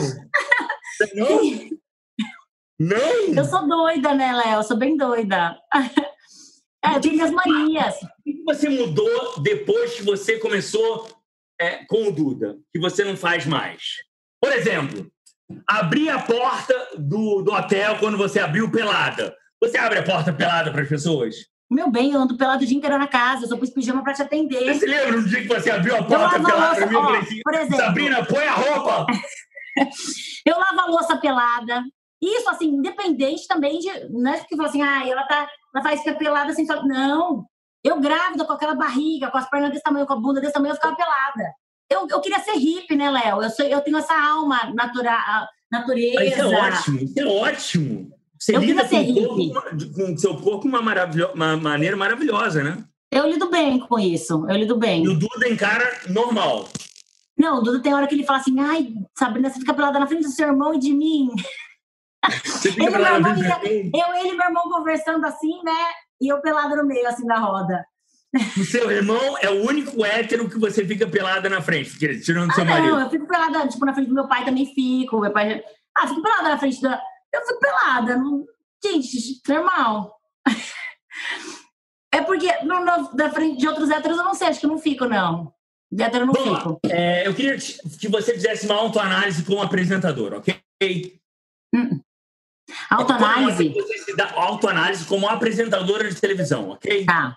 Não? 1.15 1.69
Não? 2.79 3.35
Eu 3.37 3.45
sou 3.45 3.67
doida, 3.67 4.15
né, 4.15 4.33
Léo? 4.33 4.59
Eu 4.59 4.63
sou 4.63 4.77
bem 4.77 4.97
doida. 4.97 5.59
É, 6.81 6.95
eu 6.95 7.01
tenho 7.01 7.15
minhas 7.15 7.33
manias. 7.33 7.97
O 7.97 8.23
que 8.23 8.45
você 8.45 8.69
mudou 8.69 9.43
depois 9.43 9.95
que 9.95 10.03
você 10.05 10.39
começou 10.39 11.09
é, 11.61 11.85
com 11.87 12.07
o 12.07 12.13
Duda? 12.13 12.57
Que 12.73 12.79
você 12.79 13.05
não 13.05 13.17
faz 13.17 13.45
mais? 13.45 13.97
Por 14.49 14.57
exemplo, 14.57 15.07
abrir 15.67 16.09
a 16.09 16.21
porta 16.21 16.75
do, 16.97 17.43
do 17.43 17.53
hotel 17.53 17.99
quando 17.99 18.17
você 18.17 18.41
abriu 18.41 18.71
pelada. 18.71 19.37
Você 19.61 19.77
abre 19.77 19.99
a 19.99 20.03
porta 20.03 20.33
pelada 20.33 20.73
para 20.73 20.81
as 20.81 20.89
pessoas? 20.89 21.35
Meu 21.71 21.91
bem, 21.91 22.13
eu 22.13 22.21
ando 22.21 22.35
pelado 22.39 22.65
o 22.65 22.67
dia 22.67 22.79
inteiro 22.79 22.97
na 22.97 23.07
casa. 23.07 23.45
Eu 23.45 23.49
só 23.49 23.59
pus 23.59 23.69
pijama 23.69 24.03
pra 24.03 24.15
te 24.15 24.23
atender. 24.23 24.73
Você 24.73 24.87
lembra 24.87 25.21
no 25.21 25.29
dia 25.29 25.43
que 25.43 25.49
você 25.49 25.71
abriu 25.71 25.97
a 25.97 26.03
porta 26.03 26.43
pelada 26.43 26.87
mim? 26.87 26.97
Ó, 26.97 27.03
falei 27.03 27.21
assim, 27.21 27.41
por 27.43 27.55
exemplo. 27.55 27.77
Sabrina, 27.77 28.25
põe 28.25 28.47
a 28.47 28.55
roupa! 28.55 29.07
Eu 30.47 30.59
lavo 30.59 30.81
a 30.81 30.87
louça 30.87 31.19
pelada. 31.19 31.83
Isso, 32.23 32.49
assim, 32.49 32.69
independente 32.69 33.47
também 33.47 33.79
de. 33.81 34.09
Não 34.09 34.33
é 34.33 34.41
que 34.41 34.57
fala 34.57 34.71
assim, 34.71 34.81
ah, 34.81 35.07
ela, 35.07 35.25
tá, 35.25 35.47
ela 35.75 35.85
faz 35.85 36.01
ficar 36.01 36.17
pelada 36.17 36.55
sem 36.55 36.65
só. 36.65 36.83
Não. 36.87 37.45
Eu 37.85 38.01
grávida 38.01 38.47
com 38.47 38.53
aquela 38.55 38.75
barriga, 38.75 39.31
com 39.31 39.37
as 39.37 39.49
pernas 39.51 39.71
desse 39.73 39.83
tamanho, 39.83 40.07
com 40.07 40.15
a 40.15 40.17
bunda 40.17 40.41
desse 40.41 40.55
tamanho, 40.55 40.73
eu 40.73 40.77
ficava 40.77 40.97
pelada. 40.97 41.53
Eu, 41.90 42.07
eu 42.09 42.20
queria 42.20 42.38
ser 42.40 42.53
hippie, 42.53 42.96
né, 42.96 43.11
Léo? 43.11 43.42
Eu, 43.42 43.51
sou- 43.51 43.64
eu 43.66 43.81
tenho 43.81 43.96
essa 43.98 44.14
alma 44.14 44.72
natura, 44.74 45.16
natureza. 45.70 46.14
Mas 46.20 46.33
Isso 46.33 46.40
é 46.42 46.46
ótimo, 46.61 46.98
isso 47.01 47.20
é 47.20 47.27
ótimo. 47.27 48.11
Você 48.38 48.57
Eu 48.57 48.61
lida 48.61 48.85
queria 48.87 49.07
com 49.07 49.14
ser 49.14 49.27
corpo, 49.27 49.94
com 49.94 50.16
seu 50.18 50.37
corpo 50.37 50.62
de 50.62 50.68
uma, 50.68 50.83
maravilho- 50.83 51.33
uma 51.35 51.57
maneira 51.57 51.96
maravilhosa, 51.96 52.62
né? 52.62 52.85
Eu 53.11 53.27
lido 53.27 53.48
bem 53.51 53.81
com 53.81 53.98
isso. 53.98 54.44
Eu 54.48 54.57
lido 54.57 54.77
bem. 54.77 55.03
E 55.05 55.09
o 55.09 55.18
Duda 55.18 55.48
encara 55.48 55.85
normal. 56.09 56.68
Não, 57.37 57.59
o 57.59 57.62
Duda 57.62 57.81
tem 57.81 57.94
hora 57.94 58.07
que 58.07 58.14
ele 58.14 58.24
fala 58.24 58.38
assim, 58.40 58.59
ai, 58.61 58.92
Sabrina, 59.18 59.48
você 59.48 59.59
fica 59.59 59.72
pelada 59.74 59.98
na 59.98 60.07
frente 60.07 60.24
do 60.24 60.31
seu 60.31 60.48
irmão 60.48 60.74
e 60.74 60.79
de 60.79 60.92
mim. 60.92 61.31
Você 62.44 62.70
fica 62.72 62.85
Ele, 62.85 62.98
meu 62.98 63.16
irmão, 63.16 63.33
Eu, 63.94 64.14
ele 64.16 64.29
e 64.29 64.37
meu 64.37 64.46
irmão 64.46 64.62
conversando 64.68 65.24
assim, 65.24 65.62
né? 65.64 65.87
E 66.20 66.29
eu 66.29 66.40
pelada 66.40 66.77
no 66.77 66.85
meio, 66.87 67.07
assim, 67.09 67.27
da 67.27 67.38
roda. 67.38 67.85
O 68.59 68.64
seu 68.64 68.91
irmão 68.91 69.38
é 69.38 69.49
o 69.49 69.64
único 69.67 70.05
hétero 70.05 70.49
que 70.51 70.59
você 70.59 70.85
fica 70.87 71.07
pelada 71.09 71.49
na 71.49 71.62
frente, 71.62 71.97
tirando 72.23 72.53
seu 72.55 72.62
Ah, 72.62 72.67
marido. 72.67 72.91
não, 72.97 73.01
eu 73.01 73.11
fico 73.11 73.27
pelada, 73.27 73.67
tipo, 73.69 73.85
na 73.87 73.95
frente 73.95 74.09
do 74.09 74.14
meu 74.14 74.29
pai 74.29 74.45
também 74.45 74.67
fico. 74.75 75.19
Meu 75.21 75.33
pai. 75.33 75.62
Ah, 75.97 76.07
fico 76.07 76.23
pelada 76.23 76.49
na 76.51 76.59
frente 76.59 76.81
da. 76.83 77.01
Eu 77.33 77.41
fico 77.47 77.61
pelada. 77.61 78.17
Não... 78.17 78.45
Gente, 78.85 79.41
normal. 79.49 80.14
É 82.11 82.23
porque 82.23 82.51
no, 82.64 82.85
no- 82.85 83.14
da 83.14 83.31
frente 83.31 83.59
de 83.61 83.69
outros 83.69 83.91
héteros 83.91 84.17
eu 84.17 84.25
não 84.25 84.33
sei, 84.35 84.49
acho 84.49 84.61
que 84.61 84.64
eu 84.67 84.71
não 84.71 84.79
fico, 84.79 85.05
não. 85.05 85.53
De 85.93 86.03
hétero 86.03 86.25
eu 86.25 86.27
não 86.33 86.53
lá. 86.53 86.59
fico. 86.61 86.81
É, 86.87 87.27
eu 87.29 87.35
queria 87.35 87.57
que 87.59 88.09
você 88.09 88.33
fizesse 88.33 88.64
uma 88.67 88.77
autoanálise 88.77 89.45
como 89.45 89.61
apresentador, 89.62 90.33
ok? 90.33 90.59
Autoanálise? 92.91 93.19
Qual 93.19 93.31
a 93.35 93.41
nota 93.41 93.62
que 93.64 93.83
você 93.83 93.99
se 93.99 94.17
dá- 94.17 94.33
Autoanálise 94.37 95.05
como 95.05 95.29
apresentadora 95.29 96.09
de 96.11 96.19
televisão, 96.21 96.71
ok? 96.71 97.05
Tá. 97.05 97.37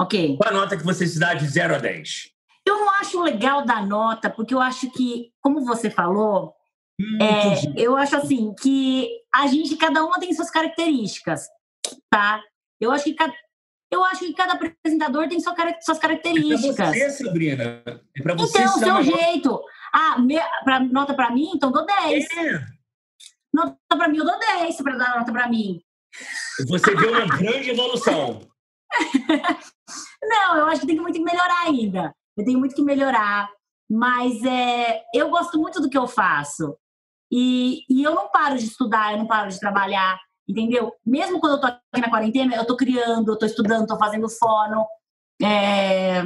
Ok. 0.00 0.36
Qual 0.38 0.50
a 0.50 0.52
nota 0.56 0.76
que 0.76 0.84
você 0.84 1.06
se 1.06 1.18
dá 1.18 1.34
de 1.34 1.46
0 1.46 1.74
a 1.74 1.78
10? 1.78 2.30
Eu 2.66 2.78
não 2.78 2.90
acho 2.94 3.20
legal 3.22 3.64
dar 3.64 3.86
nota, 3.86 4.30
porque 4.30 4.54
eu 4.54 4.60
acho 4.60 4.90
que, 4.92 5.30
como 5.40 5.64
você 5.64 5.90
falou, 5.90 6.54
Hum, 7.00 7.18
É, 7.22 7.54
eu 7.82 7.96
acho 7.96 8.14
assim 8.14 8.54
que 8.60 9.08
a 9.34 9.46
gente, 9.46 9.74
cada 9.76 10.04
uma 10.04 10.20
tem 10.20 10.34
suas 10.34 10.50
características, 10.50 11.46
tá? 12.10 12.42
Eu 12.78 12.92
acho 12.92 13.04
que 13.04 13.14
cada, 13.14 13.32
eu 13.90 14.04
acho 14.04 14.20
que 14.20 14.34
cada 14.34 14.52
apresentador 14.52 15.26
tem 15.26 15.40
sua, 15.40 15.54
suas 15.80 15.96
É 15.96 16.00
pra 16.00 16.00
características. 16.00 16.88
você, 16.90 17.10
Sabrina. 17.10 17.82
É 18.16 18.22
pra 18.22 18.34
você 18.34 18.58
Então, 18.58 18.74
o 18.74 18.78
seu 18.78 18.88
uma 18.88 19.02
nota. 19.02 19.16
jeito. 19.16 19.62
Ah, 19.94 20.18
me, 20.18 20.38
pra, 20.62 20.80
nota 20.80 21.14
pra 21.14 21.30
mim, 21.30 21.50
então 21.54 21.72
dou 21.72 21.86
10. 21.86 22.24
É. 22.36 22.60
Nota 23.52 23.76
pra 23.88 24.06
mim, 24.08 24.18
eu 24.18 24.24
dou 24.26 24.38
10 24.38 24.76
pra 24.76 24.96
dar 24.96 25.18
nota 25.18 25.32
pra 25.32 25.48
mim. 25.48 25.80
Você 26.68 26.94
vê 26.94 27.06
uma 27.06 27.26
grande 27.26 27.70
evolução. 27.70 28.46
Não, 30.22 30.56
eu 30.56 30.66
acho 30.66 30.82
que 30.82 30.86
tem 30.86 31.00
muito 31.00 31.16
que 31.16 31.24
melhorar 31.24 31.66
ainda. 31.66 32.14
Eu 32.36 32.44
tenho 32.44 32.58
muito 32.58 32.74
que 32.74 32.82
melhorar. 32.82 33.48
Mas 33.90 34.44
é, 34.44 35.02
eu 35.14 35.30
gosto 35.30 35.58
muito 35.58 35.80
do 35.80 35.90
que 35.90 35.98
eu 35.98 36.06
faço. 36.06 36.76
E, 37.32 37.84
e 37.88 38.02
eu 38.02 38.14
não 38.14 38.28
paro 38.28 38.56
de 38.56 38.64
estudar, 38.64 39.12
eu 39.12 39.18
não 39.18 39.26
paro 39.26 39.50
de 39.50 39.58
trabalhar, 39.58 40.18
entendeu? 40.48 40.92
Mesmo 41.04 41.40
quando 41.40 41.54
eu 41.54 41.60
tô 41.60 41.66
aqui 41.66 42.00
na 42.00 42.10
quarentena, 42.10 42.54
eu 42.56 42.66
tô 42.66 42.76
criando, 42.76 43.32
eu 43.32 43.38
tô 43.38 43.46
estudando, 43.46 43.86
tô 43.86 43.96
fazendo 43.96 44.28
fono. 44.28 44.84
É, 45.42 46.22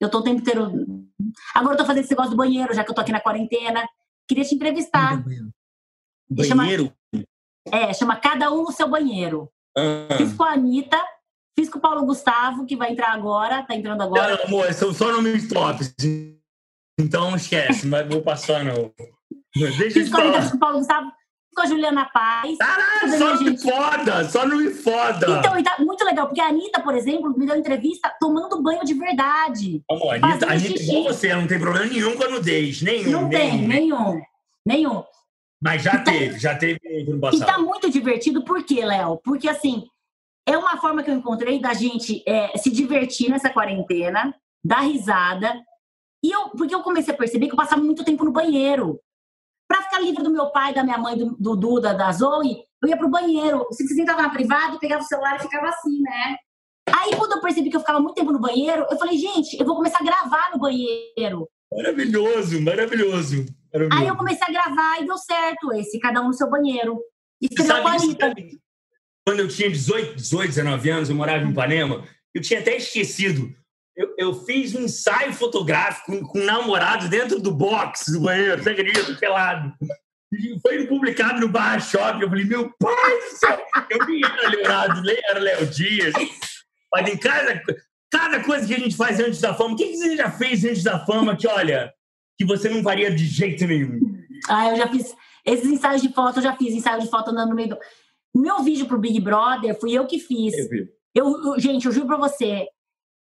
eu 0.00 0.08
tô 0.10 0.18
o 0.18 0.22
tempo 0.22 0.40
inteiro. 0.40 0.72
Agora 1.54 1.74
eu 1.74 1.78
tô 1.78 1.84
fazendo 1.84 2.02
esse 2.02 2.10
negócio 2.10 2.32
do 2.32 2.36
banheiro, 2.36 2.74
já 2.74 2.84
que 2.84 2.90
eu 2.90 2.94
tô 2.94 3.00
aqui 3.00 3.12
na 3.12 3.20
quarentena. 3.20 3.88
Queria 4.28 4.44
te 4.44 4.54
entrevistar. 4.54 5.22
Banheiro? 5.22 5.52
Chama, 6.44 6.64
é, 7.72 7.92
chama 7.92 8.16
Cada 8.16 8.52
Um 8.52 8.62
no 8.62 8.72
Seu 8.72 8.88
Banheiro. 8.88 9.50
Ah. 9.76 10.16
Fiz 10.16 10.32
com 10.32 10.44
a 10.44 10.52
Anitta, 10.52 11.00
fiz 11.60 11.68
com 11.68 11.78
o 11.78 11.82
Paulo 11.82 12.06
Gustavo, 12.06 12.64
que 12.64 12.74
vai 12.74 12.90
entrar 12.92 13.12
agora, 13.12 13.62
tá 13.62 13.74
entrando 13.74 14.02
agora. 14.02 14.36
Não, 14.36 14.44
amor, 14.44 14.72
são 14.72 14.92
só 14.94 15.12
nomes 15.12 15.46
tops. 15.48 15.94
Então 16.98 17.36
esquece, 17.36 17.86
mas 17.86 18.08
vou 18.08 18.22
passar 18.22 18.64
não. 18.64 18.90
Deixa 19.54 19.90
Fiz 19.90 20.08
com 20.08 20.16
a 20.20 20.50
com 20.50 20.56
o 20.56 20.58
Paulo 20.58 20.78
Gustavo, 20.78 21.10
com 21.54 21.62
a 21.62 21.66
Juliana 21.66 22.08
Paz. 22.12 22.56
Caralho, 22.56 23.18
só 23.18 23.42
me 23.42 23.58
foda, 23.58 24.28
só 24.28 24.46
não 24.46 24.56
me 24.56 24.70
foda. 24.70 25.38
Então, 25.38 25.58
e 25.58 25.62
tá 25.62 25.76
muito 25.80 26.04
legal, 26.04 26.26
porque 26.26 26.40
a 26.40 26.48
Anitta, 26.48 26.80
por 26.80 26.94
exemplo, 26.94 27.36
me 27.36 27.46
deu 27.46 27.56
entrevista 27.56 28.10
tomando 28.20 28.62
banho 28.62 28.84
de 28.84 28.94
verdade. 28.94 29.82
Amor, 29.90 30.14
a 30.14 30.26
Anitta, 30.26 30.46
Anitta 30.50 30.68
xixi. 30.78 30.90
igual 30.90 31.04
você, 31.04 31.34
não 31.34 31.46
tem 31.46 31.58
problema 31.58 31.86
nenhum 31.86 32.16
com 32.16 32.24
a 32.24 32.28
nudez. 32.30 32.80
Nenhum, 32.80 33.10
Não 33.10 33.28
tem, 33.28 33.66
nenhum. 33.66 34.20
nenhum. 34.64 35.02
Mas 35.62 35.82
já 35.82 35.98
teve, 35.98 36.38
já 36.38 36.54
teve 36.56 36.80
no 37.06 37.16
E 37.16 37.20
tá 37.20 37.46
passado. 37.46 37.64
muito 37.64 37.90
divertido, 37.90 38.42
por 38.44 38.62
quê, 38.64 38.82
Léo? 38.84 39.20
Porque, 39.22 39.46
assim, 39.48 39.84
é 40.50 40.58
uma 40.58 40.76
forma 40.78 41.00
que 41.04 41.10
eu 41.10 41.14
encontrei 41.14 41.60
da 41.60 41.72
gente 41.72 42.24
é, 42.26 42.58
se 42.58 42.72
divertir 42.72 43.30
nessa 43.30 43.48
quarentena, 43.48 44.34
dar 44.64 44.80
risada. 44.80 45.54
E 46.24 46.32
eu, 46.32 46.48
porque 46.50 46.74
eu 46.74 46.82
comecei 46.82 47.14
a 47.14 47.16
perceber 47.16 47.46
que 47.46 47.52
eu 47.52 47.56
passava 47.56 47.80
muito 47.80 48.04
tempo 48.04 48.24
no 48.24 48.32
banheiro. 48.32 48.98
Para 49.68 49.82
ficar 49.82 50.00
livre 50.00 50.24
do 50.24 50.30
meu 50.30 50.50
pai, 50.50 50.74
da 50.74 50.82
minha 50.82 50.98
mãe, 50.98 51.16
do, 51.16 51.54
Duda, 51.54 51.94
da 51.94 52.10
Zoe, 52.10 52.64
eu 52.82 52.88
ia 52.88 52.96
pro 52.96 53.08
banheiro. 53.08 53.64
Se 53.70 53.86
você 53.86 54.04
tava 54.04 54.22
na 54.22 54.30
privada, 54.30 54.76
pegava 54.80 55.04
o 55.04 55.06
celular 55.06 55.36
e 55.36 55.42
ficava 55.42 55.68
assim, 55.68 56.00
né? 56.00 56.36
Aí, 56.92 57.14
quando 57.14 57.32
eu 57.32 57.40
percebi 57.40 57.70
que 57.70 57.76
eu 57.76 57.80
ficava 57.80 58.00
muito 58.00 58.16
tempo 58.16 58.32
no 58.32 58.40
banheiro, 58.40 58.84
eu 58.90 58.98
falei, 58.98 59.16
gente, 59.16 59.56
eu 59.56 59.64
vou 59.64 59.76
começar 59.76 60.00
a 60.00 60.04
gravar 60.04 60.50
no 60.52 60.58
banheiro. 60.58 61.48
Maravilhoso, 61.72 62.60
maravilhoso. 62.60 63.46
maravilhoso. 63.72 64.02
Aí 64.02 64.08
eu 64.08 64.16
comecei 64.16 64.48
a 64.48 64.50
gravar 64.50 65.00
e 65.00 65.06
deu 65.06 65.16
certo 65.16 65.72
esse, 65.74 66.00
cada 66.00 66.20
um 66.20 66.26
no 66.26 66.34
seu 66.34 66.50
banheiro. 66.50 66.98
Escreveu 67.40 67.82
40 67.82 68.34
quando 69.26 69.40
eu 69.40 69.48
tinha 69.48 69.70
18, 69.70 70.16
18, 70.16 70.48
19 70.48 70.90
anos, 70.90 71.08
eu 71.08 71.14
morava 71.14 71.44
em 71.44 71.50
Ipanema, 71.50 72.04
eu 72.34 72.40
tinha 72.40 72.60
até 72.60 72.76
esquecido. 72.76 73.54
Eu, 73.96 74.14
eu 74.16 74.44
fiz 74.44 74.74
um 74.74 74.82
ensaio 74.82 75.32
fotográfico 75.32 76.26
com, 76.28 76.38
um 76.38 76.44
namorado 76.44 77.08
dentro 77.08 77.40
do 77.40 77.52
box 77.52 78.10
do 78.12 78.20
banheiro, 78.20 78.62
você 78.62 78.70
acredita? 78.70 79.14
Pelado. 79.14 79.74
Foi 80.62 80.86
publicado 80.86 81.40
no 81.40 81.48
Barra 81.48 81.80
Shopping. 81.80 82.22
Eu 82.22 82.28
falei, 82.28 82.44
meu 82.44 82.72
pai 82.78 83.18
do 83.18 83.36
céu! 83.36 83.60
Eu 83.90 84.06
nem 84.06 84.24
era 84.24 84.48
Leonardo, 84.48 85.02
nem 85.02 85.18
era 85.28 85.40
Léo 85.40 85.66
Dias. 85.66 86.14
Mas 86.92 87.12
em 87.12 87.16
cada, 87.16 87.62
cada 88.10 88.42
coisa 88.44 88.66
que 88.66 88.74
a 88.74 88.78
gente 88.78 88.96
faz 88.96 89.18
antes 89.18 89.40
da 89.40 89.54
fama, 89.54 89.74
o 89.74 89.76
que, 89.76 89.88
que 89.88 89.96
você 89.96 90.16
já 90.16 90.30
fez 90.30 90.64
antes 90.64 90.84
da 90.84 91.04
fama 91.04 91.36
que, 91.36 91.48
olha, 91.48 91.92
que 92.38 92.44
você 92.44 92.68
não 92.68 92.82
faria 92.82 93.10
de 93.10 93.26
jeito 93.26 93.66
nenhum? 93.66 94.00
Ah, 94.48 94.70
eu 94.70 94.76
já 94.76 94.88
fiz. 94.88 95.14
Esses 95.44 95.66
ensaios 95.66 96.02
de 96.02 96.12
foto, 96.12 96.38
eu 96.38 96.42
já 96.42 96.56
fiz 96.56 96.74
ensaio 96.74 97.02
de 97.02 97.10
foto 97.10 97.30
andando 97.30 97.50
no 97.50 97.54
meio 97.54 97.70
do. 97.70 97.78
Meu 98.34 98.62
vídeo 98.62 98.86
pro 98.86 98.98
Big 98.98 99.20
Brother 99.20 99.78
fui 99.78 99.92
eu 99.92 100.06
que 100.06 100.18
fiz. 100.18 100.56
Eu 100.56 100.68
vi. 100.68 100.88
Eu, 101.14 101.58
gente, 101.58 101.86
eu 101.86 101.92
juro 101.92 102.06
pra 102.06 102.16
você, 102.16 102.68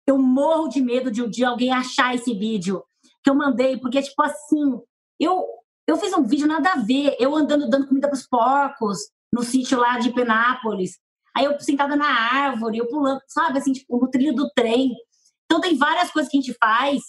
eu 0.06 0.18
morro 0.18 0.68
de 0.68 0.80
medo 0.80 1.10
de, 1.10 1.26
de 1.28 1.44
alguém 1.44 1.72
achar 1.72 2.14
esse 2.14 2.32
vídeo 2.32 2.82
que 3.22 3.28
eu 3.28 3.34
mandei, 3.34 3.76
porque, 3.78 4.00
tipo 4.00 4.22
assim, 4.22 4.80
eu, 5.20 5.44
eu 5.86 5.96
fiz 5.96 6.12
um 6.14 6.22
vídeo 6.22 6.46
nada 6.46 6.72
a 6.72 6.76
ver, 6.76 7.16
eu 7.18 7.34
andando 7.34 7.68
dando 7.68 7.88
comida 7.88 8.08
pros 8.08 8.26
porcos 8.26 8.98
no 9.32 9.42
sítio 9.42 9.78
lá 9.78 9.98
de 9.98 10.12
Penápolis. 10.12 10.98
Aí 11.36 11.44
eu 11.44 11.58
sentada 11.60 11.96
na 11.96 12.08
árvore, 12.08 12.78
eu 12.78 12.86
pulando, 12.86 13.20
sabe, 13.26 13.58
assim, 13.58 13.72
tipo, 13.72 13.98
no 13.98 14.08
trilho 14.08 14.34
do 14.34 14.48
trem. 14.54 14.94
Então 15.44 15.60
tem 15.60 15.76
várias 15.76 16.10
coisas 16.10 16.30
que 16.30 16.38
a 16.38 16.40
gente 16.40 16.56
faz, 16.58 17.02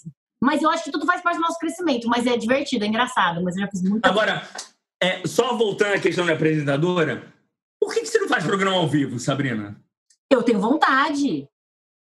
mas 0.43 0.62
eu 0.62 0.69
acho 0.69 0.84
que 0.84 0.91
tudo 0.91 1.06
faz 1.06 1.21
parte 1.21 1.38
do 1.38 1.43
nosso 1.43 1.58
crescimento, 1.60 2.08
mas 2.08 2.28
é 2.28 2.36
divertido, 2.36 2.84
é 2.84 2.88
engraçado, 2.88 3.41
mas 3.41 3.56
eu 3.56 3.62
já 3.62 3.69
fiz 3.69 3.82
muita 3.84 4.10
Agora, 4.10 4.47
é, 5.02 5.26
só 5.26 5.56
voltando 5.56 5.93
à 5.93 6.00
questão 6.00 6.26
da 6.26 6.34
apresentadora, 6.34 7.34
por 7.88 7.93
que, 7.93 8.02
que 8.02 8.08
você 8.08 8.19
não 8.19 8.28
faz 8.28 8.43
programa 8.43 8.76
ao 8.76 8.86
vivo, 8.86 9.17
Sabrina? 9.17 9.82
Eu 10.30 10.43
tenho 10.43 10.60
vontade. 10.60 11.47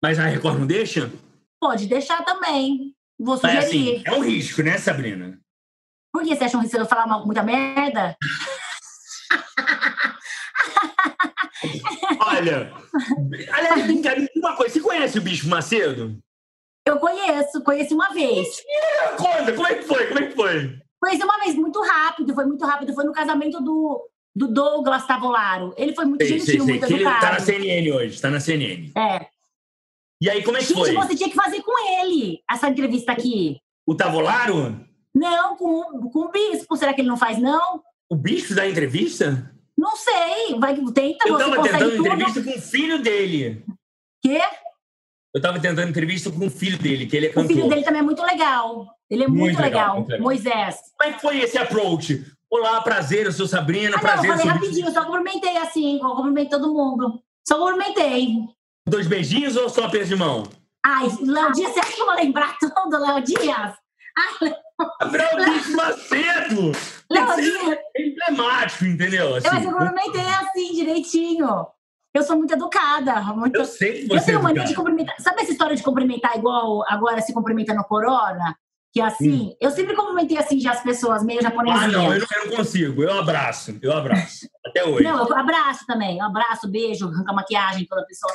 Mas 0.02 0.18
a 0.18 0.24
Record 0.24 0.60
não 0.60 0.66
deixa? 0.66 1.12
Pode 1.60 1.88
deixar 1.88 2.24
também. 2.24 2.96
Vou 3.20 3.38
Mas 3.44 3.66
sugerir. 3.66 3.96
assim, 3.98 4.04
é 4.06 4.14
um 4.14 4.22
risco, 4.24 4.64
né, 4.64 4.78
Sabrina? 4.78 5.38
Por 6.14 6.24
que 6.24 6.34
você 6.34 6.46
acha 6.46 6.56
um 6.58 6.62
risco 6.62 6.78
de 6.78 6.84
eu 6.84 6.88
falar 6.88 7.06
uma- 7.06 7.26
muita 7.26 7.44
merda? 7.44 8.16
Olha, 12.22 12.72
aliás, 13.52 13.84
brincadeira, 13.86 14.32
uma 14.38 14.56
coisa, 14.56 14.74
você 14.74 14.80
conhece 14.80 15.20
o 15.20 15.22
Bispo 15.22 15.50
Macedo? 15.50 16.18
Eu 16.88 16.98
conheço, 16.98 17.62
conheci 17.62 17.94
uma 17.94 18.14
vez. 18.14 18.48
Conta, 19.18 19.52
como 19.54 19.68
é 19.68 19.76
que 19.76 19.84
foi? 19.84 20.08
Como 20.08 20.20
é 20.20 20.28
que 20.28 20.34
foi? 20.36 20.80
Conheci 21.02 21.24
uma 21.26 21.38
vez, 21.40 21.56
muito 21.56 21.82
rápido, 21.82 22.34
foi 22.34 22.46
muito 22.46 22.66
rápido. 22.66 22.94
Foi 22.94 23.04
no 23.04 23.12
casamento 23.12 23.60
do, 23.62 24.10
do 24.38 24.48
Douglas 24.48 25.06
Tavolaro. 25.08 25.74
Ele 25.76 25.96
foi 25.96 26.06
muito 26.06 26.24
Sei, 26.26 26.40
sei, 26.40 26.40
gentil, 26.40 26.66
sei, 26.66 26.74
muito 26.74 26.88
que 26.88 26.94
ele 26.94 27.04
tá 27.04 27.10
na 27.12 27.18
educado. 27.18 27.44
CNN 27.46 27.92
hoje, 27.92 28.22
tá 28.22 28.30
na 28.30 28.40
CNN. 28.40 28.92
É. 28.96 29.28
E 30.22 30.30
aí, 30.30 30.44
como 30.44 30.58
é 30.58 30.60
que 30.60 30.68
Gente, 30.68 30.78
foi? 30.78 30.94
você 30.94 31.16
tinha 31.16 31.30
que 31.30 31.36
fazer 31.36 31.62
com 31.64 31.72
ele 32.02 32.40
essa 32.50 32.70
entrevista 32.70 33.12
aqui. 33.12 33.60
O 33.86 33.96
Tavolaro? 33.96 34.80
Não, 35.14 35.56
com, 35.56 36.10
com 36.10 36.20
o 36.20 36.32
bispo. 36.32 36.76
Será 36.78 36.94
que 36.94 37.02
ele 37.02 37.08
não 37.08 37.18
faz, 37.18 37.38
não? 37.40 37.82
O 38.10 38.16
Bispo 38.16 38.54
da 38.56 38.68
entrevista? 38.68 39.52
Não 39.78 39.96
sei. 39.96 40.58
Vai, 40.60 40.76
tenta, 40.94 41.28
Eu 41.28 41.38
tava 41.38 41.62
tentando 41.62 41.92
tudo. 41.92 42.08
entrevista 42.08 42.44
com 42.44 42.52
o 42.58 42.62
filho 42.62 43.02
dele. 43.02 43.64
Quê? 44.24 44.40
Eu 45.34 45.42
tava 45.42 45.60
tentando 45.60 45.90
entrevista 45.90 46.32
com 46.32 46.46
o 46.48 46.50
filho 46.50 46.78
dele, 46.78 47.06
que 47.06 47.16
ele 47.18 47.28
é 47.28 47.30
O 47.30 47.34
cantor. 47.34 47.48
filho 47.56 47.68
dele 47.70 47.84
também 47.84 48.00
é 48.00 48.04
muito 48.04 48.22
legal. 48.24 48.88
Ele 49.10 49.24
é 49.24 49.28
muito, 49.28 49.42
Muito 49.42 49.62
legal, 49.62 49.82
legal. 49.82 49.96
muito 49.96 50.10
legal. 50.10 50.24
Moisés. 50.24 50.76
Como 50.98 51.10
é 51.10 51.14
que 51.14 51.22
foi 51.22 51.38
esse 51.40 51.58
approach? 51.58 52.26
Olá, 52.50 52.82
prazer, 52.82 53.26
eu 53.26 53.32
sou 53.32 53.46
Sabrina, 53.48 53.90
Ah, 53.90 53.92
não, 53.92 53.98
eu 53.98 54.02
prazer, 54.02 54.30
eu 54.30 54.38
falei 54.38 54.52
rapidinho, 54.54 54.92
só 54.92 55.04
cumprimentei 55.06 55.58
assim, 55.58 56.00
eu 56.02 56.10
cumprimentei 56.16 56.50
todo 56.50 56.74
mundo. 56.74 57.22
Só 57.48 57.58
cumprimentei. 57.60 58.36
Dois 58.88 59.06
beijinhos 59.08 59.58
ou 59.58 59.70
só 59.70 59.86
aperto 59.86 60.08
de 60.08 60.16
mão? 60.16 60.44
Ai, 60.86 61.08
Léo 61.22 61.52
Dias, 61.52 61.74
você 61.74 61.80
acha 61.82 61.94
que 61.94 62.02
eu 62.02 62.06
vou 62.06 62.16
lembrar 62.16 62.58
tudo, 62.58 62.98
Léo 62.98 63.22
Dias? 63.22 63.74
Gabriel 65.02 65.36
Bispo 65.46 65.76
Macedo! 65.76 66.72
Léo 67.12 67.36
Dias, 67.36 67.78
emblemático, 67.98 68.86
entendeu? 68.86 69.26
eu, 69.28 69.34
mas 69.34 69.46
Assim, 69.46 69.66
eu 69.66 69.72
cumprimentei 69.72 70.22
assim, 70.22 70.74
direitinho. 70.74 71.68
Eu 72.14 72.24
sou 72.24 72.38
muito 72.38 72.54
educada. 72.54 73.22
Muito... 73.34 73.58
eu 73.58 73.66
sei 73.66 74.06
que 74.08 74.14
Eu 74.14 74.20
você 74.20 74.28
tenho 74.28 74.40
é 74.40 74.42
mania 74.42 74.64
de 74.64 74.72
educado. 74.72 74.76
cumprimentar. 74.88 75.16
Sabe 75.22 75.42
essa 75.42 75.52
história 75.52 75.76
de 75.76 75.84
cumprimentar 75.84 76.38
igual 76.38 76.84
agora 76.88 77.22
se 77.22 77.34
cumprimenta 77.34 77.74
no 77.74 77.84
Corona? 77.84 78.58
Que 78.98 79.02
assim, 79.02 79.56
eu 79.62 79.70
sempre 79.70 79.96
cumprimentei 79.96 80.38
assim 80.40 80.60
já 80.60 80.72
as 80.72 80.82
pessoas, 80.82 81.24
meio 81.24 81.40
Ah, 81.40 81.44
japonesinhas. 81.44 81.92
não, 81.94 82.14
eu 82.14 82.20
não, 82.20 82.28
eu 82.36 82.50
não 82.50 82.58
consigo. 82.58 83.04
Eu 83.04 83.20
abraço, 83.20 83.78
eu 83.80 83.94
abraço. 83.94 84.48
Até 84.66 84.84
hoje. 84.84 85.04
Não, 85.04 85.28
eu 85.28 85.38
abraço 85.38 85.86
também. 85.86 86.18
Eu 86.18 86.26
abraço, 86.26 86.68
beijo, 86.68 87.08
arranca 87.08 87.32
maquiagem 87.32 87.86
toda 87.86 88.04
pessoa. 88.08 88.34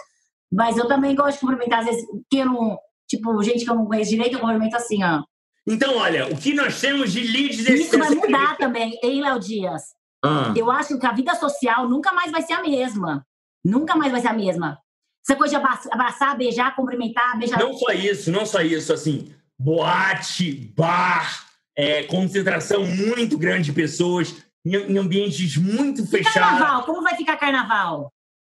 Mas 0.52 0.76
eu 0.76 0.86
também 0.86 1.16
gosto 1.16 1.34
de 1.34 1.40
cumprimentar, 1.40 1.80
às 1.80 1.86
vezes, 1.86 2.04
que 2.30 2.38
eu 2.38 2.46
não. 2.46 2.78
Tipo, 3.08 3.42
gente 3.42 3.64
que 3.64 3.70
eu 3.70 3.74
não 3.74 3.86
conheço 3.86 4.10
direito, 4.10 4.34
eu 4.34 4.40
cumprimento 4.40 4.76
assim, 4.76 5.02
ó. 5.02 5.22
Então, 5.66 5.96
olha, 5.96 6.26
o 6.28 6.36
que 6.36 6.54
nós 6.54 6.80
temos 6.80 7.12
de 7.12 7.20
leads 7.22 7.64
desse 7.64 7.82
Isso 7.82 7.98
vai 7.98 8.10
mudar 8.10 8.56
também, 8.56 8.96
hein, 9.02 9.20
Léo 9.20 9.40
Dias? 9.40 9.82
Ah, 10.24 10.52
Eu 10.56 10.70
acho 10.70 10.96
que 10.98 11.06
a 11.06 11.12
vida 11.12 11.34
social 11.34 11.88
nunca 11.88 12.12
mais 12.12 12.30
vai 12.30 12.42
ser 12.42 12.52
a 12.52 12.62
mesma. 12.62 13.26
Nunca 13.64 13.96
mais 13.96 14.12
vai 14.12 14.20
ser 14.20 14.28
a 14.28 14.32
mesma. 14.32 14.78
Essa 15.26 15.36
coisa 15.36 15.56
de 15.58 15.64
abra- 15.64 15.80
abraçar, 15.90 16.36
beijar, 16.36 16.74
cumprimentar, 16.76 17.36
beijar. 17.38 17.58
não 17.58 17.72
só 17.74 17.90
isso, 17.92 18.30
não 18.30 18.46
só 18.46 18.60
isso, 18.60 18.92
assim, 18.92 19.32
boate, 19.62 20.72
bar, 20.76 21.46
é, 21.76 22.02
concentração 22.04 22.84
muito 22.84 23.38
grande 23.38 23.66
de 23.66 23.72
pessoas 23.72 24.34
em, 24.64 24.74
em 24.76 24.98
ambientes 24.98 25.56
muito 25.56 26.06
fechados. 26.06 26.34
carnaval? 26.34 26.84
Como 26.84 27.02
vai 27.02 27.16
ficar 27.16 27.36
carnaval? 27.36 28.12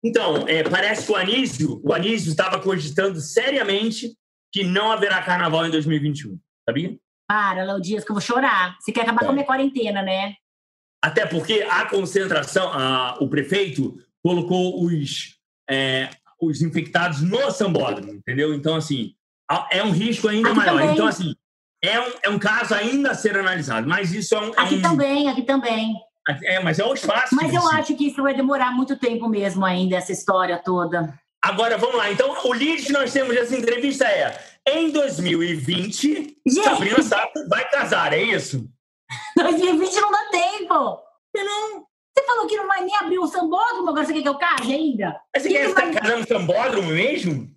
Então, 0.03 0.47
é, 0.47 0.63
parece 0.63 1.05
que 1.05 1.11
o 1.11 1.15
Anísio, 1.15 1.81
o 1.83 1.93
Anísio 1.93 2.31
estava 2.31 2.59
cogitando 2.59 3.19
seriamente 3.21 4.13
que 4.51 4.63
não 4.63 4.91
haverá 4.91 5.21
carnaval 5.21 5.65
em 5.65 5.71
2021, 5.71 6.37
sabia? 6.67 6.97
Para, 7.27 7.63
Léo 7.63 7.81
Dias, 7.81 8.03
que 8.03 8.11
eu 8.11 8.15
vou 8.15 8.21
chorar. 8.21 8.77
Você 8.79 8.91
quer 8.91 9.01
acabar 9.01 9.23
É. 9.23 9.25
com 9.25 9.31
a 9.31 9.33
minha 9.33 9.45
quarentena, 9.45 10.01
né? 10.01 10.35
Até 11.01 11.25
porque 11.25 11.65
a 11.69 11.85
concentração, 11.89 12.71
a- 12.71 13.17
o 13.19 13.27
prefeito 13.29 13.97
colocou 14.21 14.83
os, 14.83 15.37
é, 15.69 16.09
os 16.41 16.61
infectados 16.61 17.21
no 17.21 17.49
sambódromo, 17.51 18.13
entendeu? 18.13 18.53
Então, 18.53 18.75
assim, 18.75 19.13
é 19.71 19.83
um 19.83 19.91
risco 19.91 20.27
ainda 20.27 20.49
Aqui 20.49 20.57
maior. 20.57 20.71
também. 20.79 20.93
Então, 20.93 21.07
assim, 21.07 21.33
é 21.83 21.99
um, 21.99 22.11
é 22.23 22.29
um 22.29 22.39
caso 22.39 22.73
ainda 22.73 23.11
a 23.11 23.15
ser 23.15 23.37
analisado, 23.37 23.87
mas 23.87 24.11
isso 24.13 24.33
é 24.35 24.39
um. 24.39 24.49
é 24.49 24.53
Aqui 24.61 24.75
um- 24.75 24.81
também, 24.81 25.29
aqui 25.29 25.41
também. 25.43 25.93
É, 26.45 26.61
mas 26.61 26.79
é 26.79 26.85
o 26.85 26.93
espaço. 26.93 27.35
Mas 27.35 27.53
eu 27.53 27.67
acho 27.69 27.95
que 27.95 28.07
isso 28.07 28.23
vai 28.23 28.33
demorar 28.33 28.71
muito 28.71 28.95
tempo 28.97 29.27
mesmo 29.27 29.65
ainda, 29.65 29.97
essa 29.97 30.11
história 30.13 30.57
toda. 30.57 31.13
Agora, 31.43 31.77
vamos 31.77 31.97
lá. 31.97 32.09
Então, 32.09 32.33
o 32.45 32.53
lead 32.53 32.81
que 32.83 32.93
nós 32.93 33.11
temos 33.11 33.35
dessa 33.35 33.53
entrevista 33.57 34.05
é: 34.05 34.39
em 34.65 34.89
2020, 34.91 36.37
Gente. 36.47 36.63
Sabrina 36.63 37.01
Sato 37.01 37.47
vai 37.49 37.69
casar, 37.69 38.13
é 38.13 38.21
isso? 38.23 38.65
2020 39.37 39.95
não 39.99 40.11
dá 40.11 40.29
tempo. 40.31 40.99
Não. 41.35 41.85
Você 42.15 42.25
falou 42.27 42.47
que 42.47 42.55
não 42.55 42.67
vai 42.67 42.83
nem 42.85 42.95
abrir 42.97 43.17
o 43.19 43.27
sambódromo, 43.27 43.89
agora 43.89 44.05
você 44.05 44.13
quer 44.13 44.21
que 44.21 44.29
eu 44.29 44.37
case 44.37 44.71
ainda? 44.71 45.19
Mas 45.35 45.43
você 45.43 45.49
Quem 45.49 45.57
quer 45.57 45.63
que 45.63 45.69
estar 45.71 45.81
vai- 45.85 45.93
casando 45.95 46.19
no 46.19 46.27
sambódromo 46.27 46.87
mesmo? 46.89 47.49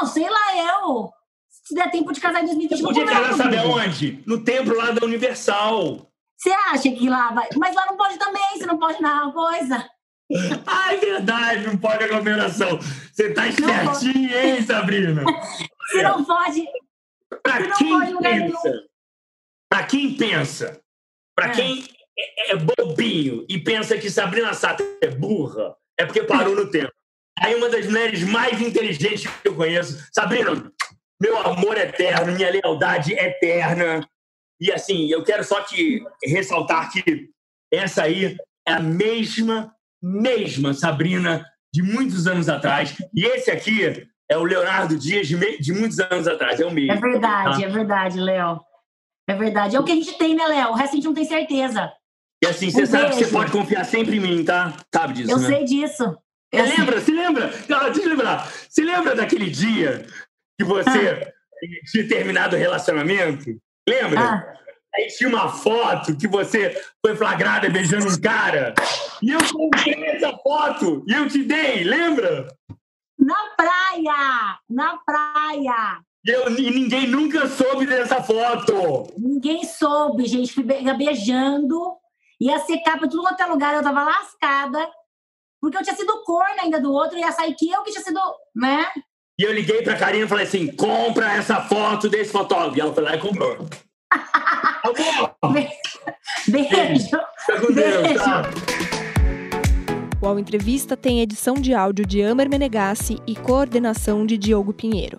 Não, 0.00 0.06
sei 0.06 0.28
lá, 0.28 0.56
eu. 0.84 1.10
Se 1.48 1.74
der 1.74 1.90
tempo 1.90 2.12
de 2.12 2.20
casar 2.20 2.42
em 2.42 2.46
2020, 2.46 2.76
Você 2.78 2.82
podia 2.82 3.06
casar, 3.06 3.34
sabe 3.34 3.56
aonde? 3.58 4.22
No 4.26 4.42
templo 4.44 4.76
lá 4.76 4.90
da 4.90 5.04
Universal. 5.06 6.10
Você 6.36 6.50
acha 6.50 6.90
que 6.90 7.08
lá 7.08 7.30
vai. 7.32 7.48
Mas 7.56 7.74
lá 7.74 7.86
não 7.86 7.96
pode 7.96 8.18
também, 8.18 8.42
você 8.52 8.66
não 8.66 8.78
pode 8.78 9.00
narrar 9.00 9.32
coisa. 9.32 9.88
Ah, 10.66 10.92
é 10.94 10.96
verdade, 10.96 11.66
não 11.66 11.76
pode 11.78 12.02
aglomeração. 12.04 12.78
Você 13.12 13.32
tá 13.32 13.46
espertinha, 13.46 14.44
hein, 14.44 14.62
Sabrina? 14.62 15.22
Você 15.90 16.02
não 16.02 16.24
pode. 16.24 16.64
Pra 17.42 17.58
Você 17.60 17.66
não 17.68 17.76
quem 17.76 17.88
pode 17.90 18.18
pensa, 18.22 18.82
pra 19.68 19.82
quem 19.84 20.14
pensa, 20.16 20.80
pra 21.36 21.46
É. 21.48 21.50
quem 21.50 21.84
é, 22.18 22.52
é 22.52 22.56
bobinho 22.56 23.44
e 23.48 23.58
pensa 23.58 23.96
que 23.98 24.10
Sabrina 24.10 24.52
Sato 24.54 24.82
é 25.02 25.08
burra, 25.08 25.76
é 25.98 26.06
porque 26.06 26.22
parou 26.24 26.54
no 26.56 26.70
tempo. 26.70 26.90
Aí 27.38 27.54
uma 27.54 27.68
das 27.68 27.86
mulheres 27.86 28.22
mais 28.22 28.60
inteligentes 28.60 29.26
que 29.42 29.48
eu 29.48 29.54
conheço, 29.56 30.06
Sabrina, 30.12 30.70
meu 31.20 31.36
amor 31.38 31.76
eterno, 31.76 32.32
minha 32.32 32.50
lealdade 32.50 33.12
eterna. 33.12 34.06
E 34.60 34.70
assim, 34.72 35.08
eu 35.10 35.22
quero 35.24 35.42
só 35.44 35.60
te 35.62 36.02
ressaltar 36.24 36.90
que 36.92 37.28
essa 37.72 38.04
aí 38.04 38.36
é 38.66 38.72
a 38.72 38.80
mesma, 38.80 39.74
mesma 40.02 40.72
Sabrina 40.72 41.44
de 41.74 41.82
muitos 41.82 42.26
anos 42.26 42.48
atrás. 42.48 42.94
E 43.14 43.24
esse 43.24 43.50
aqui 43.50 44.06
é 44.30 44.38
o 44.38 44.44
Leonardo 44.44 44.96
Dias 44.96 45.26
de, 45.26 45.36
me- 45.36 45.58
de 45.58 45.72
muitos 45.72 45.98
anos 45.98 46.28
atrás, 46.28 46.60
é 46.60 46.64
o 46.64 46.70
mesmo. 46.70 46.92
É 46.92 46.96
verdade, 46.96 47.60
tá? 47.62 47.66
é 47.66 47.68
verdade, 47.70 48.20
Léo. 48.20 48.60
É 49.28 49.34
verdade. 49.34 49.74
É 49.74 49.80
o 49.80 49.84
que 49.84 49.92
a 49.92 49.96
gente 49.96 50.16
tem, 50.16 50.34
né, 50.36 50.46
Léo? 50.46 50.68
O 50.70 50.74
resto 50.74 50.92
a 50.92 50.96
gente 50.96 51.04
não 51.06 51.14
tem 51.14 51.24
certeza. 51.24 51.92
E 52.42 52.46
assim, 52.46 52.70
você 52.70 52.82
Um 52.82 52.86
sabe 52.86 53.04
que 53.08 53.14
você 53.14 53.20
beijo. 53.22 53.32
pode 53.36 53.50
confiar 53.52 53.84
sempre 53.84 54.16
em 54.16 54.20
mim, 54.20 54.44
tá? 54.44 54.72
Sabe 54.94 55.14
disso, 55.14 55.30
Eu 55.32 55.38
né? 55.38 55.46
sei 55.48 55.64
disso. 55.64 56.16
Eu 56.58 56.66
sei. 56.66 56.76
lembra? 56.76 57.00
Se 57.00 57.10
lembra? 57.12 57.50
Não, 57.68 57.80
deixa 57.84 58.02
eu 58.02 58.08
lembrar. 58.10 58.46
Se 58.70 58.82
lembra 58.82 59.14
daquele 59.14 59.50
dia 59.50 60.06
que 60.58 60.64
você 60.64 61.32
tinha 61.90 62.08
terminado 62.08 62.56
o 62.56 62.58
relacionamento? 62.58 63.44
Lembra? 63.88 64.20
Ah, 64.20 64.54
Aí 64.96 65.08
tinha 65.08 65.28
uma 65.28 65.48
foto 65.48 66.16
que 66.16 66.28
você 66.28 66.80
foi 67.04 67.16
flagrada 67.16 67.68
beijando 67.68 68.06
um 68.06 68.20
cara. 68.20 68.72
E 69.20 69.30
eu 69.32 69.40
comprei 69.52 70.04
essa 70.10 70.32
foto 70.38 71.02
e 71.08 71.12
eu 71.12 71.28
te 71.28 71.42
dei, 71.42 71.82
lembra? 71.82 72.46
na 73.18 73.36
praia! 73.56 74.58
Na 74.70 74.98
praia! 74.98 75.98
E, 76.26 76.30
eu, 76.30 76.48
e 76.56 76.70
ninguém 76.70 77.06
nunca 77.08 77.46
soube 77.48 77.86
dessa 77.86 78.22
foto. 78.22 79.12
Ninguém 79.18 79.64
soube, 79.64 80.26
gente. 80.26 80.52
Fui 80.52 80.62
be- 80.62 80.92
beijando. 80.96 81.96
Ia 82.40 82.58
secar 82.60 82.98
pra 82.98 83.08
tudo 83.08 83.22
quanto 83.22 83.40
é 83.42 83.46
lugar. 83.46 83.74
Eu 83.74 83.82
tava 83.82 84.04
lascada. 84.04 84.88
Porque 85.64 85.78
eu 85.78 85.82
tinha 85.82 85.96
sido 85.96 86.22
corna 86.24 86.60
ainda 86.60 86.78
do 86.78 86.92
outro. 86.92 87.18
Ia 87.18 87.32
sair 87.32 87.54
que 87.54 87.70
eu 87.70 87.82
que 87.82 87.90
tinha 87.90 88.04
sido, 88.04 88.20
né? 88.54 88.84
E 89.40 89.44
eu 89.44 89.50
liguei 89.50 89.80
pra 89.80 89.96
Karina 89.96 90.26
e 90.26 90.28
falei 90.28 90.44
assim: 90.44 90.66
compra 90.76 91.32
essa 91.32 91.62
foto 91.62 92.06
desse 92.06 92.30
fotógrafo. 92.30 92.76
E 92.76 92.82
ela 92.82 92.92
foi 92.92 93.02
lá 93.02 93.16
e 93.16 93.18
comprou. 93.18 93.66
Beijo. 96.48 97.18
fica 97.46 97.60
com 97.62 97.72
Deus, 97.72 98.22
tá? 98.22 98.42
O 100.20 100.26
Ao 100.26 100.38
Entrevista 100.38 100.98
tem 100.98 101.22
edição 101.22 101.54
de 101.54 101.72
áudio 101.72 102.04
de 102.04 102.22
Amer 102.22 102.50
Menegassi 102.50 103.18
e 103.26 103.34
coordenação 103.34 104.26
de 104.26 104.36
Diogo 104.36 104.74
Pinheiro. 104.74 105.18